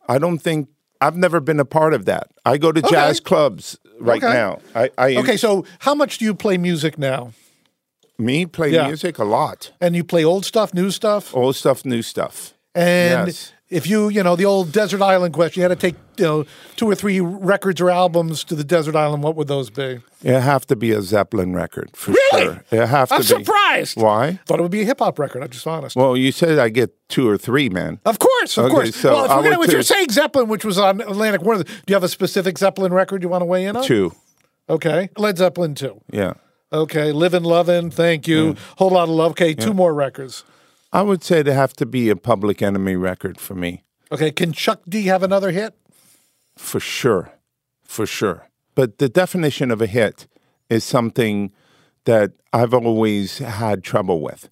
[0.08, 0.68] I don't think
[1.00, 2.28] I've never been a part of that.
[2.44, 4.32] I go to jazz clubs right Okay.
[4.32, 4.58] now.
[4.74, 7.32] I, I Okay, so how much do you play music now?
[8.16, 8.86] me play Yeah.
[8.86, 9.72] music a lot.
[9.80, 11.34] And you play old stuff, new stuff?
[11.34, 12.54] Old stuff, new stuff.
[12.74, 13.52] And Yes.
[13.74, 16.44] If you, you know, the old desert island question, you had to take, you know,
[16.76, 20.00] two or three records or albums to the desert island, what would those be?
[20.22, 22.44] It have to be a Zeppelin record for Really?
[22.44, 22.64] sure.
[22.70, 23.26] It have to I'm be.
[23.26, 24.00] surprised.
[24.00, 24.38] Why?
[24.46, 25.42] Thought it would be a hip hop record.
[25.42, 25.96] I'm just honest.
[25.96, 27.98] Well, you said I get two or three, man.
[28.06, 28.96] of course, of Okay, course.
[28.96, 31.66] so well, if, I we're gonna, you're saying Zeppelin, which was on Atlantic One, do
[31.88, 33.82] you have a specific Zeppelin record you want to weigh in on?
[33.84, 34.12] Two.
[34.70, 35.10] Okay.
[35.18, 36.00] Led Zeppelin 2.
[36.12, 36.34] Yeah.
[36.72, 37.12] Okay.
[37.12, 38.56] Livin' Lovin', thank you.
[38.78, 39.32] Whole lot of love.
[39.32, 39.52] Okay.
[39.54, 40.42] Two more records.
[40.94, 44.30] I would say they have to be a Public Enemy record for me, Okay.
[44.30, 45.74] Can Chuck D have another hit?
[46.56, 47.32] for sure,
[47.82, 48.48] for sure.
[48.76, 50.28] But the definition of a hit
[50.70, 51.50] is something
[52.04, 54.48] that I've always had trouble with.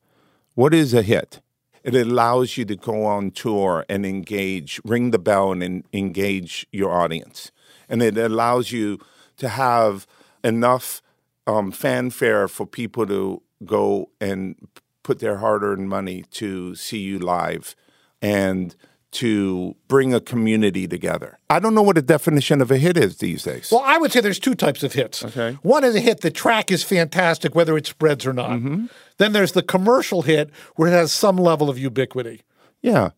[0.55, 1.41] What is a hit?
[1.85, 6.67] It allows you to go on tour and engage, ring the bell and en- engage
[6.73, 7.53] your audience.
[7.89, 8.99] And it allows you
[9.37, 10.07] to have
[10.43, 11.03] enough
[11.47, 14.57] um, fanfare for people to go and
[15.03, 17.75] put their hard earned money to see you live
[18.21, 18.75] and
[19.13, 21.39] to bring a community together.
[21.51, 23.69] I don't know what the definition of a hit is these days.
[23.71, 25.23] Well, I would say there's two types of hits.
[25.23, 25.59] Okay.
[25.63, 28.51] One is a hit, the track is fantastic, whether it spreads or not.
[28.51, 28.87] Mm-hmm.
[29.19, 32.43] Then there's the commercial hit where it has some level of ubiquity.
[32.81, 33.11] yeah.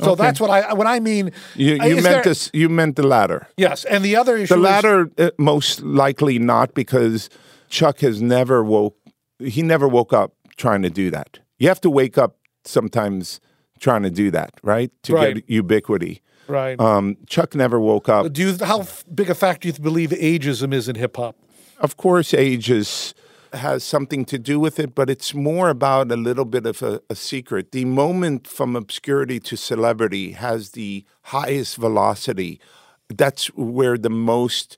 [0.00, 1.32] So that's what I what I mean.
[1.56, 2.50] You, Uh, you meant there- this.
[2.54, 3.48] You meant the latter.
[3.56, 7.28] Yes, and the other issue The latter, uh, most likely not, because
[7.68, 8.96] Chuck has never woke.
[9.40, 11.38] He never woke up trying to do that.
[11.58, 13.40] You have to wake up sometimes
[13.80, 14.90] trying to do that, right?
[15.04, 15.34] To Right.
[15.36, 16.20] get ubiquity.
[16.48, 16.78] right.
[16.80, 18.32] Um, Chuck never woke up.
[18.32, 21.34] do you how big a factor do you believe ageism is in hip hop?
[21.78, 23.14] Of course, age is,
[23.54, 27.00] has something to do with it, but it's more about a little bit of a,
[27.08, 27.72] a secret.
[27.72, 31.04] The moment from obscurity to celebrity has the
[31.34, 32.60] highest velocity.
[33.08, 34.76] That's where the most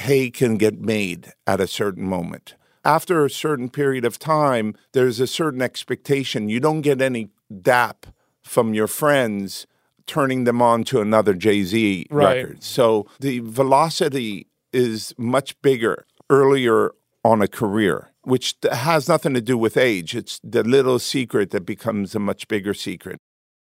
[0.00, 2.54] hay can get made at a certain moment.
[2.84, 6.48] After a certain period of time, there's a certain expectation.
[6.48, 7.30] You don't get any
[7.60, 8.06] dap
[8.42, 9.66] from your friends
[10.06, 12.38] turning them on to another Jay Z Right.
[12.42, 12.62] record.
[12.62, 16.90] So the velocity is much bigger earlier
[17.24, 20.16] on a career, which has nothing to do with age.
[20.16, 23.18] It's the little secret that becomes a much bigger secret.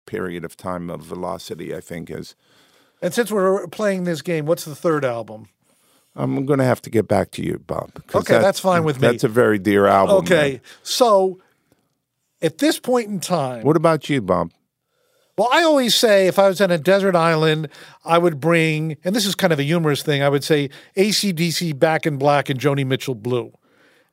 [0.06, 2.36] Period of time of velocity, I think, is.
[3.02, 5.50] And since we're playing this game, what's the third album?
[6.22, 7.92] I'm going to have to get back to you, Bob.
[8.14, 9.08] Okay, that's fine with me.
[9.08, 10.18] That's a very dear album.
[10.18, 10.62] Okay, man.
[10.84, 11.40] so
[12.42, 14.52] at this point in time, What about you, Bob?
[15.38, 17.70] Well, I always say if I was on a desert island,
[18.04, 21.80] I would bring, and this is kind of a humorous thing, I would say ACDC
[21.80, 23.54] Back in Black and Joni Mitchell Blue.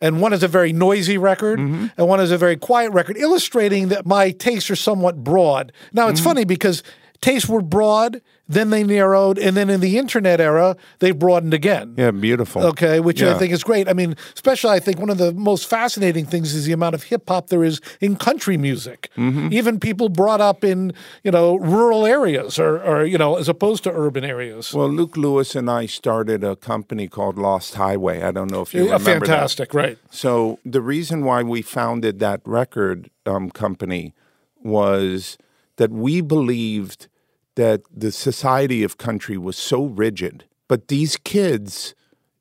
[0.01, 1.87] And one is a very noisy record, Mm-hmm.
[1.97, 5.73] and one is a very quiet record, illustrating that my tastes are somewhat broad.
[5.93, 6.11] Now, Mm-hmm.
[6.13, 6.83] it's funny because
[7.21, 11.95] tastes were broad, then they narrowed, and then in the internet era, they broadened again.
[11.97, 12.63] Yeah, beautiful.
[12.63, 13.89] Okay, which I think is great.
[13.89, 17.03] I mean, especially I think one of the most fascinating things is the amount of
[17.05, 19.11] hip hop there is in country music.
[19.17, 19.53] Mm-hmm.
[19.53, 20.93] Even people brought up in
[21.25, 24.73] you know rural areas or, or you know as opposed to urban areas.
[24.73, 28.23] Well, Luke Lewis and I started a company called Lost Highway.
[28.23, 29.33] I don't know if you Yeah, remember that.
[29.33, 29.99] fantastic, right?
[30.11, 34.15] So the reason why we founded that record um, company
[34.63, 35.37] was
[35.77, 37.09] that we believed
[37.55, 41.95] that the society of country was so rigid, but these kids,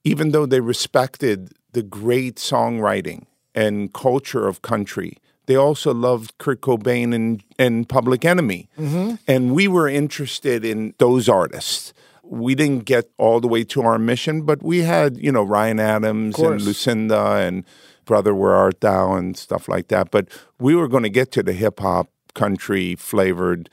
[0.04, 6.62] even though they respected the great songwriting and culture of country, they also loved Kurt
[6.62, 8.68] Cobain and, and Public Enemy.
[8.78, 9.16] Mm-hmm.
[9.28, 11.94] And we were interested in those artists.
[12.24, 15.80] We didn't get all the way to our mission, but we had, you know, Ryan
[15.80, 16.62] Adams and.
[16.62, 17.64] Lucinda and
[18.06, 20.10] Brother Where Art Thou and stuff like that.
[20.10, 20.30] But
[20.60, 23.70] we were going to get to the hip hop, country flavored.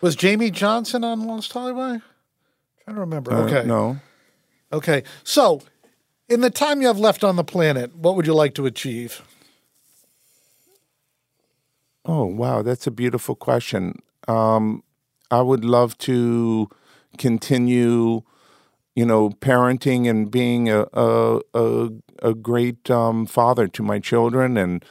[0.00, 2.00] Was Jamey Johnson on Lost Highway?
[2.84, 3.32] trying to remember.
[3.32, 3.98] uh, okay, No.
[4.72, 5.02] okay.
[5.22, 5.60] So,
[6.28, 9.22] in the time you have left on the planet, what would you like to achieve?
[12.04, 12.62] Oh, wow.
[12.62, 14.00] That's a beautiful question.
[14.28, 14.82] Um,
[15.30, 16.68] I would love to
[17.16, 18.22] continue,
[18.94, 21.88] you know, parenting and being a, a, a,
[22.22, 24.84] a great um, father to my children and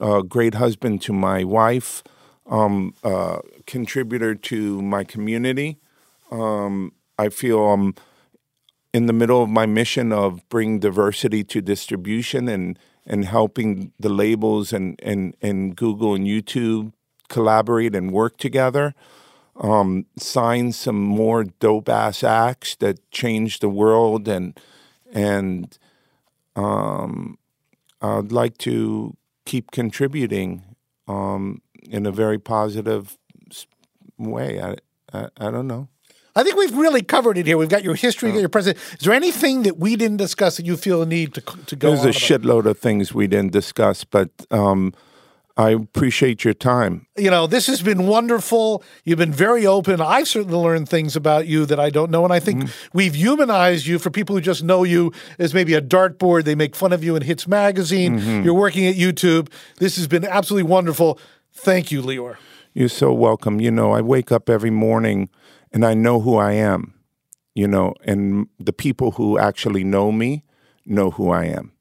[0.00, 2.02] a great husband to my wife,
[2.48, 5.78] um, uh, contributor to my community.
[6.30, 7.94] Um, I feel I'm
[8.92, 12.78] in the middle of my mission of bringing diversity to distribution and
[13.08, 16.92] and helping the labels and and and Google and YouTube
[17.28, 18.94] collaborate and work together.
[19.56, 24.58] Um, sign some more dope ass acts that change the world and
[25.12, 25.78] and
[26.56, 27.38] um,
[28.00, 30.62] I'd like to keep contributing
[31.08, 33.18] um, in a very positive
[34.18, 34.60] way.
[34.60, 34.76] I,
[35.12, 35.88] I I don't know.
[36.36, 37.56] I think we've really covered it here.
[37.56, 38.76] We've got your history, got your present.
[38.92, 41.88] Is there anything that we didn't discuss that you feel a need to to go?
[41.88, 42.14] There's a about?
[42.14, 44.92] shitload of things we didn't discuss, but um,
[45.56, 47.06] I appreciate your time.
[47.16, 48.84] You know, this has been wonderful.
[49.04, 49.98] You've been very open.
[50.02, 53.86] I've certainly learned things about you that I don't know, and I think we've humanized
[53.86, 56.44] you for people who just know you as maybe a dartboard.
[56.44, 58.44] They make fun of you in Hits Magazine.
[58.44, 59.48] You're working at YouTube.
[59.78, 61.18] This has been absolutely wonderful.
[61.56, 62.36] Thank you, Lyor.
[62.74, 63.60] You're so welcome.
[63.60, 65.30] You know, I wake up every morning
[65.72, 66.94] and I know who I am,
[67.54, 70.44] you know, and the people who actually know me
[70.84, 71.72] know who I am.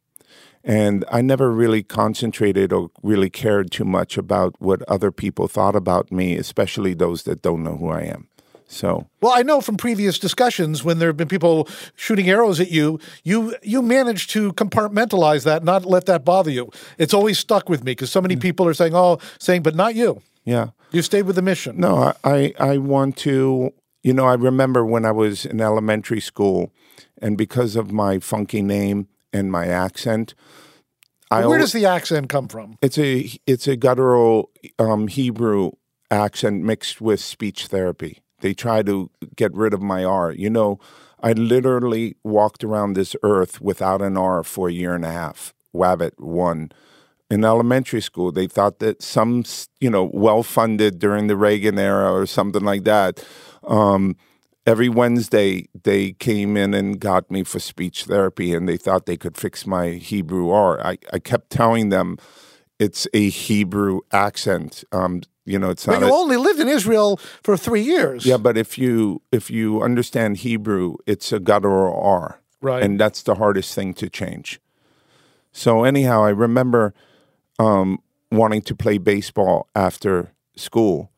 [0.63, 5.75] And I never really concentrated or really cared too much about what other people thought
[5.75, 8.27] about me, especially those that don't know who I am.
[8.67, 12.71] So, Well, I know from previous discussions when there have been people shooting arrows at
[12.71, 16.71] you, you you managed to compartmentalize that, not let that bother you.
[16.97, 19.95] It's always stuck with me because so many people are saying, "Oh, saying," but not
[19.95, 20.21] you.
[20.45, 20.69] yeah.
[20.91, 21.77] You stayed with the mission.
[21.79, 26.21] No, I, I, I want to, you know, I remember when I was in elementary
[26.21, 26.71] school,
[27.21, 30.35] and because of my funky name and my accent,
[31.29, 32.77] I Where does the accent come from?
[32.81, 35.71] it's a it's a guttural um, Hebrew
[36.09, 38.21] accent mixed with speech therapy.
[38.41, 40.31] They try to get rid of my R.
[40.31, 40.79] You know,
[41.21, 45.53] I literally walked around this earth without an R for a year and a half.
[45.73, 46.71] Wabbit one.
[47.29, 49.43] In elementary school, they thought that some,
[49.79, 53.25] you know, well funded during the Reagan era or something like that.
[53.63, 54.15] Um,
[54.67, 59.17] every Wednesday, they came in and got me for speech therapy, and they thought they
[59.17, 60.79] could fix my Hebrew R.
[60.85, 62.17] I, I kept telling them
[62.77, 64.83] it's a Hebrew accent.
[64.91, 68.25] Um, you know, it's But you a- only lived in Israel for three years.
[68.25, 72.81] yeah, but if you if you understand Hebrew, it's a guttural R, Right.
[72.83, 74.59] And that's the hardest thing to change.
[75.51, 76.93] So anyhow, I remember
[77.59, 77.99] um,
[78.31, 81.11] wanting to play baseball after school,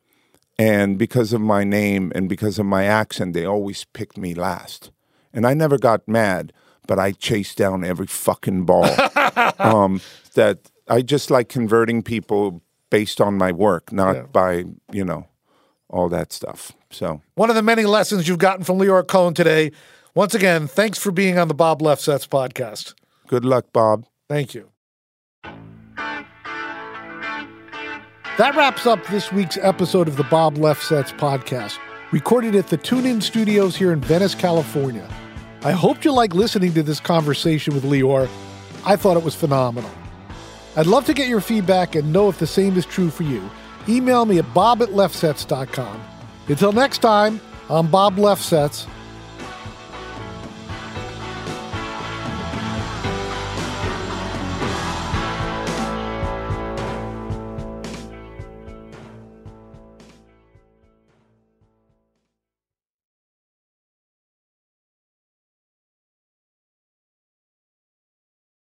[0.58, 4.90] and because of my name and because of my accent, they always picked me last.
[5.32, 6.52] And I never got mad,
[6.86, 8.88] but I chased down every fucking ball.
[9.58, 10.00] um,
[10.34, 15.26] that I just like converting people based on my work, not by you know
[15.88, 16.72] all that stuff.
[16.90, 19.72] So One of the many lessons you've gotten from Lyor Cohen today.
[20.14, 22.94] Once again, thanks for being on the Bob Lefsetz podcast.
[23.26, 24.06] good luck, Bob.
[24.28, 24.70] Thank you.
[28.38, 31.76] That wraps up this week's episode of the Bob Lefsetz podcast,
[32.12, 35.08] recorded at the Tune In Studios here in Venice, California.
[35.62, 38.28] I hope you liked listening to this conversation with Lyor.
[38.86, 39.90] I thought it was phenomenal.
[40.78, 43.42] I'd love to get your feedback and know if the same is true for you.
[43.88, 46.00] Email me at bob at lefsetz.com.
[46.46, 48.86] Until next time, I'm Bob Lefsetz.